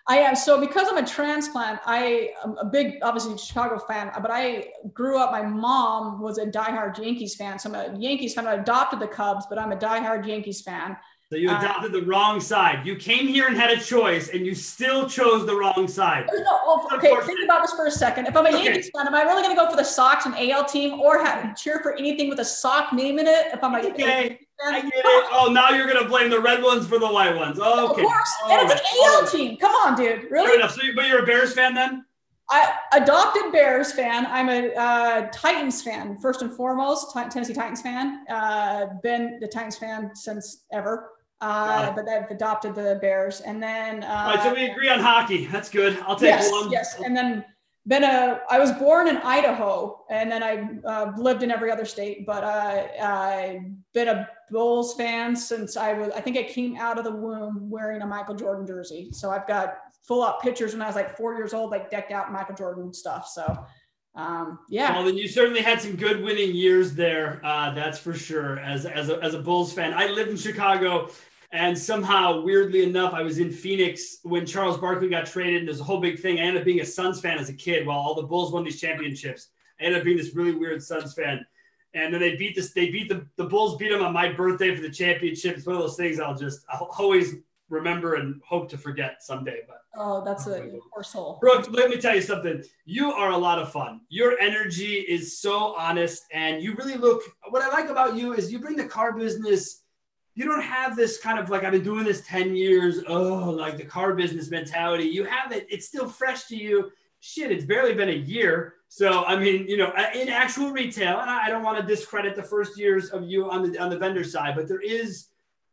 I 0.09 0.19
am. 0.19 0.35
So 0.35 0.59
because 0.59 0.87
I'm 0.89 0.97
a 0.97 1.05
transplant, 1.05 1.81
I 1.85 2.31
am 2.43 2.57
a 2.57 2.65
big, 2.65 2.95
obviously 3.01 3.37
Chicago 3.37 3.77
fan, 3.77 4.11
but 4.21 4.31
I 4.31 4.69
grew 4.93 5.19
up, 5.19 5.31
my 5.31 5.41
mom 5.41 6.21
was 6.21 6.37
a 6.37 6.45
diehard 6.45 6.97
Yankees 6.97 7.35
fan. 7.35 7.59
So 7.59 7.73
I'm 7.73 7.95
a 7.95 7.99
Yankees 7.99 8.33
fan. 8.33 8.47
I 8.47 8.53
adopted 8.53 9.01
the 9.01 9.07
Cubs, 9.07 9.45
but 9.49 9.59
I'm 9.59 9.73
a 9.73 9.75
diehard 9.75 10.25
Yankees 10.25 10.61
fan. 10.61 10.95
So 11.29 11.35
you 11.35 11.49
uh, 11.49 11.59
adopted 11.59 11.93
uh, 11.93 11.99
the 11.99 12.05
wrong 12.05 12.39
side. 12.39 12.87
You 12.87 12.95
came 12.95 13.27
here 13.27 13.47
and 13.47 13.57
had 13.57 13.69
a 13.69 13.81
choice, 13.81 14.29
and 14.29 14.45
you 14.45 14.55
still 14.55 15.09
chose 15.09 15.45
the 15.45 15.55
wrong 15.55 15.89
side. 15.89 16.25
No, 16.33 16.59
well, 16.65 16.87
okay, 16.93 17.13
think 17.25 17.43
about 17.43 17.63
this 17.63 17.73
for 17.73 17.85
a 17.85 17.91
second. 17.91 18.27
If 18.27 18.37
I'm 18.37 18.45
a 18.45 18.49
okay. 18.49 18.63
Yankees 18.63 18.89
fan, 18.95 19.07
am 19.07 19.13
I 19.13 19.23
really 19.23 19.41
going 19.43 19.53
to 19.53 19.61
go 19.61 19.69
for 19.69 19.75
the 19.75 19.83
Sox 19.83 20.25
and 20.25 20.33
AL 20.35 20.63
team, 20.65 21.01
or 21.01 21.21
have, 21.21 21.57
cheer 21.57 21.81
for 21.83 21.97
anything 21.97 22.29
with 22.29 22.39
a 22.39 22.45
sock 22.45 22.93
name 22.93 23.19
in 23.19 23.27
it? 23.27 23.47
If 23.51 23.61
I'm 23.61 23.73
like, 23.73 23.83
okay, 23.83 24.39
I 24.65 24.81
get 24.81 24.91
it. 24.95 25.25
Oh, 25.31 25.49
now 25.51 25.69
you're 25.69 25.87
going 25.87 26.01
to 26.01 26.09
blame 26.09 26.29
the 26.29 26.39
red 26.39 26.63
ones 26.63 26.87
for 26.87 26.99
the 26.99 27.07
white 27.07 27.35
ones. 27.35 27.59
Oh, 27.61 27.91
okay. 27.91 28.01
Of 28.01 28.07
course, 28.07 28.35
oh, 28.43 28.51
and 28.51 28.71
it's 28.71 28.81
an 28.81 28.87
AL 29.05 29.27
team. 29.27 29.57
Come 29.57 29.71
on, 29.71 29.95
dude. 29.95 30.29
Really? 30.31 30.47
Fair 30.47 30.55
enough. 30.55 30.71
So, 30.71 30.81
but 30.95 31.07
you're 31.07 31.23
a 31.23 31.25
Bears 31.25 31.53
fan 31.53 31.73
then? 31.73 32.05
I 32.49 32.73
adopted 32.93 33.51
Bears 33.51 33.91
fan. 33.91 34.25
I'm 34.27 34.49
a 34.49 34.73
uh, 34.73 35.27
Titans 35.33 35.81
fan 35.81 36.17
first 36.17 36.41
and 36.41 36.53
foremost. 36.53 37.13
T- 37.13 37.29
Tennessee 37.29 37.53
Titans 37.53 37.81
fan. 37.81 38.25
Uh, 38.29 38.87
been 39.03 39.37
the 39.41 39.47
Titans 39.47 39.77
fan 39.77 40.11
since 40.15 40.63
ever. 40.71 41.09
Uh, 41.41 41.91
but 41.91 42.09
I've 42.09 42.31
adopted 42.31 42.73
the 42.73 42.97
Bears, 42.99 43.41
and 43.41 43.61
then. 43.61 44.03
Uh, 44.03 44.07
All 44.07 44.35
right, 44.35 44.43
so 44.43 44.53
we 44.53 44.65
agree 44.65 44.89
on 44.89 44.99
hockey. 44.99 45.45
That's 45.47 45.69
good. 45.69 45.99
I'll 46.07 46.15
take 46.15 46.29
yes, 46.29 46.51
one. 46.51 46.71
Yes, 46.71 46.99
and 47.03 47.15
then 47.15 47.45
been 47.87 48.03
a. 48.03 48.41
I 48.49 48.59
was 48.59 48.71
born 48.73 49.07
in 49.07 49.17
Idaho, 49.17 50.03
and 50.09 50.31
then 50.31 50.43
I 50.43 50.69
uh, 50.85 51.13
lived 51.17 51.41
in 51.41 51.51
every 51.51 51.71
other 51.71 51.85
state. 51.85 52.25
But 52.25 52.43
uh, 52.43 52.87
I've 53.01 53.61
been 53.93 54.09
a 54.09 54.29
Bulls 54.51 54.93
fan 54.95 55.35
since 55.35 55.77
I 55.77 55.93
was. 55.93 56.11
I 56.15 56.21
think 56.21 56.37
I 56.37 56.43
came 56.43 56.77
out 56.77 56.97
of 56.97 57.05
the 57.05 57.11
womb 57.11 57.69
wearing 57.69 58.01
a 58.01 58.07
Michael 58.07 58.35
Jordan 58.35 58.67
jersey. 58.67 59.09
So 59.11 59.31
I've 59.31 59.47
got 59.47 59.77
full 60.03 60.21
up 60.21 60.41
pictures 60.41 60.73
when 60.73 60.81
I 60.81 60.87
was 60.87 60.95
like 60.95 61.17
four 61.17 61.35
years 61.35 61.53
old, 61.53 61.71
like 61.71 61.89
decked 61.89 62.11
out 62.11 62.31
Michael 62.31 62.55
Jordan 62.55 62.93
stuff. 62.93 63.27
So. 63.27 63.65
Um, 64.15 64.57
yeah. 64.67 64.93
Well, 64.95 65.05
then 65.05 65.15
you 65.15 65.27
certainly 65.27 65.61
had 65.61 65.79
some 65.79 65.95
good 65.95 66.23
winning 66.23 66.55
years 66.55 66.95
there. 66.95 67.39
Uh, 67.43 67.71
that's 67.75 67.99
for 67.99 68.15
sure. 68.15 68.57
As 68.57 68.87
as 68.87 69.09
a, 69.09 69.19
as 69.23 69.35
a 69.35 69.39
Bulls 69.39 69.71
fan, 69.73 69.93
I 69.93 70.07
lived 70.07 70.31
in 70.31 70.37
Chicago 70.37 71.11
and 71.51 71.77
somehow, 71.77 72.41
weirdly 72.41 72.83
enough, 72.83 73.13
I 73.13 73.21
was 73.21 73.39
in 73.39 73.51
Phoenix 73.51 74.17
when 74.23 74.45
Charles 74.45 74.77
Barkley 74.77 75.07
got 75.07 75.25
traded. 75.25 75.59
And 75.59 75.67
there's 75.67 75.79
a 75.79 75.83
whole 75.83 76.01
big 76.01 76.19
thing. 76.19 76.39
I 76.39 76.41
ended 76.41 76.61
up 76.61 76.65
being 76.65 76.81
a 76.81 76.85
Suns 76.85 77.21
fan 77.21 77.37
as 77.37 77.49
a 77.49 77.53
kid 77.53 77.87
while 77.87 77.99
all 77.99 78.15
the 78.15 78.23
Bulls 78.23 78.51
won 78.51 78.65
these 78.65 78.81
championships. 78.81 79.49
I 79.79 79.85
ended 79.85 79.99
up 79.99 80.05
being 80.05 80.17
this 80.17 80.35
really 80.35 80.55
weird 80.55 80.83
Suns 80.83 81.13
fan. 81.13 81.45
And 81.93 82.13
then 82.13 82.19
they 82.19 82.35
beat 82.35 82.55
this, 82.55 82.73
they 82.73 82.89
beat 82.89 83.07
the, 83.07 83.25
the 83.37 83.45
Bulls 83.45 83.77
beat 83.77 83.89
them 83.89 84.03
on 84.03 84.11
my 84.11 84.31
birthday 84.31 84.75
for 84.75 84.81
the 84.81 84.89
championship. 84.89 85.55
It's 85.55 85.65
one 85.65 85.77
of 85.77 85.81
those 85.81 85.95
things 85.95 86.19
I'll 86.19 86.35
just, 86.35 86.65
I'll 86.69 86.93
always 86.99 87.35
remember 87.69 88.15
and 88.15 88.41
hope 88.45 88.69
to 88.69 88.77
forget 88.77 89.23
someday. 89.23 89.61
But 89.67 89.83
oh, 89.95 90.23
that's 90.25 90.47
a 90.47 90.69
poor 90.93 91.03
soul. 91.03 91.37
Brooke, 91.39 91.67
let 91.71 91.89
me 91.89 91.97
tell 91.97 92.13
you 92.13 92.21
something. 92.21 92.61
You 92.85 93.13
are 93.13 93.31
a 93.31 93.37
lot 93.37 93.57
of 93.57 93.71
fun. 93.71 94.01
Your 94.09 94.37
energy 94.39 94.95
is 94.95 95.39
so 95.39 95.75
honest, 95.75 96.23
and 96.31 96.61
you 96.61 96.75
really 96.75 96.95
look. 96.95 97.23
What 97.49 97.61
I 97.61 97.69
like 97.69 97.89
about 97.89 98.15
you 98.15 98.33
is 98.33 98.51
you 98.51 98.59
bring 98.59 98.75
the 98.75 98.85
car 98.85 99.13
business 99.13 99.83
you 100.37 100.45
don't 100.45 100.61
have 100.61 100.95
this 100.95 101.17
kind 101.17 101.39
of 101.39 101.49
like 101.49 101.63
I've 101.63 101.71
been 101.71 101.83
doing 101.83 102.05
this 102.05 102.21
10 102.21 102.55
years, 102.55 102.99
oh, 103.07 103.49
like 103.49 103.75
the 103.75 103.83
car 103.83 104.13
business 104.13 104.51
mentality. 104.51 105.05
You 105.05 105.23
have 105.23 105.51
it, 105.51 105.65
it's 105.67 105.87
still 105.87 106.07
fresh 106.07 106.45
to 106.45 106.55
you. 106.55 106.91
Shit, 107.21 107.51
it's 107.51 107.65
barely 107.65 107.95
been 107.95 108.09
a 108.09 108.11
year. 108.11 108.75
So 108.87 109.23
I 109.23 109.35
mean, 109.35 109.67
you 109.67 109.77
know, 109.77 109.87
uh, 109.87 110.11
in 110.13 110.29
actual 110.29 110.69
retail, 110.69 111.19
and 111.21 111.29
I 111.29 111.49
don't 111.49 111.63
want 111.63 111.79
to 111.79 111.83
discredit 111.83 112.35
the 112.35 112.43
first 112.43 112.77
years 112.77 113.09
of 113.09 113.23
you 113.23 113.49
on 113.49 113.71
the 113.71 113.79
on 113.79 113.89
the 113.89 113.97
vendor 113.97 114.23
side, 114.23 114.55
but 114.55 114.67
there 114.67 114.79
is 114.79 115.29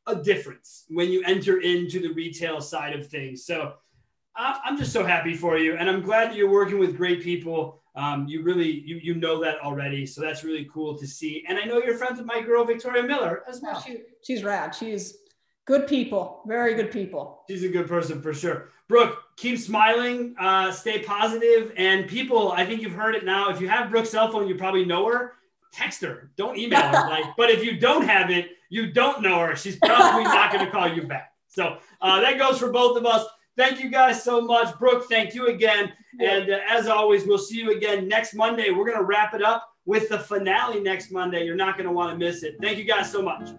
a 0.06 0.16
difference 0.16 0.86
when 0.88 1.10
you 1.10 1.22
enter 1.24 1.60
into 1.60 2.00
the 2.00 2.14
retail 2.14 2.62
side 2.62 2.94
of 2.98 3.06
things. 3.06 3.44
So 3.44 3.74
I'm 4.34 4.78
just 4.78 4.94
so 4.94 5.04
happy 5.04 5.34
for 5.34 5.58
you, 5.58 5.76
and 5.76 5.90
I'm 5.90 6.00
glad 6.00 6.30
that 6.30 6.36
you're 6.36 6.50
working 6.50 6.78
with 6.78 6.96
great 6.96 7.22
people. 7.22 7.82
Um, 7.96 8.26
you 8.26 8.42
really 8.42 8.70
you 8.70 8.96
you 8.96 9.14
know 9.14 9.40
that 9.40 9.60
already, 9.60 10.04
so 10.04 10.20
that's 10.20 10.42
really 10.42 10.68
cool 10.72 10.98
to 10.98 11.06
see. 11.06 11.44
And 11.48 11.58
I 11.58 11.64
know 11.64 11.78
you're 11.78 11.96
friends 11.96 12.18
with 12.18 12.26
my 12.26 12.40
girl 12.40 12.64
Victoria 12.64 13.02
Miller 13.02 13.44
as 13.48 13.60
well. 13.60 13.80
She, 13.80 13.98
she's 14.22 14.42
rad. 14.42 14.74
She's 14.74 15.18
good 15.64 15.86
people, 15.86 16.42
very 16.46 16.74
good 16.74 16.90
people. 16.90 17.42
She's 17.48 17.62
a 17.62 17.68
good 17.68 17.86
person 17.86 18.20
for 18.20 18.34
sure. 18.34 18.70
Brooke, 18.88 19.22
keep 19.36 19.58
smiling, 19.58 20.34
uh, 20.38 20.72
stay 20.72 21.02
positive, 21.02 21.72
and 21.76 22.08
people. 22.08 22.52
I 22.52 22.66
think 22.66 22.82
you've 22.82 22.92
heard 22.92 23.14
it 23.14 23.24
now. 23.24 23.50
If 23.50 23.60
you 23.60 23.68
have 23.68 23.90
Brooke's 23.90 24.10
cell 24.10 24.30
phone, 24.30 24.48
you 24.48 24.56
probably 24.56 24.84
know 24.84 25.06
her. 25.08 25.34
Text 25.72 26.02
her. 26.02 26.30
Don't 26.36 26.58
email 26.58 26.82
her. 26.82 26.92
like, 27.10 27.24
but 27.36 27.50
if 27.50 27.64
you 27.64 27.78
don't 27.78 28.06
have 28.06 28.30
it, 28.30 28.50
you 28.70 28.92
don't 28.92 29.22
know 29.22 29.38
her. 29.38 29.56
She's 29.56 29.76
probably 29.76 30.24
not 30.24 30.52
going 30.52 30.64
to 30.64 30.70
call 30.70 30.88
you 30.88 31.02
back. 31.02 31.32
So 31.46 31.78
uh, 32.00 32.20
that 32.20 32.38
goes 32.38 32.58
for 32.58 32.72
both 32.72 32.96
of 32.96 33.06
us. 33.06 33.24
Thank 33.56 33.82
you 33.82 33.88
guys 33.88 34.22
so 34.22 34.40
much. 34.40 34.76
Brooke, 34.78 35.08
thank 35.08 35.34
you 35.34 35.46
again. 35.46 35.92
And 36.20 36.50
uh, 36.50 36.58
as 36.68 36.88
always, 36.88 37.26
we'll 37.26 37.38
see 37.38 37.58
you 37.58 37.76
again 37.76 38.08
next 38.08 38.34
Monday. 38.34 38.70
We're 38.70 38.84
going 38.84 38.98
to 38.98 39.04
wrap 39.04 39.34
it 39.34 39.42
up 39.42 39.74
with 39.84 40.08
the 40.08 40.18
finale 40.18 40.80
next 40.80 41.10
Monday. 41.10 41.44
You're 41.44 41.56
not 41.56 41.76
going 41.76 41.86
to 41.86 41.92
want 41.92 42.10
to 42.12 42.16
miss 42.16 42.42
it. 42.42 42.56
Thank 42.60 42.78
you 42.78 42.84
guys 42.84 43.10
so 43.10 43.22
much. 43.22 43.50